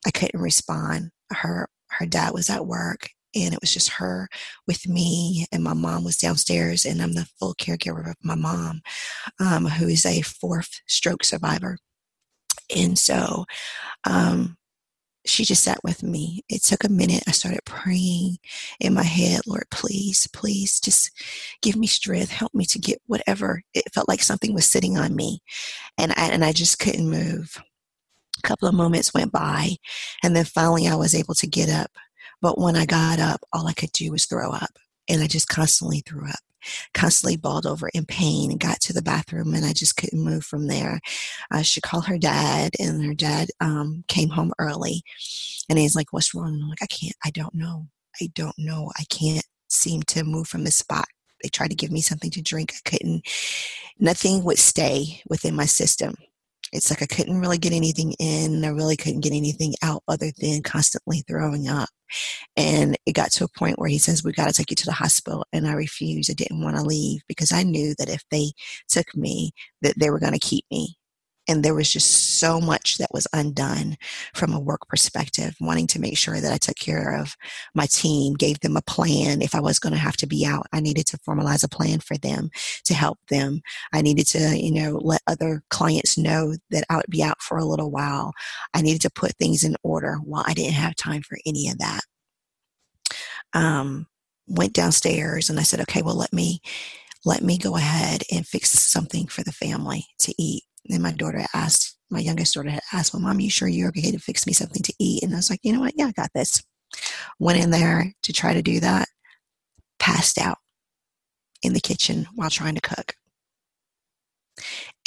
I 0.06 0.10
couldn't 0.10 0.40
respond. 0.40 1.10
Her 1.32 1.68
her 1.90 2.06
dad 2.06 2.32
was 2.32 2.50
at 2.50 2.66
work 2.66 3.10
and 3.34 3.52
it 3.52 3.60
was 3.60 3.72
just 3.72 3.90
her 3.90 4.28
with 4.66 4.88
me 4.88 5.46
and 5.52 5.62
my 5.62 5.74
mom 5.74 6.04
was 6.04 6.16
downstairs 6.16 6.84
and 6.84 7.02
i'm 7.02 7.12
the 7.12 7.26
full 7.38 7.54
caregiver 7.54 8.08
of 8.08 8.16
my 8.22 8.34
mom 8.34 8.80
um, 9.40 9.66
who 9.66 9.88
is 9.88 10.06
a 10.06 10.22
fourth 10.22 10.80
stroke 10.86 11.24
survivor. 11.24 11.78
And 12.74 12.98
so 12.98 13.44
um, 14.04 14.56
she 15.26 15.44
just 15.44 15.62
sat 15.62 15.78
with 15.84 16.02
me. 16.02 16.42
It 16.48 16.62
took 16.62 16.84
a 16.84 16.88
minute. 16.88 17.24
I 17.26 17.32
started 17.32 17.60
praying 17.64 18.38
in 18.80 18.94
my 18.94 19.02
head 19.02 19.40
lord 19.46 19.64
please 19.70 20.26
please 20.32 20.80
just 20.80 21.10
give 21.62 21.76
me 21.76 21.86
strength. 21.86 22.30
Help 22.30 22.54
me 22.54 22.64
to 22.66 22.78
get 22.78 23.00
whatever. 23.06 23.62
It 23.74 23.92
felt 23.92 24.08
like 24.08 24.22
something 24.22 24.54
was 24.54 24.66
sitting 24.66 24.98
on 24.98 25.14
me 25.14 25.40
and 25.98 26.12
I, 26.12 26.28
and 26.30 26.44
I 26.44 26.52
just 26.52 26.78
couldn't 26.78 27.08
move. 27.08 27.62
A 28.38 28.46
couple 28.46 28.68
of 28.68 28.74
moments 28.74 29.14
went 29.14 29.32
by 29.32 29.76
and 30.22 30.36
then 30.36 30.44
finally 30.44 30.86
i 30.86 30.94
was 30.94 31.14
able 31.14 31.34
to 31.34 31.46
get 31.46 31.70
up 31.70 31.90
but 32.44 32.58
when 32.58 32.76
I 32.76 32.84
got 32.84 33.20
up, 33.20 33.40
all 33.54 33.66
I 33.66 33.72
could 33.72 33.90
do 33.92 34.10
was 34.10 34.26
throw 34.26 34.50
up. 34.50 34.76
And 35.08 35.22
I 35.22 35.26
just 35.26 35.48
constantly 35.48 36.02
threw 36.06 36.28
up, 36.28 36.40
constantly 36.92 37.38
bawled 37.38 37.64
over 37.64 37.88
in 37.94 38.04
pain 38.04 38.50
and 38.50 38.60
got 38.60 38.80
to 38.80 38.92
the 38.92 39.00
bathroom 39.00 39.54
and 39.54 39.64
I 39.64 39.72
just 39.72 39.96
couldn't 39.96 40.22
move 40.22 40.44
from 40.44 40.66
there. 40.66 41.00
I 41.50 41.62
should 41.62 41.84
call 41.84 42.02
her 42.02 42.18
dad 42.18 42.72
and 42.78 43.02
her 43.02 43.14
dad 43.14 43.48
um, 43.62 44.04
came 44.08 44.28
home 44.28 44.52
early 44.58 45.04
and 45.70 45.78
he's 45.78 45.96
like, 45.96 46.12
what's 46.12 46.34
wrong? 46.34 46.60
I'm 46.62 46.68
like, 46.68 46.82
I 46.82 46.86
can't, 46.86 47.16
I 47.24 47.30
don't 47.30 47.54
know. 47.54 47.86
I 48.20 48.28
don't 48.34 48.58
know. 48.58 48.92
I 48.98 49.04
can't 49.04 49.46
seem 49.68 50.02
to 50.02 50.22
move 50.22 50.46
from 50.46 50.64
this 50.64 50.76
spot. 50.76 51.06
They 51.42 51.48
tried 51.48 51.70
to 51.70 51.76
give 51.76 51.92
me 51.92 52.02
something 52.02 52.30
to 52.32 52.42
drink. 52.42 52.74
I 52.74 52.90
couldn't, 52.90 53.26
nothing 53.98 54.44
would 54.44 54.58
stay 54.58 55.22
within 55.30 55.56
my 55.56 55.64
system 55.64 56.14
it's 56.74 56.90
like 56.90 57.02
I 57.02 57.06
couldn't 57.06 57.40
really 57.40 57.56
get 57.56 57.72
anything 57.72 58.12
in. 58.18 58.64
I 58.64 58.68
really 58.68 58.96
couldn't 58.96 59.20
get 59.20 59.32
anything 59.32 59.74
out 59.82 60.02
other 60.08 60.32
than 60.38 60.62
constantly 60.62 61.22
throwing 61.26 61.68
up. 61.68 61.88
And 62.56 62.96
it 63.06 63.12
got 63.12 63.30
to 63.32 63.44
a 63.44 63.58
point 63.58 63.78
where 63.78 63.88
he 63.88 63.98
says, 63.98 64.24
We 64.24 64.32
got 64.32 64.48
to 64.48 64.52
take 64.52 64.70
you 64.70 64.76
to 64.76 64.86
the 64.86 64.92
hospital. 64.92 65.46
And 65.52 65.66
I 65.66 65.72
refused. 65.72 66.30
I 66.30 66.34
didn't 66.34 66.62
want 66.62 66.76
to 66.76 66.82
leave 66.82 67.22
because 67.28 67.52
I 67.52 67.62
knew 67.62 67.94
that 67.98 68.10
if 68.10 68.22
they 68.30 68.52
took 68.88 69.14
me, 69.16 69.52
that 69.82 69.98
they 69.98 70.10
were 70.10 70.18
going 70.18 70.32
to 70.32 70.38
keep 70.38 70.64
me 70.70 70.96
and 71.48 71.62
there 71.62 71.74
was 71.74 71.92
just 71.92 72.38
so 72.38 72.60
much 72.60 72.96
that 72.98 73.12
was 73.12 73.26
undone 73.32 73.96
from 74.34 74.52
a 74.52 74.60
work 74.60 74.86
perspective 74.88 75.54
wanting 75.60 75.86
to 75.86 76.00
make 76.00 76.16
sure 76.16 76.40
that 76.40 76.52
i 76.52 76.56
took 76.56 76.76
care 76.76 77.18
of 77.18 77.36
my 77.74 77.86
team 77.86 78.34
gave 78.34 78.60
them 78.60 78.76
a 78.76 78.82
plan. 78.82 79.42
If 79.42 79.54
i 79.54 79.60
was 79.60 79.78
going 79.78 79.92
to 79.92 79.98
have 79.98 80.16
to 80.18 80.26
be 80.26 80.44
out 80.46 80.66
i 80.72 80.80
needed 80.80 81.06
to 81.08 81.18
formalize 81.18 81.64
a 81.64 81.68
plan 81.68 82.00
for 82.00 82.16
them 82.16 82.50
to 82.84 82.94
help 82.94 83.18
them. 83.28 83.62
I 83.92 84.02
needed 84.02 84.26
to 84.28 84.58
you 84.58 84.72
know 84.72 84.98
let 85.02 85.22
other 85.26 85.62
clients 85.70 86.18
know 86.18 86.54
that 86.70 86.84
i 86.90 86.96
would 86.96 87.06
be 87.08 87.22
out 87.22 87.42
for 87.42 87.58
a 87.58 87.64
little 87.64 87.90
while. 87.90 88.32
I 88.72 88.82
needed 88.82 89.02
to 89.02 89.10
put 89.10 89.32
things 89.36 89.64
in 89.64 89.76
order 89.82 90.16
while 90.24 90.44
i 90.46 90.54
didn't 90.54 90.74
have 90.74 90.96
time 90.96 91.22
for 91.22 91.38
any 91.46 91.68
of 91.68 91.78
that. 91.78 92.00
Um, 93.52 94.06
went 94.46 94.74
downstairs 94.74 95.48
and 95.48 95.58
i 95.58 95.62
said 95.62 95.80
okay 95.80 96.02
well 96.02 96.16
let 96.16 96.32
me 96.32 96.60
let 97.24 97.42
me 97.42 97.56
go 97.56 97.76
ahead 97.76 98.22
and 98.30 98.46
fix 98.46 98.70
something 98.70 99.26
for 99.26 99.42
the 99.42 99.52
family 99.52 100.06
to 100.18 100.34
eat 100.38 100.64
then 100.86 101.02
my 101.02 101.12
daughter 101.12 101.44
asked, 101.54 101.96
my 102.10 102.20
youngest 102.20 102.54
daughter 102.54 102.70
had 102.70 102.82
asked, 102.92 103.12
Well, 103.12 103.22
mom, 103.22 103.40
you 103.40 103.50
sure 103.50 103.68
you're 103.68 103.88
okay 103.88 104.10
to 104.10 104.18
fix 104.18 104.46
me 104.46 104.52
something 104.52 104.82
to 104.82 104.94
eat? 104.98 105.22
And 105.22 105.32
I 105.32 105.36
was 105.36 105.50
like, 105.50 105.60
You 105.62 105.72
know 105.72 105.80
what? 105.80 105.94
Yeah, 105.96 106.06
I 106.06 106.12
got 106.12 106.30
this. 106.34 106.62
Went 107.38 107.62
in 107.62 107.70
there 107.70 108.12
to 108.22 108.32
try 108.32 108.54
to 108.54 108.62
do 108.62 108.80
that, 108.80 109.08
passed 109.98 110.38
out 110.38 110.58
in 111.62 111.72
the 111.72 111.80
kitchen 111.80 112.26
while 112.34 112.50
trying 112.50 112.74
to 112.74 112.80
cook. 112.80 113.14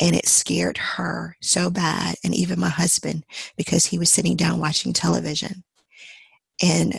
And 0.02 0.16
it 0.16 0.28
scared 0.28 0.78
her 0.78 1.38
so 1.42 1.70
bad, 1.70 2.16
and 2.24 2.36
even 2.36 2.60
my 2.60 2.70
husband, 2.70 3.24
because 3.56 3.86
he 3.86 3.98
was 3.98 4.12
sitting 4.12 4.36
down 4.36 4.60
watching 4.60 4.94
television. 4.94 5.64
And 6.62 6.98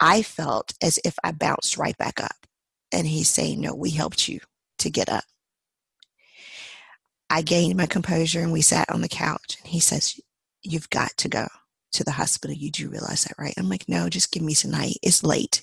I 0.00 0.22
felt 0.22 0.74
as 0.82 0.98
if 1.04 1.16
I 1.24 1.32
bounced 1.32 1.78
right 1.78 1.96
back 1.96 2.20
up. 2.20 2.46
And 2.92 3.06
he's 3.06 3.28
saying, 3.28 3.60
No, 3.60 3.74
we 3.74 3.90
helped 3.90 4.28
you 4.28 4.40
to 4.78 4.90
get 4.90 5.08
up. 5.08 5.24
I 7.30 7.42
gained 7.42 7.76
my 7.76 7.86
composure 7.86 8.40
and 8.40 8.52
we 8.52 8.62
sat 8.62 8.90
on 8.90 9.00
the 9.00 9.08
couch. 9.08 9.58
And 9.62 9.68
he 9.68 9.80
says, 9.80 10.18
You've 10.62 10.90
got 10.90 11.16
to 11.18 11.28
go 11.28 11.46
to 11.92 12.04
the 12.04 12.12
hospital. 12.12 12.54
You 12.56 12.70
do 12.70 12.88
realize 12.88 13.24
that, 13.24 13.38
right? 13.38 13.54
I'm 13.56 13.68
like, 13.68 13.88
No, 13.88 14.08
just 14.08 14.32
give 14.32 14.42
me 14.42 14.54
tonight. 14.54 14.96
It's 15.02 15.22
late. 15.22 15.62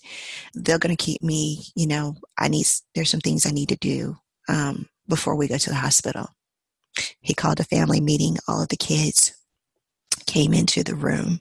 They're 0.53 0.79
going 0.79 0.95
to 0.95 1.03
keep 1.03 1.23
me, 1.23 1.65
you 1.75 1.87
know, 1.87 2.15
I 2.37 2.47
need, 2.47 2.67
there's 2.93 3.09
some 3.09 3.21
things 3.21 3.45
I 3.45 3.51
need 3.51 3.69
to 3.69 3.77
do 3.77 4.17
um, 4.47 4.87
before 5.07 5.35
we 5.35 5.47
go 5.47 5.57
to 5.57 5.69
the 5.69 5.75
hospital. 5.75 6.27
He 7.19 7.33
called 7.33 7.59
a 7.59 7.65
family 7.65 7.99
meeting. 7.99 8.37
All 8.47 8.61
of 8.61 8.69
the 8.69 8.77
kids 8.77 9.33
came 10.25 10.53
into 10.53 10.83
the 10.83 10.95
room, 10.95 11.39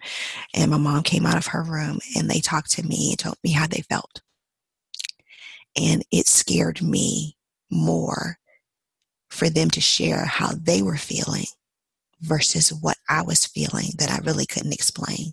and 0.55 0.71
my 0.71 0.79
mom 0.79 1.03
came 1.03 1.27
out 1.27 1.37
of 1.37 1.49
her 1.49 1.63
room 1.63 2.01
and 2.17 2.29
they 2.29 2.41
talked 2.41 2.73
to 2.73 2.83
me 2.87 3.11
and 3.11 3.19
told 3.19 3.37
me 3.43 3.53
how 3.53 3.67
they 3.67 3.83
felt. 3.83 4.21
And 5.77 6.05
it 6.13 6.27
scared 6.27 6.83
me 6.83 7.37
more 7.71 8.39
for 9.35 9.51
them 9.51 9.69
to 9.69 9.81
share 9.81 10.25
how 10.25 10.53
they 10.53 10.81
were 10.81 10.97
feeling 10.97 11.47
versus 12.21 12.73
what 12.73 12.97
I 13.09 13.23
was 13.23 13.45
feeling 13.45 13.89
that 13.99 14.11
I 14.11 14.19
really 14.25 14.47
couldn't 14.47 14.73
explain. 14.73 15.33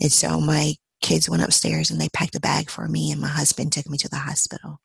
And 0.00 0.12
so 0.12 0.40
my 0.40 0.74
kids 1.02 1.28
went 1.28 1.42
upstairs 1.42 1.90
and 1.90 2.00
they 2.00 2.08
packed 2.08 2.36
a 2.36 2.40
bag 2.40 2.70
for 2.70 2.86
me, 2.88 3.10
and 3.10 3.20
my 3.20 3.28
husband 3.28 3.72
took 3.72 3.88
me 3.90 3.98
to 3.98 4.08
the 4.08 4.16
hospital. 4.16 4.80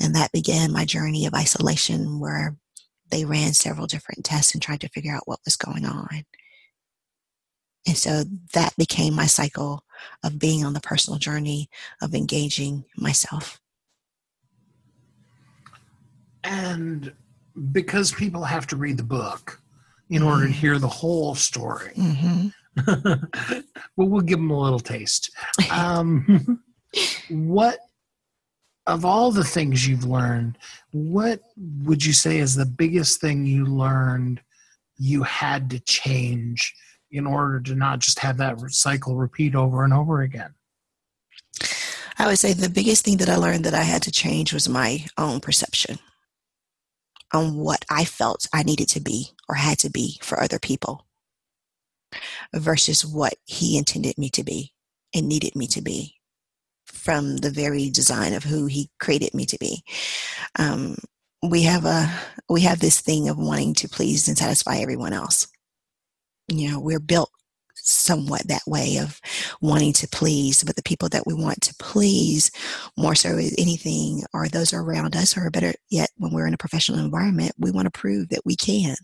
And 0.00 0.14
that 0.14 0.30
began 0.32 0.72
my 0.72 0.84
journey 0.84 1.26
of 1.26 1.34
isolation 1.34 2.20
where 2.20 2.56
they 3.10 3.24
ran 3.24 3.54
several 3.54 3.86
different 3.86 4.24
tests 4.24 4.54
and 4.54 4.62
tried 4.62 4.80
to 4.82 4.88
figure 4.88 5.14
out 5.14 5.26
what 5.26 5.40
was 5.44 5.56
going 5.56 5.84
on. 5.84 6.24
And 7.86 7.96
so 7.96 8.24
that 8.52 8.76
became 8.76 9.14
my 9.14 9.26
cycle 9.26 9.84
of 10.22 10.38
being 10.38 10.64
on 10.64 10.74
the 10.74 10.80
personal 10.80 11.18
journey 11.18 11.70
of 12.00 12.14
engaging 12.14 12.84
myself. 12.96 13.60
And 16.46 17.12
because 17.72 18.12
people 18.12 18.44
have 18.44 18.66
to 18.68 18.76
read 18.76 18.96
the 18.96 19.02
book 19.02 19.60
in 20.08 20.22
order 20.22 20.42
to 20.42 20.48
mm-hmm. 20.48 20.60
hear 20.60 20.78
the 20.78 20.88
whole 20.88 21.34
story, 21.34 21.92
mm-hmm. 21.96 22.48
well, 23.96 24.08
we'll 24.08 24.20
give 24.20 24.38
them 24.38 24.50
a 24.50 24.60
little 24.60 24.80
taste. 24.80 25.30
Um, 25.70 26.62
what 27.28 27.80
of 28.86 29.04
all 29.04 29.32
the 29.32 29.44
things 29.44 29.86
you've 29.86 30.04
learned, 30.04 30.58
what 30.92 31.40
would 31.82 32.04
you 32.04 32.12
say 32.12 32.38
is 32.38 32.54
the 32.54 32.64
biggest 32.64 33.20
thing 33.20 33.44
you 33.44 33.66
learned 33.66 34.40
you 34.96 35.24
had 35.24 35.68
to 35.70 35.80
change 35.80 36.72
in 37.10 37.26
order 37.26 37.60
to 37.60 37.74
not 37.74 37.98
just 37.98 38.20
have 38.20 38.36
that 38.38 38.58
cycle 38.70 39.16
repeat 39.16 39.54
over 39.54 39.84
and 39.84 39.92
over 39.92 40.22
again? 40.22 40.54
I 42.18 42.26
would 42.26 42.38
say 42.38 42.52
the 42.52 42.70
biggest 42.70 43.04
thing 43.04 43.18
that 43.18 43.28
I 43.28 43.36
learned 43.36 43.64
that 43.64 43.74
I 43.74 43.82
had 43.82 44.02
to 44.02 44.12
change 44.12 44.52
was 44.54 44.68
my 44.68 45.04
own 45.18 45.40
perception 45.40 45.98
on 47.32 47.56
what 47.56 47.84
I 47.90 48.04
felt 48.04 48.48
I 48.52 48.62
needed 48.62 48.88
to 48.90 49.00
be 49.00 49.30
or 49.48 49.56
had 49.56 49.78
to 49.80 49.90
be 49.90 50.18
for 50.22 50.40
other 50.40 50.58
people 50.58 51.06
versus 52.54 53.04
what 53.04 53.34
he 53.44 53.76
intended 53.76 54.16
me 54.18 54.30
to 54.30 54.44
be 54.44 54.72
and 55.14 55.28
needed 55.28 55.56
me 55.56 55.66
to 55.68 55.82
be 55.82 56.14
from 56.84 57.38
the 57.38 57.50
very 57.50 57.90
design 57.90 58.32
of 58.32 58.44
who 58.44 58.66
he 58.66 58.90
created 59.00 59.34
me 59.34 59.44
to 59.46 59.58
be. 59.58 59.82
Um, 60.58 60.96
we 61.42 61.62
have 61.62 61.84
a 61.84 62.12
we 62.48 62.62
have 62.62 62.80
this 62.80 63.00
thing 63.00 63.28
of 63.28 63.38
wanting 63.38 63.74
to 63.74 63.88
please 63.88 64.28
and 64.28 64.38
satisfy 64.38 64.78
everyone 64.78 65.12
else. 65.12 65.48
You 66.48 66.70
know, 66.70 66.80
we're 66.80 67.00
built 67.00 67.30
somewhat 67.86 68.48
that 68.48 68.62
way 68.66 68.98
of 68.98 69.20
wanting 69.60 69.92
to 69.94 70.08
please, 70.08 70.64
but 70.64 70.76
the 70.76 70.82
people 70.82 71.08
that 71.08 71.26
we 71.26 71.34
want 71.34 71.60
to 71.62 71.74
please 71.78 72.50
more 72.96 73.14
so 73.14 73.36
as 73.38 73.54
anything 73.58 74.22
are 74.34 74.48
those 74.48 74.72
around 74.72 75.16
us, 75.16 75.36
or 75.36 75.50
better 75.50 75.72
yet, 75.90 76.10
when 76.16 76.32
we're 76.32 76.46
in 76.46 76.54
a 76.54 76.58
professional 76.58 76.98
environment, 76.98 77.52
we 77.58 77.70
want 77.70 77.86
to 77.86 77.98
prove 77.98 78.28
that 78.28 78.44
we 78.44 78.56
can. 78.56 78.96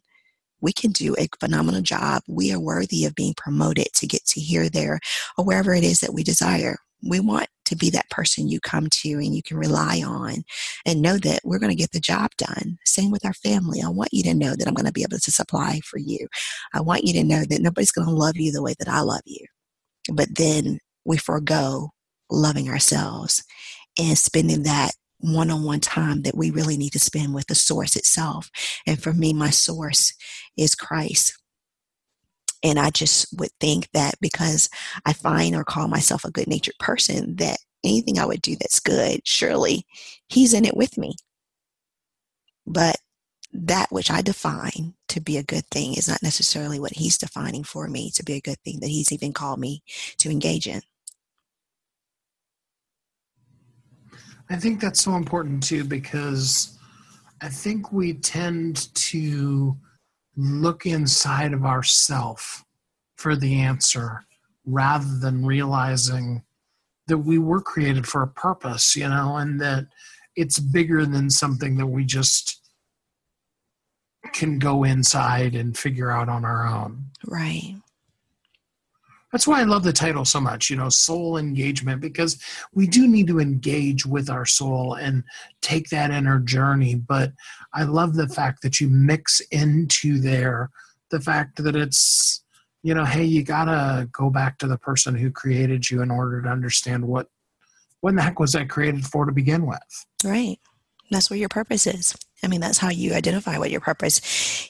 We 0.61 0.72
can 0.72 0.93
do 0.93 1.16
a 1.18 1.28
phenomenal 1.41 1.80
job. 1.80 2.22
We 2.28 2.53
are 2.53 2.61
worthy 2.61 3.05
of 3.05 3.14
being 3.14 3.35
promoted 3.37 3.89
to 3.95 4.07
get 4.07 4.24
to 4.26 4.41
here, 4.41 4.68
there, 4.68 5.01
or 5.37 5.45
wherever 5.45 5.74
it 5.74 5.85
is 5.85 6.01
that 6.01 6.14
we 6.14 6.22
desire. 6.22 6.76
We 7.03 7.18
want 7.18 7.49
to 7.73 7.79
be 7.79 7.91
that 7.91 8.11
person 8.11 8.49
you 8.49 8.61
come 8.61 8.89
to 8.91 9.11
and 9.12 9.35
you 9.35 9.43
can 9.43 9.57
rely 9.57 10.03
on 10.05 10.45
and 10.87 11.03
know 11.03 11.16
that 11.18 11.41
we're 11.45 11.59
going 11.59 11.70
to 11.70 11.77
get 11.77 11.93
the 11.93 12.01
job 12.01 12.31
done. 12.37 12.79
Same 12.85 13.11
with 13.11 13.25
our 13.25 13.35
family. 13.35 13.81
I 13.83 13.89
want 13.89 14.11
you 14.12 14.23
to 14.25 14.35
know 14.35 14.55
that 14.55 14.66
I'm 14.66 14.75
going 14.75 14.87
to 14.87 14.93
be 14.93 15.03
able 15.03 15.18
to 15.18 15.31
supply 15.31 15.81
for 15.85 15.99
you. 15.99 16.29
I 16.75 16.81
want 16.81 17.05
you 17.05 17.12
to 17.14 17.25
know 17.25 17.45
that 17.49 17.62
nobody's 17.62 17.93
going 17.93 18.09
to 18.09 18.14
love 18.14 18.37
you 18.37 18.53
the 18.53 18.62
way 18.62 18.75
that 18.79 18.89
I 18.89 19.01
love 19.01 19.23
you. 19.25 19.47
But 20.12 20.37
then 20.37 20.79
we 21.05 21.16
forego 21.16 21.91
loving 22.31 22.68
ourselves 22.68 23.43
and 23.99 24.16
spending 24.16 24.62
that 24.62 24.93
one 25.18 25.51
on 25.51 25.62
one 25.62 25.81
time 25.81 26.23
that 26.23 26.37
we 26.37 26.51
really 26.51 26.77
need 26.77 26.93
to 26.93 26.99
spend 26.99 27.35
with 27.35 27.47
the 27.47 27.55
source 27.55 27.95
itself. 27.95 28.51
And 28.87 29.01
for 29.01 29.12
me, 29.12 29.33
my 29.33 29.51
source 29.51 30.12
is 30.57 30.75
Christ. 30.75 31.39
And 32.62 32.78
I 32.78 32.90
just 32.90 33.38
would 33.38 33.50
think 33.60 33.88
that 33.92 34.14
because 34.20 34.68
I 35.04 35.12
find 35.12 35.54
or 35.54 35.64
call 35.64 35.88
myself 35.88 36.24
a 36.24 36.30
good 36.30 36.46
natured 36.46 36.78
person, 36.78 37.36
that 37.36 37.58
anything 37.84 38.18
I 38.18 38.26
would 38.26 38.42
do 38.42 38.56
that's 38.56 38.80
good, 38.80 39.20
surely 39.24 39.86
He's 40.28 40.54
in 40.54 40.64
it 40.64 40.76
with 40.76 40.96
me. 40.96 41.14
But 42.66 42.96
that 43.52 43.90
which 43.90 44.10
I 44.10 44.22
define 44.22 44.94
to 45.08 45.20
be 45.20 45.36
a 45.36 45.42
good 45.42 45.66
thing 45.70 45.94
is 45.94 46.08
not 46.08 46.22
necessarily 46.22 46.80
what 46.80 46.94
He's 46.94 47.18
defining 47.18 47.64
for 47.64 47.88
me 47.88 48.10
to 48.12 48.22
be 48.22 48.34
a 48.34 48.40
good 48.40 48.58
thing 48.64 48.80
that 48.80 48.88
He's 48.88 49.12
even 49.12 49.32
called 49.32 49.58
me 49.58 49.82
to 50.18 50.30
engage 50.30 50.66
in. 50.66 50.80
I 54.48 54.56
think 54.56 54.80
that's 54.80 55.02
so 55.02 55.16
important 55.16 55.62
too 55.62 55.84
because 55.84 56.78
I 57.40 57.48
think 57.48 57.90
we 57.92 58.14
tend 58.14 58.94
to 58.94 59.76
look 60.37 60.87
inside 60.87 61.53
of 61.53 61.64
ourself 61.64 62.64
for 63.16 63.37
the 63.37 63.61
answer 63.61 64.24
rather 64.64 65.18
than 65.20 65.45
realizing 65.45 66.43
that 67.07 67.18
we 67.18 67.39
were 67.39 67.61
created 67.61 68.07
for 68.07 68.22
a 68.22 68.28
purpose, 68.28 68.97
you 68.97 69.09
know, 69.09 69.37
and 69.37 69.61
that 69.61 69.87
it's 70.37 70.59
bigger 70.59 71.05
than 71.05 71.28
something 71.28 71.76
that 71.76 71.87
we 71.87 72.05
just 72.05 72.61
can 74.33 74.59
go 74.59 74.85
inside 74.85 75.55
and 75.55 75.76
figure 75.76 76.11
out 76.11 76.28
on 76.28 76.45
our 76.45 76.66
own. 76.66 77.07
Right. 77.26 77.76
That's 79.33 79.47
why 79.47 79.61
I 79.61 79.64
love 79.64 79.83
the 79.83 79.93
title 79.93 80.26
so 80.26 80.41
much, 80.41 80.68
you 80.68 80.76
know, 80.76 80.91
soul 80.91 81.39
engagement, 81.39 82.03
because 82.03 82.41
we 82.74 82.87
do 82.87 83.09
need 83.09 83.26
to 83.28 83.41
engage 83.41 84.05
with 84.05 84.28
our 84.28 84.45
soul 84.45 84.95
and 84.95 85.24
take 85.62 85.89
that 85.89 86.11
inner 86.11 86.39
journey. 86.39 86.95
But 86.95 87.33
I 87.72 87.85
love 87.85 88.14
the 88.14 88.28
fact 88.28 88.62
that 88.62 88.78
you 88.78 88.89
mix 88.89 89.41
into 89.51 90.20
there 90.20 90.70
the 91.12 91.20
fact 91.20 91.62
that 91.62 91.76
it's, 91.76 92.43
you 92.83 92.95
know, 92.95 93.05
hey, 93.05 93.24
you 93.24 93.45
gotta 93.45 94.09
go 94.11 94.30
back 94.30 94.59
to 94.59 94.66
the 94.66 94.78
person 94.78 95.14
who 95.14 95.30
created 95.30 95.89
you 95.89 96.03
in 96.03 96.11
order 96.11 96.43
to 96.43 96.49
understand 96.49 97.07
what 97.07 97.28
what 98.01 98.16
the 98.16 98.22
heck 98.22 98.41
was 98.41 98.53
that 98.53 98.68
created 98.68 99.07
for 99.07 99.24
to 99.24 99.30
begin 99.33 99.64
with. 99.64 99.78
Right. 100.24 100.59
That's 101.12 101.30
what 101.30 101.39
your 101.39 101.49
purpose 101.49 101.87
is. 101.87 102.16
I 102.43 102.49
mean, 102.49 102.61
that's 102.61 102.78
how 102.78 102.89
you 102.91 103.14
identify 103.14 103.59
what 103.59 103.70
your 103.70 103.80
purpose. 103.80 104.18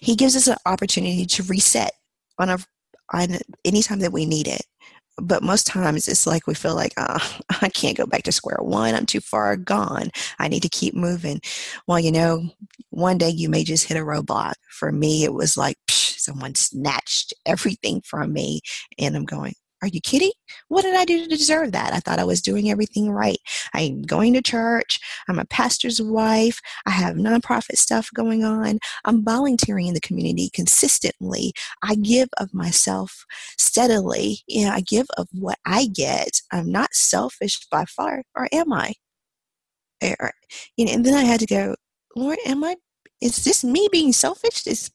He 0.03 0.17
gives 0.17 0.37
us 0.37 0.49
an 0.49 0.57
opportunity 0.67 1.25
to 1.25 1.43
reset 1.45 1.93
on 2.39 2.51
a 2.51 2.59
on 3.13 3.39
anytime 3.65 4.01
that 4.01 4.13
we 4.13 4.27
need 4.27 4.49
it. 4.49 4.63
But 5.19 5.43
most 5.43 5.67
times 5.67 6.09
it's 6.09 6.27
like 6.27 6.47
we 6.47 6.55
feel 6.55 6.75
like, 6.75 6.95
oh, 6.97 7.39
I 7.63 7.69
can't 7.69 7.97
go 7.97 8.07
back 8.07 8.23
to 8.25 8.33
square 8.33 8.59
one. 8.61 8.95
I'm 8.95 9.07
too 9.07 9.21
far 9.21 9.57
gone. 9.57 10.11
I 10.39 10.49
need 10.49 10.63
to 10.63 10.69
keep 10.69 10.95
moving. 10.95 11.41
Well, 11.87 12.01
you 12.01 12.11
know, 12.13 12.49
one 12.91 13.19
day 13.19 13.29
you 13.29 13.49
may 13.49 13.65
just 13.65 13.87
hit 13.89 13.97
a 13.99 14.01
roadblock. 14.01 14.55
For 14.71 14.91
me, 14.91 15.25
it 15.25 15.35
was 15.35 15.57
like 15.57 15.77
psh, 15.89 16.19
someone 16.19 16.55
snatched 16.55 17.35
everything 17.47 18.01
from 18.03 18.33
me, 18.33 18.61
and 18.99 19.17
I'm 19.17 19.25
going, 19.25 19.55
are 19.83 19.89
you 19.89 20.01
kidding? 20.01 20.31
What 20.69 20.83
did 20.83 20.95
I 20.95 21.05
do 21.05 21.25
to 21.25 21.29
deserve 21.29 21.73
that? 21.73 21.93
I 21.93 21.99
thought 21.99 22.21
I 22.21 22.25
was 22.25 22.41
doing 22.41 22.71
everything 22.71 23.11
right. 23.11 23.39
I'm 23.75 24.03
going 24.03 24.33
to 24.35 24.41
church. 24.41 25.01
I'm 25.29 25.39
a 25.39 25.45
pastor's 25.45 26.01
wife. 26.01 26.61
I 26.87 26.91
have 26.91 27.17
nonprofit 27.17 27.77
stuff 27.77 28.11
going 28.15 28.45
on. 28.45 28.79
I'm 29.05 29.25
volunteering 29.25 29.87
in 29.87 29.95
the 29.95 30.01
community 30.01 30.51
consistently. 30.53 31.53
I 31.83 31.95
give 31.97 32.29
of 32.39 32.53
myself 32.55 33.25
steadily. 33.59 34.39
You 34.47 34.67
know, 34.67 34.73
I 34.73 34.81
give 34.81 35.07
of 35.17 35.29
what 35.33 35.59
I 35.65 35.87
get. 35.87 36.41
I'm 36.53 36.71
not 36.71 36.95
selfish 36.95 37.67
by 37.71 37.85
far, 37.85 38.23
or 38.35 38.49
am 38.53 38.73
I? 38.73 38.95
Or, 40.03 40.33
you 40.77 40.85
know, 40.85 40.93
and 40.93 41.07
then 41.07 41.15
I 41.15 41.23
had 41.23 41.41
to 41.41 41.47
go, 41.47 41.77
Lord, 42.17 42.39
am 42.47 42.65
I? 42.65 42.77
Is 43.21 43.45
this 43.45 43.63
me 43.63 43.89
being 43.93 44.13
selfish? 44.13 44.67
Is 44.67 44.91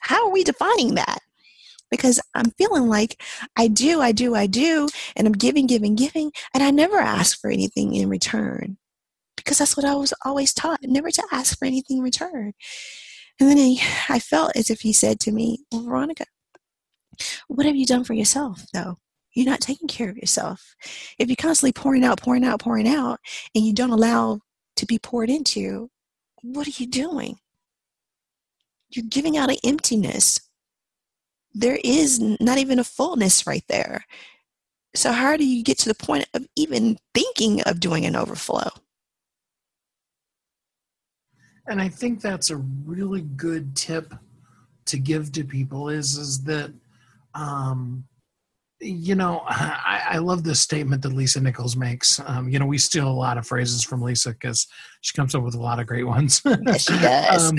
how 0.00 0.26
are 0.26 0.32
we 0.32 0.44
defining 0.44 0.94
that? 0.94 1.20
because 1.90 2.20
I'm 2.34 2.50
feeling 2.58 2.88
like 2.88 3.22
I 3.56 3.68
do, 3.68 4.00
I 4.00 4.12
do, 4.12 4.34
I 4.34 4.46
do, 4.46 4.88
and 5.14 5.26
I'm 5.26 5.32
giving, 5.32 5.66
giving, 5.66 5.94
giving, 5.94 6.32
and 6.52 6.62
I 6.62 6.70
never 6.70 6.98
ask 6.98 7.40
for 7.40 7.48
anything 7.48 7.94
in 7.94 8.08
return 8.08 8.76
because 9.46 9.58
that's 9.58 9.76
what 9.76 9.86
I 9.86 9.94
was 9.94 10.12
always 10.24 10.52
taught 10.52 10.80
never 10.82 11.10
to 11.12 11.22
ask 11.30 11.56
for 11.56 11.64
anything 11.64 11.98
in 11.98 12.02
return. 12.02 12.52
And 13.38 13.48
then 13.48 13.56
he, 13.56 13.80
I 14.08 14.18
felt 14.18 14.56
as 14.56 14.70
if 14.70 14.80
he 14.80 14.92
said 14.92 15.20
to 15.20 15.32
me, 15.32 15.60
Well, 15.70 15.84
Veronica, 15.84 16.26
what 17.46 17.64
have 17.64 17.76
you 17.76 17.86
done 17.86 18.02
for 18.02 18.14
yourself, 18.14 18.64
though? 18.74 18.96
You're 19.34 19.46
not 19.46 19.60
taking 19.60 19.86
care 19.86 20.10
of 20.10 20.16
yourself. 20.16 20.74
If 21.18 21.28
you're 21.28 21.36
constantly 21.36 21.72
pouring 21.72 22.04
out, 22.04 22.20
pouring 22.20 22.44
out, 22.44 22.58
pouring 22.58 22.88
out, 22.88 23.20
and 23.54 23.64
you 23.64 23.72
don't 23.72 23.90
allow 23.90 24.40
to 24.76 24.86
be 24.86 24.98
poured 24.98 25.30
into, 25.30 25.90
what 26.42 26.66
are 26.66 26.82
you 26.82 26.86
doing? 26.86 27.36
You're 28.88 29.04
giving 29.08 29.36
out 29.36 29.50
an 29.50 29.58
emptiness 29.64 30.40
there 31.58 31.78
is 31.82 32.20
not 32.20 32.58
even 32.58 32.78
a 32.78 32.84
fullness 32.84 33.46
right 33.46 33.64
there. 33.68 34.04
So, 34.94 35.10
how 35.10 35.38
do 35.38 35.46
you 35.46 35.64
get 35.64 35.78
to 35.78 35.88
the 35.88 35.94
point 35.94 36.26
of 36.34 36.46
even 36.54 36.98
thinking 37.14 37.62
of 37.62 37.80
doing 37.80 38.04
an 38.04 38.14
overflow? 38.14 38.68
And 41.68 41.80
I 41.80 41.88
think 41.88 42.20
that's 42.20 42.50
a 42.50 42.56
really 42.56 43.22
good 43.22 43.74
tip 43.74 44.14
to 44.86 44.98
give 44.98 45.32
to 45.32 45.44
people 45.44 45.88
is 45.88 46.16
is 46.16 46.44
that 46.44 46.72
um, 47.34 48.04
you 48.80 49.14
know 49.14 49.42
I, 49.48 50.02
I, 50.10 50.18
love 50.18 50.44
this 50.44 50.60
statement 50.60 51.02
that 51.02 51.12
lisa 51.12 51.40
nichols 51.40 51.76
makes 51.76 52.20
um, 52.24 52.48
you 52.48 52.60
know 52.60 52.66
we 52.66 52.78
steal 52.78 53.08
a 53.08 53.10
lot 53.10 53.36
of 53.36 53.46
phrases 53.46 53.82
from 53.82 54.00
lisa 54.00 54.30
because 54.30 54.68
she 55.00 55.16
comes 55.16 55.34
up 55.34 55.42
with 55.42 55.56
a 55.56 55.60
lot 55.60 55.80
of 55.80 55.88
great 55.88 56.06
ones 56.06 56.40
yes, 56.66 56.84
she 56.84 56.92
does 57.00 57.50
um, 57.50 57.58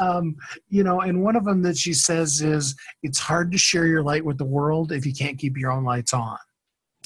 um, 0.00 0.36
you 0.68 0.82
know, 0.82 1.00
and 1.00 1.22
one 1.22 1.36
of 1.36 1.44
them 1.44 1.62
that 1.62 1.76
she 1.76 1.92
says 1.92 2.40
is, 2.42 2.74
"It's 3.02 3.18
hard 3.18 3.52
to 3.52 3.58
share 3.58 3.86
your 3.86 4.02
light 4.02 4.24
with 4.24 4.38
the 4.38 4.44
world 4.44 4.92
if 4.92 5.04
you 5.06 5.14
can't 5.14 5.38
keep 5.38 5.56
your 5.56 5.70
own 5.70 5.84
lights 5.84 6.12
on." 6.12 6.38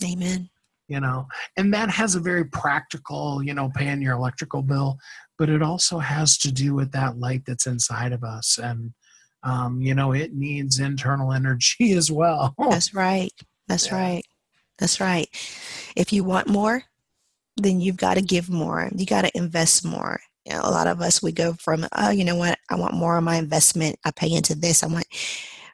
Amen. 0.04 0.48
You 0.88 1.00
know, 1.00 1.26
and 1.56 1.74
that 1.74 1.90
has 1.90 2.14
a 2.14 2.20
very 2.20 2.44
practical, 2.44 3.42
you 3.42 3.54
know, 3.54 3.70
paying 3.74 4.00
your 4.00 4.14
electrical 4.14 4.62
bill, 4.62 4.98
but 5.38 5.48
it 5.48 5.62
also 5.62 5.98
has 5.98 6.38
to 6.38 6.52
do 6.52 6.74
with 6.74 6.92
that 6.92 7.18
light 7.18 7.42
that's 7.46 7.66
inside 7.66 8.12
of 8.12 8.24
us, 8.24 8.58
and 8.58 8.92
um, 9.42 9.80
you 9.80 9.94
know, 9.94 10.12
it 10.12 10.34
needs 10.34 10.78
internal 10.78 11.32
energy 11.40 11.92
as 11.92 12.10
well. 12.10 12.54
That's 12.70 12.94
right. 12.94 13.32
That's 13.68 13.88
yeah. 13.88 13.96
right. 13.96 14.24
That's 14.78 15.00
right. 15.00 15.28
If 15.96 16.12
you 16.12 16.22
want 16.22 16.48
more, 16.48 16.82
then 17.56 17.80
you've 17.80 17.96
got 17.96 18.14
to 18.14 18.22
give 18.22 18.50
more. 18.50 18.90
You 18.94 19.06
got 19.06 19.22
to 19.22 19.36
invest 19.36 19.84
more 19.84 20.20
you 20.46 20.54
know, 20.54 20.60
a 20.62 20.70
lot 20.70 20.86
of 20.86 21.00
us 21.00 21.22
we 21.22 21.32
go 21.32 21.54
from 21.54 21.86
oh 21.96 22.10
you 22.10 22.24
know 22.24 22.36
what 22.36 22.58
i 22.70 22.76
want 22.76 22.94
more 22.94 23.18
of 23.18 23.24
my 23.24 23.36
investment 23.36 23.98
i 24.04 24.10
pay 24.10 24.32
into 24.32 24.54
this 24.54 24.82
i 24.82 24.86
want 24.86 25.06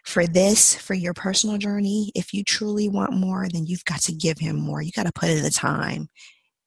for 0.04 0.26
this 0.26 0.74
for 0.74 0.94
your 0.94 1.14
personal 1.14 1.58
journey 1.58 2.10
if 2.14 2.32
you 2.32 2.42
truly 2.42 2.88
want 2.88 3.12
more 3.12 3.46
then 3.52 3.66
you've 3.66 3.84
got 3.84 4.00
to 4.00 4.12
give 4.12 4.38
him 4.38 4.56
more 4.56 4.82
you 4.82 4.90
got 4.92 5.06
to 5.06 5.12
put 5.12 5.28
in 5.28 5.42
the 5.42 5.50
time 5.50 6.08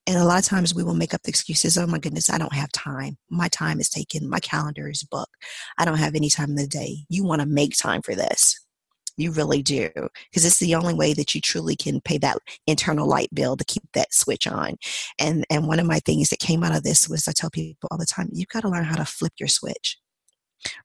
and 0.07 0.17
a 0.17 0.25
lot 0.25 0.39
of 0.39 0.45
times 0.45 0.75
we 0.75 0.83
will 0.83 0.93
make 0.93 1.13
up 1.13 1.21
the 1.23 1.29
excuses 1.29 1.77
oh 1.77 1.87
my 1.87 1.99
goodness 1.99 2.29
i 2.29 2.37
don't 2.37 2.53
have 2.53 2.71
time 2.71 3.17
my 3.29 3.47
time 3.49 3.79
is 3.79 3.89
taken 3.89 4.29
my 4.29 4.39
calendar 4.39 4.89
is 4.89 5.03
booked 5.03 5.35
i 5.77 5.85
don't 5.85 5.97
have 5.97 6.15
any 6.15 6.29
time 6.29 6.49
in 6.49 6.55
the 6.55 6.67
day 6.67 6.97
you 7.09 7.23
want 7.23 7.41
to 7.41 7.47
make 7.47 7.75
time 7.77 8.01
for 8.01 8.15
this 8.15 8.59
you 9.17 9.31
really 9.31 9.61
do. 9.61 9.89
Because 10.29 10.45
it's 10.45 10.59
the 10.59 10.75
only 10.75 10.93
way 10.93 11.13
that 11.13 11.33
you 11.33 11.41
truly 11.41 11.75
can 11.75 12.01
pay 12.01 12.17
that 12.19 12.37
internal 12.67 13.07
light 13.07 13.33
bill 13.33 13.55
to 13.57 13.65
keep 13.65 13.83
that 13.93 14.13
switch 14.13 14.47
on. 14.47 14.75
And 15.19 15.45
and 15.49 15.67
one 15.67 15.79
of 15.79 15.85
my 15.85 15.99
things 15.99 16.29
that 16.29 16.39
came 16.39 16.63
out 16.63 16.75
of 16.75 16.83
this 16.83 17.07
was 17.07 17.27
I 17.27 17.31
tell 17.31 17.49
people 17.49 17.87
all 17.91 17.97
the 17.97 18.05
time, 18.05 18.29
you've 18.31 18.49
got 18.49 18.61
to 18.61 18.69
learn 18.69 18.83
how 18.83 18.97
to 18.97 19.05
flip 19.05 19.33
your 19.39 19.47
switch. 19.47 19.97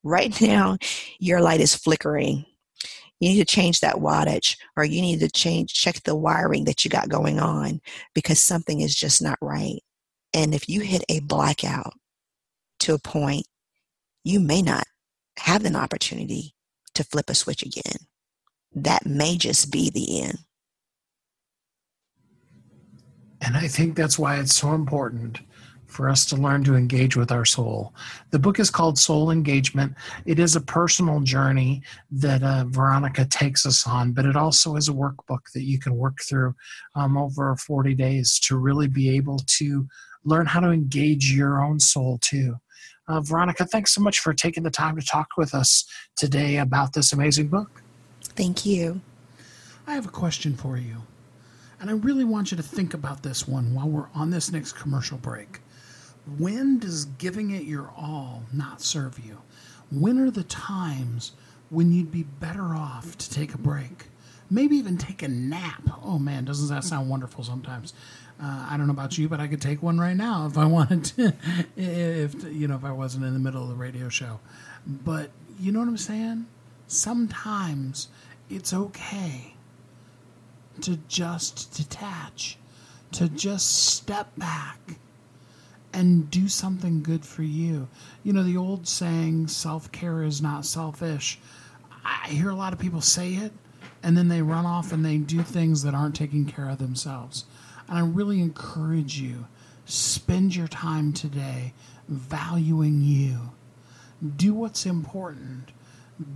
Right 0.02 0.38
now, 0.40 0.78
your 1.18 1.40
light 1.40 1.60
is 1.60 1.74
flickering. 1.74 2.44
You 3.20 3.28
need 3.28 3.38
to 3.38 3.44
change 3.44 3.80
that 3.80 3.96
wattage 3.96 4.56
or 4.76 4.84
you 4.84 5.02
need 5.02 5.20
to 5.20 5.30
change 5.30 5.74
check 5.74 6.02
the 6.02 6.16
wiring 6.16 6.64
that 6.64 6.84
you 6.84 6.90
got 6.90 7.08
going 7.08 7.38
on 7.38 7.80
because 8.14 8.40
something 8.40 8.80
is 8.80 8.94
just 8.94 9.20
not 9.20 9.38
right. 9.42 9.80
And 10.32 10.54
if 10.54 10.68
you 10.68 10.80
hit 10.80 11.04
a 11.08 11.20
blackout 11.20 11.92
to 12.80 12.94
a 12.94 12.98
point, 12.98 13.46
you 14.24 14.40
may 14.40 14.62
not 14.62 14.84
have 15.38 15.64
an 15.64 15.76
opportunity 15.76 16.54
to 16.94 17.04
flip 17.04 17.28
a 17.28 17.34
switch 17.34 17.62
again 17.62 18.06
that 18.74 19.06
may 19.06 19.36
just 19.36 19.70
be 19.70 19.90
the 19.90 20.22
end. 20.22 20.38
And 23.40 23.56
I 23.56 23.68
think 23.68 23.96
that's 23.96 24.18
why 24.18 24.38
it's 24.38 24.54
so 24.54 24.74
important 24.74 25.40
for 25.90 26.08
us 26.08 26.24
to 26.26 26.36
learn 26.36 26.64
to 26.64 26.74
engage 26.74 27.16
with 27.16 27.32
our 27.32 27.44
soul. 27.44 27.94
The 28.30 28.38
book 28.38 28.58
is 28.58 28.70
called 28.70 28.98
Soul 28.98 29.30
Engagement. 29.30 29.94
It 30.26 30.38
is 30.38 30.56
a 30.56 30.60
personal 30.60 31.20
journey 31.20 31.82
that 32.12 32.42
uh, 32.42 32.64
Veronica 32.68 33.24
takes 33.24 33.66
us 33.66 33.86
on, 33.86 34.12
but 34.12 34.24
it 34.24 34.36
also 34.36 34.76
is 34.76 34.88
a 34.88 34.92
workbook 34.92 35.50
that 35.54 35.64
you 35.64 35.78
can 35.78 35.96
work 35.96 36.18
through 36.22 36.54
um, 36.94 37.16
over 37.16 37.54
40 37.56 37.94
days 37.94 38.38
to 38.40 38.56
really 38.56 38.88
be 38.88 39.14
able 39.16 39.38
to 39.58 39.86
learn 40.24 40.46
how 40.46 40.60
to 40.60 40.70
engage 40.70 41.32
your 41.32 41.62
own 41.62 41.80
soul 41.80 42.18
too. 42.20 42.56
Uh, 43.08 43.20
Veronica, 43.20 43.64
thanks 43.64 43.92
so 43.92 44.00
much 44.00 44.20
for 44.20 44.32
taking 44.32 44.62
the 44.62 44.70
time 44.70 44.96
to 44.96 45.04
talk 45.04 45.28
with 45.36 45.54
us 45.54 45.84
today 46.16 46.58
about 46.58 46.92
this 46.92 47.12
amazing 47.12 47.48
book. 47.48 47.82
Thank 48.22 48.64
you. 48.64 49.00
I 49.86 49.94
have 49.94 50.06
a 50.06 50.10
question 50.10 50.54
for 50.56 50.76
you. 50.76 50.98
And 51.80 51.88
I 51.88 51.94
really 51.94 52.24
want 52.24 52.50
you 52.50 52.56
to 52.58 52.62
think 52.62 52.92
about 52.92 53.22
this 53.22 53.48
one 53.48 53.74
while 53.74 53.88
we're 53.88 54.08
on 54.14 54.30
this 54.30 54.52
next 54.52 54.74
commercial 54.74 55.16
break. 55.16 55.59
When 56.38 56.78
does 56.78 57.06
giving 57.06 57.50
it 57.50 57.64
your 57.64 57.90
all 57.96 58.44
not 58.52 58.80
serve 58.80 59.18
you? 59.18 59.38
When 59.90 60.18
are 60.18 60.30
the 60.30 60.44
times 60.44 61.32
when 61.70 61.92
you'd 61.92 62.12
be 62.12 62.22
better 62.22 62.74
off 62.74 63.16
to 63.18 63.30
take 63.30 63.54
a 63.54 63.58
break? 63.58 64.06
Maybe 64.50 64.76
even 64.76 64.96
take 64.96 65.22
a 65.22 65.28
nap. 65.28 65.82
Oh 66.02 66.18
man, 66.18 66.44
doesn't 66.44 66.68
that 66.68 66.84
sound 66.84 67.08
wonderful 67.08 67.44
sometimes? 67.44 67.94
Uh, 68.42 68.66
I 68.70 68.76
don't 68.76 68.86
know 68.86 68.92
about 68.92 69.18
you, 69.18 69.28
but 69.28 69.40
I 69.40 69.46
could 69.46 69.60
take 69.60 69.82
one 69.82 69.98
right 69.98 70.16
now 70.16 70.46
if 70.46 70.56
I 70.56 70.64
wanted 70.66 71.04
to, 71.04 71.34
if 71.76 72.34
you 72.44 72.68
know, 72.68 72.76
if 72.76 72.84
I 72.84 72.92
wasn't 72.92 73.24
in 73.24 73.32
the 73.32 73.38
middle 73.38 73.62
of 73.62 73.68
the 73.68 73.74
radio 73.74 74.08
show. 74.08 74.40
But 74.86 75.30
you 75.58 75.72
know 75.72 75.80
what 75.80 75.88
I'm 75.88 75.96
saying? 75.96 76.46
Sometimes 76.86 78.08
it's 78.48 78.72
okay 78.72 79.54
to 80.80 80.96
just 81.08 81.74
detach, 81.76 82.56
to 83.12 83.28
just 83.28 83.84
step 83.84 84.30
back 84.36 84.78
and 85.92 86.30
do 86.30 86.48
something 86.48 87.02
good 87.02 87.24
for 87.24 87.42
you. 87.42 87.88
You 88.22 88.32
know, 88.32 88.42
the 88.42 88.56
old 88.56 88.86
saying, 88.86 89.48
self 89.48 89.90
care 89.92 90.22
is 90.22 90.40
not 90.40 90.64
selfish. 90.64 91.38
I 92.04 92.28
hear 92.28 92.50
a 92.50 92.54
lot 92.54 92.72
of 92.72 92.78
people 92.78 93.00
say 93.00 93.34
it, 93.34 93.52
and 94.02 94.16
then 94.16 94.28
they 94.28 94.42
run 94.42 94.66
off 94.66 94.92
and 94.92 95.04
they 95.04 95.18
do 95.18 95.42
things 95.42 95.82
that 95.82 95.94
aren't 95.94 96.14
taking 96.14 96.46
care 96.46 96.68
of 96.68 96.78
themselves. 96.78 97.44
And 97.88 97.98
I 97.98 98.02
really 98.02 98.40
encourage 98.40 99.20
you 99.20 99.46
spend 99.84 100.54
your 100.54 100.68
time 100.68 101.12
today 101.12 101.74
valuing 102.08 103.02
you. 103.02 103.52
Do 104.36 104.54
what's 104.54 104.86
important. 104.86 105.72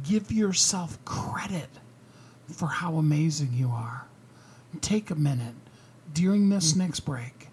Give 0.02 0.32
yourself 0.32 1.02
credit 1.04 1.68
for 2.50 2.66
how 2.66 2.96
amazing 2.96 3.52
you 3.52 3.68
are. 3.68 4.06
Take 4.80 5.10
a 5.10 5.14
minute 5.14 5.54
during 6.12 6.48
this 6.48 6.74
next 6.74 7.00
break 7.00 7.43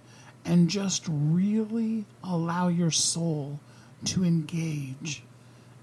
and 0.45 0.69
just 0.69 1.05
really 1.09 2.05
allow 2.23 2.67
your 2.67 2.91
soul 2.91 3.59
to 4.05 4.23
engage 4.23 5.23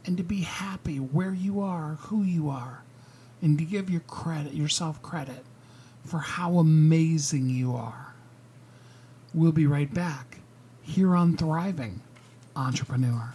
and 0.05 0.17
to 0.17 0.23
be 0.23 0.41
happy 0.41 0.97
where 0.97 1.33
you 1.35 1.61
are, 1.61 1.99
who 2.01 2.23
you 2.23 2.49
are, 2.49 2.83
and 3.43 3.59
to 3.59 3.65
give 3.65 3.91
your 3.91 4.01
credit, 4.01 4.55
yourself 4.55 5.01
credit 5.03 5.45
for 6.05 6.19
how 6.19 6.59
amazing 6.59 7.49
you 7.49 7.75
are. 7.75 8.15
We'll 9.35 9.53
be 9.53 9.67
right 9.67 9.93
back 9.93 10.39
here 10.83 11.15
on 11.15 11.37
Thriving 11.37 12.01
Entrepreneur. 12.57 13.35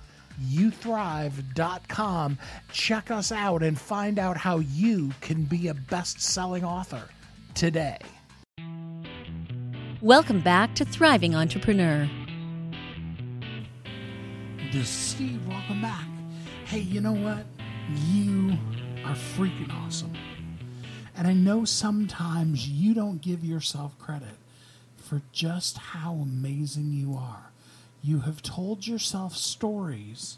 youthrive.com. 0.49 2.37
Check 2.71 3.11
us 3.11 3.31
out 3.31 3.63
and 3.63 3.79
find 3.79 4.19
out 4.19 4.37
how 4.37 4.59
you 4.59 5.11
can 5.21 5.43
be 5.43 5.67
a 5.67 5.73
best 5.73 6.21
selling 6.21 6.63
author 6.63 7.03
today. 7.53 7.97
Welcome 10.01 10.41
back 10.41 10.73
to 10.75 10.85
Thriving 10.85 11.35
Entrepreneur. 11.35 12.09
This 14.71 14.83
is 14.83 14.89
Steve. 14.89 15.47
Welcome 15.47 15.81
back. 15.81 16.07
Hey, 16.65 16.79
you 16.79 17.01
know 17.01 17.11
what? 17.11 17.45
You 18.07 18.57
are 19.05 19.15
freaking 19.15 19.71
awesome. 19.85 20.13
And 21.15 21.27
I 21.27 21.33
know 21.33 21.65
sometimes 21.65 22.67
you 22.67 22.93
don't 22.93 23.21
give 23.21 23.43
yourself 23.43 23.97
credit 23.99 24.37
for 24.97 25.21
just 25.31 25.77
how 25.77 26.13
amazing 26.13 26.91
you 26.93 27.15
are 27.15 27.50
you 28.03 28.21
have 28.21 28.41
told 28.41 28.87
yourself 28.87 29.35
stories 29.35 30.37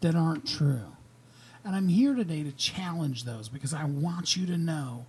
that 0.00 0.14
aren't 0.14 0.46
true. 0.46 0.96
And 1.64 1.74
I'm 1.74 1.88
here 1.88 2.14
today 2.14 2.42
to 2.42 2.52
challenge 2.52 3.24
those 3.24 3.48
because 3.48 3.72
I 3.72 3.84
want 3.84 4.36
you 4.36 4.46
to 4.46 4.58
know 4.58 5.06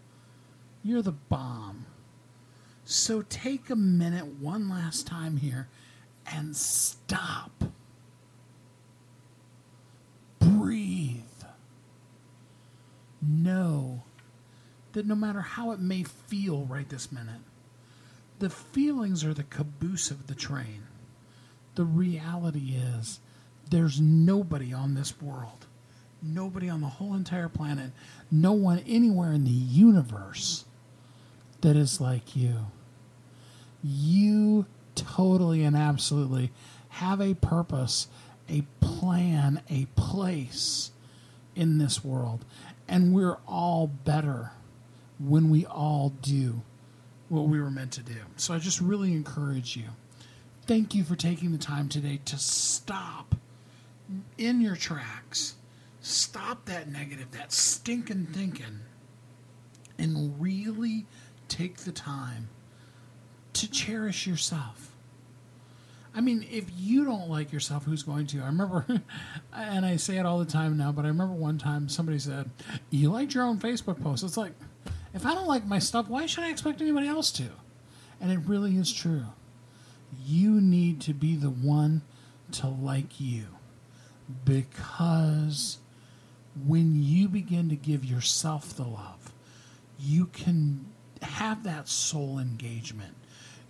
you're 0.84 1.02
the 1.02 1.12
bomb. 1.12 1.86
So 2.86 3.24
take 3.24 3.70
a 3.70 3.76
minute 3.76 4.40
one 4.40 4.70
last 4.70 5.08
time 5.08 5.38
here 5.38 5.68
and 6.32 6.56
stop. 6.56 7.52
Breathe. 10.40 11.22
Know 13.22 14.04
that 14.94 15.08
no 15.08 15.16
matter 15.16 15.42
how 15.42 15.72
it 15.72 15.80
may 15.80 16.04
feel 16.04 16.66
right 16.66 16.88
this 16.88 17.12
minute, 17.12 17.42
the 18.40 18.50
feelings 18.50 19.26
are 19.26 19.34
the 19.34 19.44
caboose 19.44 20.12
of 20.12 20.28
the 20.28 20.36
train 20.36 20.84
the 21.76 21.86
reality 21.86 22.76
is 22.98 23.20
there's 23.70 24.00
nobody 24.00 24.74
on 24.74 24.94
this 24.94 25.22
world, 25.22 25.66
nobody 26.22 26.70
on 26.70 26.82
the 26.82 26.88
whole 26.88 27.14
entire 27.14 27.50
planet, 27.50 27.92
no 28.32 28.54
one 28.54 28.84
anywhere 28.88 29.34
in 29.34 29.44
the 29.44 29.50
universe 29.50 30.66
that 31.62 31.76
is 31.76 32.00
like 32.00 32.36
you. 32.36 32.68
You 33.84 34.66
totally 34.96 35.64
and 35.64 35.76
absolutely 35.76 36.52
have 36.90 37.20
a 37.22 37.34
purpose, 37.34 38.08
a 38.50 38.64
plan, 38.80 39.62
a 39.70 39.86
place 39.96 40.92
in 41.56 41.78
this 41.78 42.04
world. 42.04 42.46
And 42.88 43.14
we're 43.14 43.38
all 43.48 43.88
better 43.88 44.52
when 45.20 45.50
we 45.50 45.66
all 45.66 46.10
do 46.22 46.62
what 47.30 47.48
we 47.48 47.60
were 47.60 47.72
meant 47.72 47.92
to 47.94 48.04
do. 48.04 48.18
So 48.38 48.54
I 48.54 48.60
just 48.60 48.80
really 48.80 49.12
encourage 49.12 49.76
you 49.76 49.86
thank 50.68 50.96
you 50.96 51.04
for 51.04 51.16
taking 51.16 51.52
the 51.52 51.58
time 51.58 51.90
today 51.90 52.20
to 52.26 52.38
stop 52.38 53.36
in 54.38 54.62
your 54.62 54.76
tracks, 54.76 55.56
stop 56.02 56.66
that 56.66 56.90
negative, 56.90 57.32
that 57.32 57.52
stinking 57.52 58.28
thinking, 58.28 58.80
and 59.98 60.40
really 60.40 61.06
take 61.48 61.78
the 61.78 61.92
time 61.92 62.50
to 63.54 63.70
cherish 63.70 64.28
yourself. 64.28 64.92
I 66.14 66.22
mean, 66.22 66.46
if 66.50 66.66
you 66.78 67.04
don't 67.04 67.30
like 67.30 67.52
yourself, 67.52 67.84
who's 67.84 68.04
going 68.04 68.26
to? 68.28 68.42
I 68.42 68.46
remember, 68.46 68.86
and 69.54 69.86
I 69.86 69.98
say 69.98 70.18
it 70.18 70.26
all 70.26 70.40
the 70.40 70.46
time 70.46 70.78
now, 70.78 70.92
but 70.92 71.06
I 71.06 71.10
remember 71.10 71.34
one 71.34 71.58
time 71.58 71.90
somebody 71.90 72.20
said, 72.20 72.50
You 72.90 73.12
liked 73.12 73.34
your 73.34 73.44
own 73.44 73.60
Facebook 73.60 74.02
post. 74.02 74.24
It's 74.24 74.38
like, 74.38 74.54
if 75.14 75.26
I 75.26 75.34
don't 75.34 75.48
like 75.48 75.66
my 75.66 75.80
stuff, 75.80 76.08
why 76.08 76.26
should 76.26 76.46
I 76.46 76.50
expect 76.50 76.82
anybody 76.82 77.08
else 77.08 77.32
to? 77.34 77.50
And 78.22 78.32
it 78.32 78.40
really 78.46 78.78
is 78.78 78.94
true. 78.94 79.26
You 80.24 80.62
need 80.62 81.02
to 81.02 81.14
be 81.14 81.36
the 81.36 81.50
one 81.50 82.02
to 82.54 82.68
like 82.68 83.20
you 83.20 83.46
because 84.44 85.78
when 86.66 87.02
you 87.04 87.28
begin 87.28 87.70
to 87.70 87.76
give 87.76 88.06
yourself 88.06 88.76
the 88.76 88.84
love, 88.84 89.34
you 90.00 90.28
can 90.28 90.86
have 91.22 91.64
that 91.64 91.88
soul 91.90 92.40
engagement. 92.40 93.16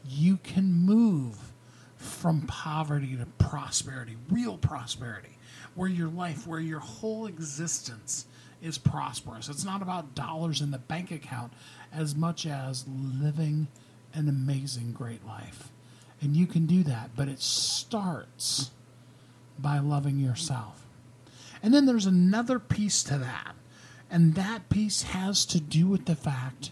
you 0.08 0.38
can 0.38 0.72
move 0.72 1.52
from 1.96 2.42
poverty 2.42 3.16
to 3.18 3.26
prosperity, 3.44 4.18
real 4.30 4.58
prosperity, 4.58 5.38
where 5.74 5.90
your 5.90 6.10
life, 6.10 6.46
where 6.46 6.60
your 6.60 6.80
whole 6.80 7.26
existence 7.26 8.26
is 8.62 8.78
prosperous. 8.78 9.50
It's 9.50 9.66
not 9.66 9.82
about 9.82 10.16
dollars 10.16 10.62
in 10.62 10.72
the 10.72 10.78
bank 10.78 11.12
account 11.12 11.54
as 11.92 12.16
much 12.16 12.46
as 12.46 12.86
living 12.88 13.68
an 14.14 14.30
amazing, 14.30 14.92
great 14.94 15.26
life. 15.26 15.70
And 16.26 16.36
you 16.36 16.48
can 16.48 16.66
do 16.66 16.82
that, 16.84 17.12
but 17.16 17.28
it 17.28 17.40
starts 17.40 18.72
by 19.60 19.78
loving 19.78 20.18
yourself. 20.18 20.84
And 21.62 21.72
then 21.72 21.86
there's 21.86 22.08
another 22.08 22.58
piece 22.58 23.04
to 23.04 23.20
that. 23.20 23.54
And 24.10 24.34
that 24.34 24.68
piece 24.70 25.04
has 25.04 25.46
to 25.46 25.60
do 25.60 25.88
with 25.88 26.06
the 26.06 26.16
fact 26.16 26.72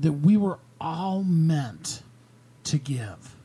that 0.00 0.12
we 0.12 0.38
were 0.38 0.58
all 0.80 1.22
meant 1.22 2.02
to 2.64 2.78
give. 2.78 3.36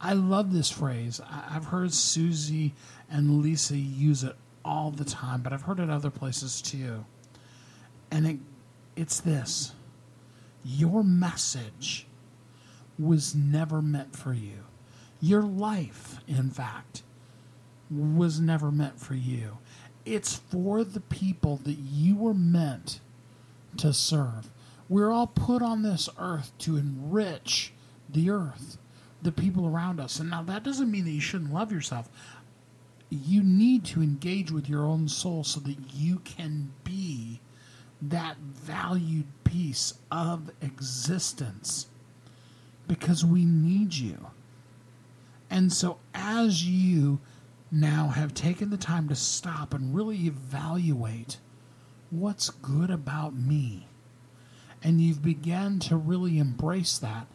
I 0.00 0.12
love 0.12 0.52
this 0.52 0.70
phrase. 0.70 1.20
I've 1.28 1.66
heard 1.66 1.92
Susie 1.92 2.74
and 3.10 3.42
Lisa 3.42 3.76
use 3.76 4.22
it 4.22 4.36
all 4.64 4.92
the 4.92 5.04
time, 5.04 5.42
but 5.42 5.52
I've 5.52 5.62
heard 5.62 5.80
it 5.80 5.90
other 5.90 6.10
places 6.10 6.62
too. 6.62 7.04
And 8.12 8.26
it, 8.26 8.38
it's 8.94 9.18
this 9.18 9.72
your 10.64 11.02
message 11.02 12.06
was 13.02 13.34
never 13.34 13.82
meant 13.82 14.14
for 14.14 14.32
you. 14.32 14.64
Your 15.20 15.42
life, 15.42 16.18
in 16.28 16.50
fact, 16.50 17.02
was 17.90 18.40
never 18.40 18.70
meant 18.70 19.00
for 19.00 19.14
you. 19.14 19.58
It's 20.04 20.36
for 20.36 20.84
the 20.84 21.00
people 21.00 21.60
that 21.64 21.78
you 21.78 22.16
were 22.16 22.34
meant 22.34 23.00
to 23.78 23.92
serve. 23.92 24.50
We're 24.88 25.10
all 25.10 25.26
put 25.26 25.62
on 25.62 25.82
this 25.82 26.08
earth 26.18 26.52
to 26.58 26.76
enrich 26.76 27.72
the 28.08 28.30
earth, 28.30 28.78
the 29.22 29.32
people 29.32 29.66
around 29.66 30.00
us. 30.00 30.18
And 30.18 30.30
now 30.30 30.42
that 30.42 30.64
doesn't 30.64 30.90
mean 30.90 31.04
that 31.04 31.12
you 31.12 31.20
shouldn't 31.20 31.52
love 31.52 31.72
yourself. 31.72 32.08
You 33.10 33.42
need 33.42 33.84
to 33.86 34.02
engage 34.02 34.50
with 34.50 34.68
your 34.68 34.84
own 34.84 35.08
soul 35.08 35.44
so 35.44 35.60
that 35.60 35.76
you 35.94 36.18
can 36.20 36.72
be 36.82 37.40
that 38.00 38.36
valued 38.38 39.26
piece 39.44 39.94
of 40.10 40.50
existence 40.60 41.86
because 42.86 43.24
we 43.24 43.44
need 43.44 43.94
you. 43.94 44.26
And 45.50 45.72
so, 45.72 45.98
as 46.14 46.64
you 46.64 47.20
now 47.70 48.08
have 48.08 48.34
taken 48.34 48.70
the 48.70 48.76
time 48.76 49.08
to 49.08 49.14
stop 49.14 49.74
and 49.74 49.94
really 49.94 50.26
evaluate 50.26 51.38
what's 52.10 52.50
good 52.50 52.90
about 52.90 53.34
me, 53.34 53.86
and 54.82 55.00
you've 55.00 55.22
begun 55.22 55.78
to 55.80 55.96
really 55.96 56.38
embrace 56.38 56.98
that, 56.98 57.26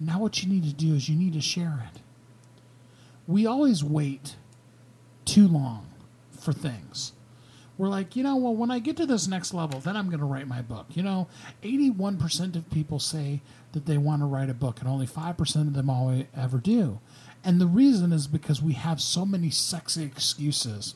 now 0.00 0.20
what 0.20 0.42
you 0.42 0.48
need 0.48 0.64
to 0.64 0.72
do 0.72 0.94
is 0.94 1.08
you 1.08 1.16
need 1.16 1.32
to 1.34 1.40
share 1.40 1.88
it. 1.92 2.00
We 3.26 3.46
always 3.46 3.82
wait 3.82 4.36
too 5.24 5.48
long 5.48 5.86
for 6.30 6.52
things. 6.52 7.12
We're 7.78 7.88
like, 7.88 8.16
you 8.16 8.22
know, 8.22 8.36
well, 8.36 8.54
when 8.54 8.70
I 8.70 8.78
get 8.78 8.96
to 8.98 9.06
this 9.06 9.26
next 9.26 9.52
level, 9.52 9.80
then 9.80 9.96
I'm 9.96 10.06
going 10.06 10.20
to 10.20 10.26
write 10.26 10.48
my 10.48 10.62
book. 10.62 10.86
You 10.94 11.02
know, 11.02 11.28
81% 11.62 12.56
of 12.56 12.70
people 12.70 12.98
say 12.98 13.42
that 13.76 13.84
they 13.84 13.98
want 13.98 14.22
to 14.22 14.26
write 14.26 14.48
a 14.48 14.54
book, 14.54 14.80
and 14.80 14.88
only 14.88 15.06
5% 15.06 15.56
of 15.68 15.74
them 15.74 15.90
always 15.90 16.24
ever 16.34 16.56
do. 16.56 16.98
And 17.44 17.60
the 17.60 17.66
reason 17.66 18.10
is 18.10 18.26
because 18.26 18.62
we 18.62 18.72
have 18.72 19.02
so 19.02 19.26
many 19.26 19.50
sexy 19.50 20.02
excuses 20.02 20.94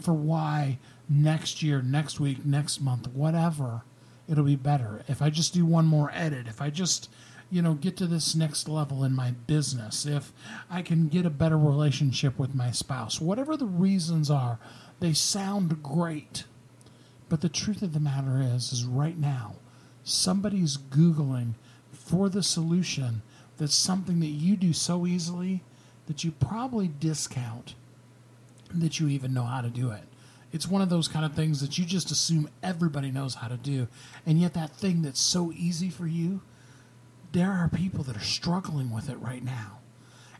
for 0.00 0.14
why 0.14 0.78
next 1.10 1.62
year, 1.62 1.82
next 1.82 2.18
week, 2.18 2.46
next 2.46 2.80
month, 2.80 3.06
whatever, 3.08 3.82
it'll 4.26 4.44
be 4.44 4.56
better. 4.56 5.04
If 5.08 5.20
I 5.20 5.28
just 5.28 5.52
do 5.52 5.66
one 5.66 5.84
more 5.84 6.10
edit, 6.14 6.48
if 6.48 6.62
I 6.62 6.70
just, 6.70 7.10
you 7.50 7.60
know, 7.60 7.74
get 7.74 7.98
to 7.98 8.06
this 8.06 8.34
next 8.34 8.66
level 8.66 9.04
in 9.04 9.14
my 9.14 9.32
business, 9.46 10.06
if 10.06 10.32
I 10.70 10.80
can 10.80 11.08
get 11.08 11.26
a 11.26 11.30
better 11.30 11.58
relationship 11.58 12.38
with 12.38 12.54
my 12.54 12.70
spouse, 12.70 13.20
whatever 13.20 13.58
the 13.58 13.66
reasons 13.66 14.30
are, 14.30 14.58
they 15.00 15.12
sound 15.12 15.82
great. 15.82 16.44
But 17.28 17.42
the 17.42 17.50
truth 17.50 17.82
of 17.82 17.92
the 17.92 18.00
matter 18.00 18.40
is, 18.40 18.72
is 18.72 18.86
right 18.86 19.18
now, 19.18 19.56
somebody's 20.02 20.78
Googling 20.78 21.56
for 22.06 22.28
the 22.28 22.42
solution 22.42 23.22
that's 23.58 23.74
something 23.74 24.20
that 24.20 24.26
you 24.26 24.56
do 24.56 24.72
so 24.72 25.06
easily 25.06 25.62
that 26.06 26.22
you 26.22 26.30
probably 26.30 26.88
discount 26.88 27.74
that 28.72 29.00
you 29.00 29.08
even 29.08 29.34
know 29.34 29.42
how 29.42 29.60
to 29.60 29.68
do 29.68 29.90
it. 29.90 30.02
It's 30.52 30.68
one 30.68 30.82
of 30.82 30.88
those 30.88 31.08
kind 31.08 31.24
of 31.24 31.34
things 31.34 31.60
that 31.60 31.78
you 31.78 31.84
just 31.84 32.10
assume 32.10 32.48
everybody 32.62 33.10
knows 33.10 33.34
how 33.34 33.48
to 33.48 33.56
do. 33.56 33.88
And 34.24 34.40
yet, 34.40 34.54
that 34.54 34.76
thing 34.76 35.02
that's 35.02 35.20
so 35.20 35.52
easy 35.52 35.90
for 35.90 36.06
you, 36.06 36.40
there 37.32 37.50
are 37.50 37.68
people 37.68 38.04
that 38.04 38.16
are 38.16 38.20
struggling 38.20 38.90
with 38.90 39.10
it 39.10 39.16
right 39.16 39.44
now. 39.44 39.78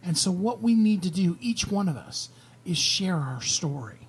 And 0.05 0.17
so, 0.17 0.31
what 0.31 0.63
we 0.63 0.75
need 0.75 1.03
to 1.03 1.11
do, 1.11 1.37
each 1.41 1.67
one 1.67 1.89
of 1.89 1.97
us, 1.97 2.31
is 2.65 2.79
share 2.79 3.17
our 3.17 3.43
story. 3.43 4.06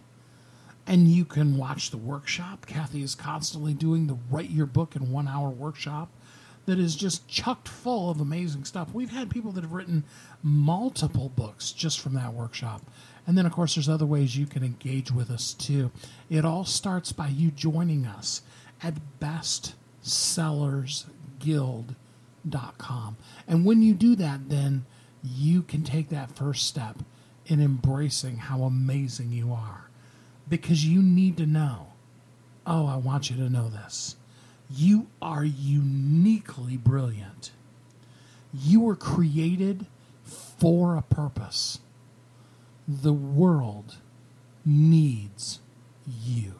And 0.87 1.07
you 1.07 1.25
can 1.25 1.57
watch 1.57 1.91
the 1.91 1.97
workshop. 1.97 2.65
Kathy 2.65 3.03
is 3.03 3.13
constantly 3.13 3.73
doing 3.73 4.07
the 4.07 4.17
Write 4.31 4.49
Your 4.49 4.65
Book 4.65 4.95
in 4.95 5.11
One 5.11 5.27
Hour 5.27 5.49
workshop 5.49 6.09
that 6.65 6.79
is 6.79 6.95
just 6.95 7.27
chucked 7.27 7.67
full 7.67 8.09
of 8.09 8.19
amazing 8.19 8.65
stuff. 8.65 8.93
We've 8.93 9.11
had 9.11 9.29
people 9.29 9.51
that 9.53 9.63
have 9.63 9.73
written 9.73 10.03
multiple 10.41 11.29
books 11.29 11.71
just 11.71 11.99
from 11.99 12.13
that 12.13 12.33
workshop. 12.33 12.81
And 13.29 13.37
then, 13.37 13.45
of 13.45 13.51
course, 13.51 13.75
there's 13.75 13.87
other 13.87 14.07
ways 14.07 14.35
you 14.35 14.47
can 14.47 14.63
engage 14.63 15.11
with 15.11 15.29
us 15.29 15.53
too. 15.53 15.91
It 16.31 16.43
all 16.43 16.65
starts 16.65 17.11
by 17.11 17.27
you 17.27 17.51
joining 17.51 18.07
us 18.07 18.41
at 18.81 18.95
bestsellersguild.com 19.21 21.95
com. 22.77 23.17
And 23.47 23.65
when 23.65 23.81
you 23.81 23.93
do 23.93 24.15
that, 24.15 24.49
then 24.49 24.85
you 25.23 25.61
can 25.61 25.83
take 25.83 26.09
that 26.09 26.35
first 26.35 26.67
step 26.67 26.97
in 27.45 27.61
embracing 27.61 28.37
how 28.37 28.63
amazing 28.63 29.31
you 29.31 29.51
are. 29.51 29.89
Because 30.47 30.85
you 30.85 31.01
need 31.01 31.37
to 31.37 31.45
know 31.45 31.87
oh, 32.71 32.85
I 32.85 32.97
want 32.97 33.31
you 33.31 33.35
to 33.37 33.49
know 33.49 33.67
this. 33.67 34.15
You 34.69 35.07
are 35.23 35.43
uniquely 35.43 36.77
brilliant. 36.77 37.49
You 38.53 38.81
were 38.81 38.95
created 38.95 39.87
for 40.23 40.95
a 40.95 41.01
purpose. 41.01 41.79
The 42.91 43.13
world 43.13 43.97
needs 44.65 45.59
you. 46.07 46.55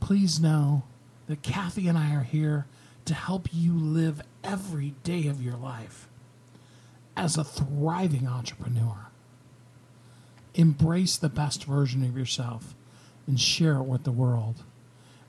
Please 0.00 0.40
know 0.40 0.84
that 1.26 1.42
Kathy 1.42 1.86
and 1.86 1.98
I 1.98 2.14
are 2.14 2.22
here 2.22 2.64
to 3.04 3.12
help 3.12 3.50
you 3.52 3.74
live 3.74 4.22
every 4.42 4.94
day 5.02 5.26
of 5.26 5.42
your 5.42 5.56
life 5.56 6.08
as 7.14 7.36
a 7.36 7.44
thriving 7.44 8.26
entrepreneur. 8.26 9.08
Embrace 10.54 11.18
the 11.18 11.28
best 11.28 11.64
version 11.64 12.02
of 12.02 12.16
yourself 12.16 12.74
and 13.26 13.38
share 13.38 13.76
it 13.76 13.82
with 13.82 14.04
the 14.04 14.12
world. 14.12 14.62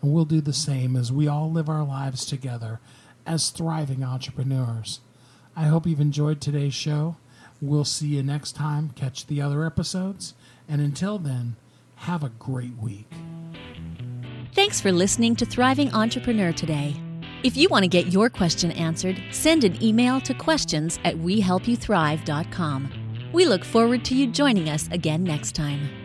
And 0.02 0.14
we'll 0.14 0.24
do 0.24 0.40
the 0.40 0.54
same 0.54 0.96
as 0.96 1.12
we 1.12 1.28
all 1.28 1.52
live 1.52 1.68
our 1.68 1.84
lives 1.84 2.26
together 2.26 2.80
as 3.26 3.50
thriving 3.50 4.02
entrepreneurs. 4.02 5.02
I 5.58 5.64
hope 5.64 5.86
you've 5.86 6.00
enjoyed 6.00 6.40
today's 6.40 6.74
show. 6.74 7.18
We'll 7.62 7.86
see 7.86 8.08
you 8.08 8.24
next 8.24 8.54
time. 8.54 8.92
Catch 8.96 9.28
the 9.28 9.42
other 9.42 9.66
episodes. 9.66 10.34
And 10.68 10.82
until 10.82 11.18
then, 11.18 11.56
have 11.98 12.24
a 12.24 12.30
great 12.30 12.78
week. 12.78 13.08
Thanks 14.54 14.80
for 14.80 14.92
listening 14.92 15.36
to 15.38 15.46
Thriving 15.46 15.94
Entrepreneur 15.94 16.52
today. 16.52 16.96
If 17.44 17.58
you 17.58 17.68
want 17.70 17.84
to 17.84 17.90
get 17.90 18.08
your 18.08 18.30
question 18.30 18.72
answered, 18.72 19.22
send 19.32 19.64
an 19.64 19.82
email 19.84 20.22
to 20.22 20.34
questions 20.34 21.00
at 21.04 21.16
wehelpyouthrive.com. 21.16 23.30
We 23.34 23.46
look 23.46 23.66
forward 23.66 24.06
to 24.06 24.16
you 24.16 24.28
joining 24.28 24.70
us 24.70 24.88
again 24.92 25.24
next 25.24 25.56
time. 25.56 26.05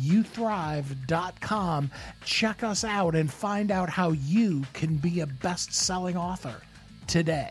WeHelpYouThrive.com, 0.00 1.90
check 2.24 2.62
us 2.62 2.84
out, 2.84 3.14
and 3.14 3.32
find 3.32 3.70
out 3.70 3.90
how 3.90 4.10
you 4.10 4.64
can 4.72 4.96
be 4.96 5.20
a 5.20 5.26
best 5.26 5.72
selling 5.72 6.16
author 6.16 6.56
today. 7.06 7.50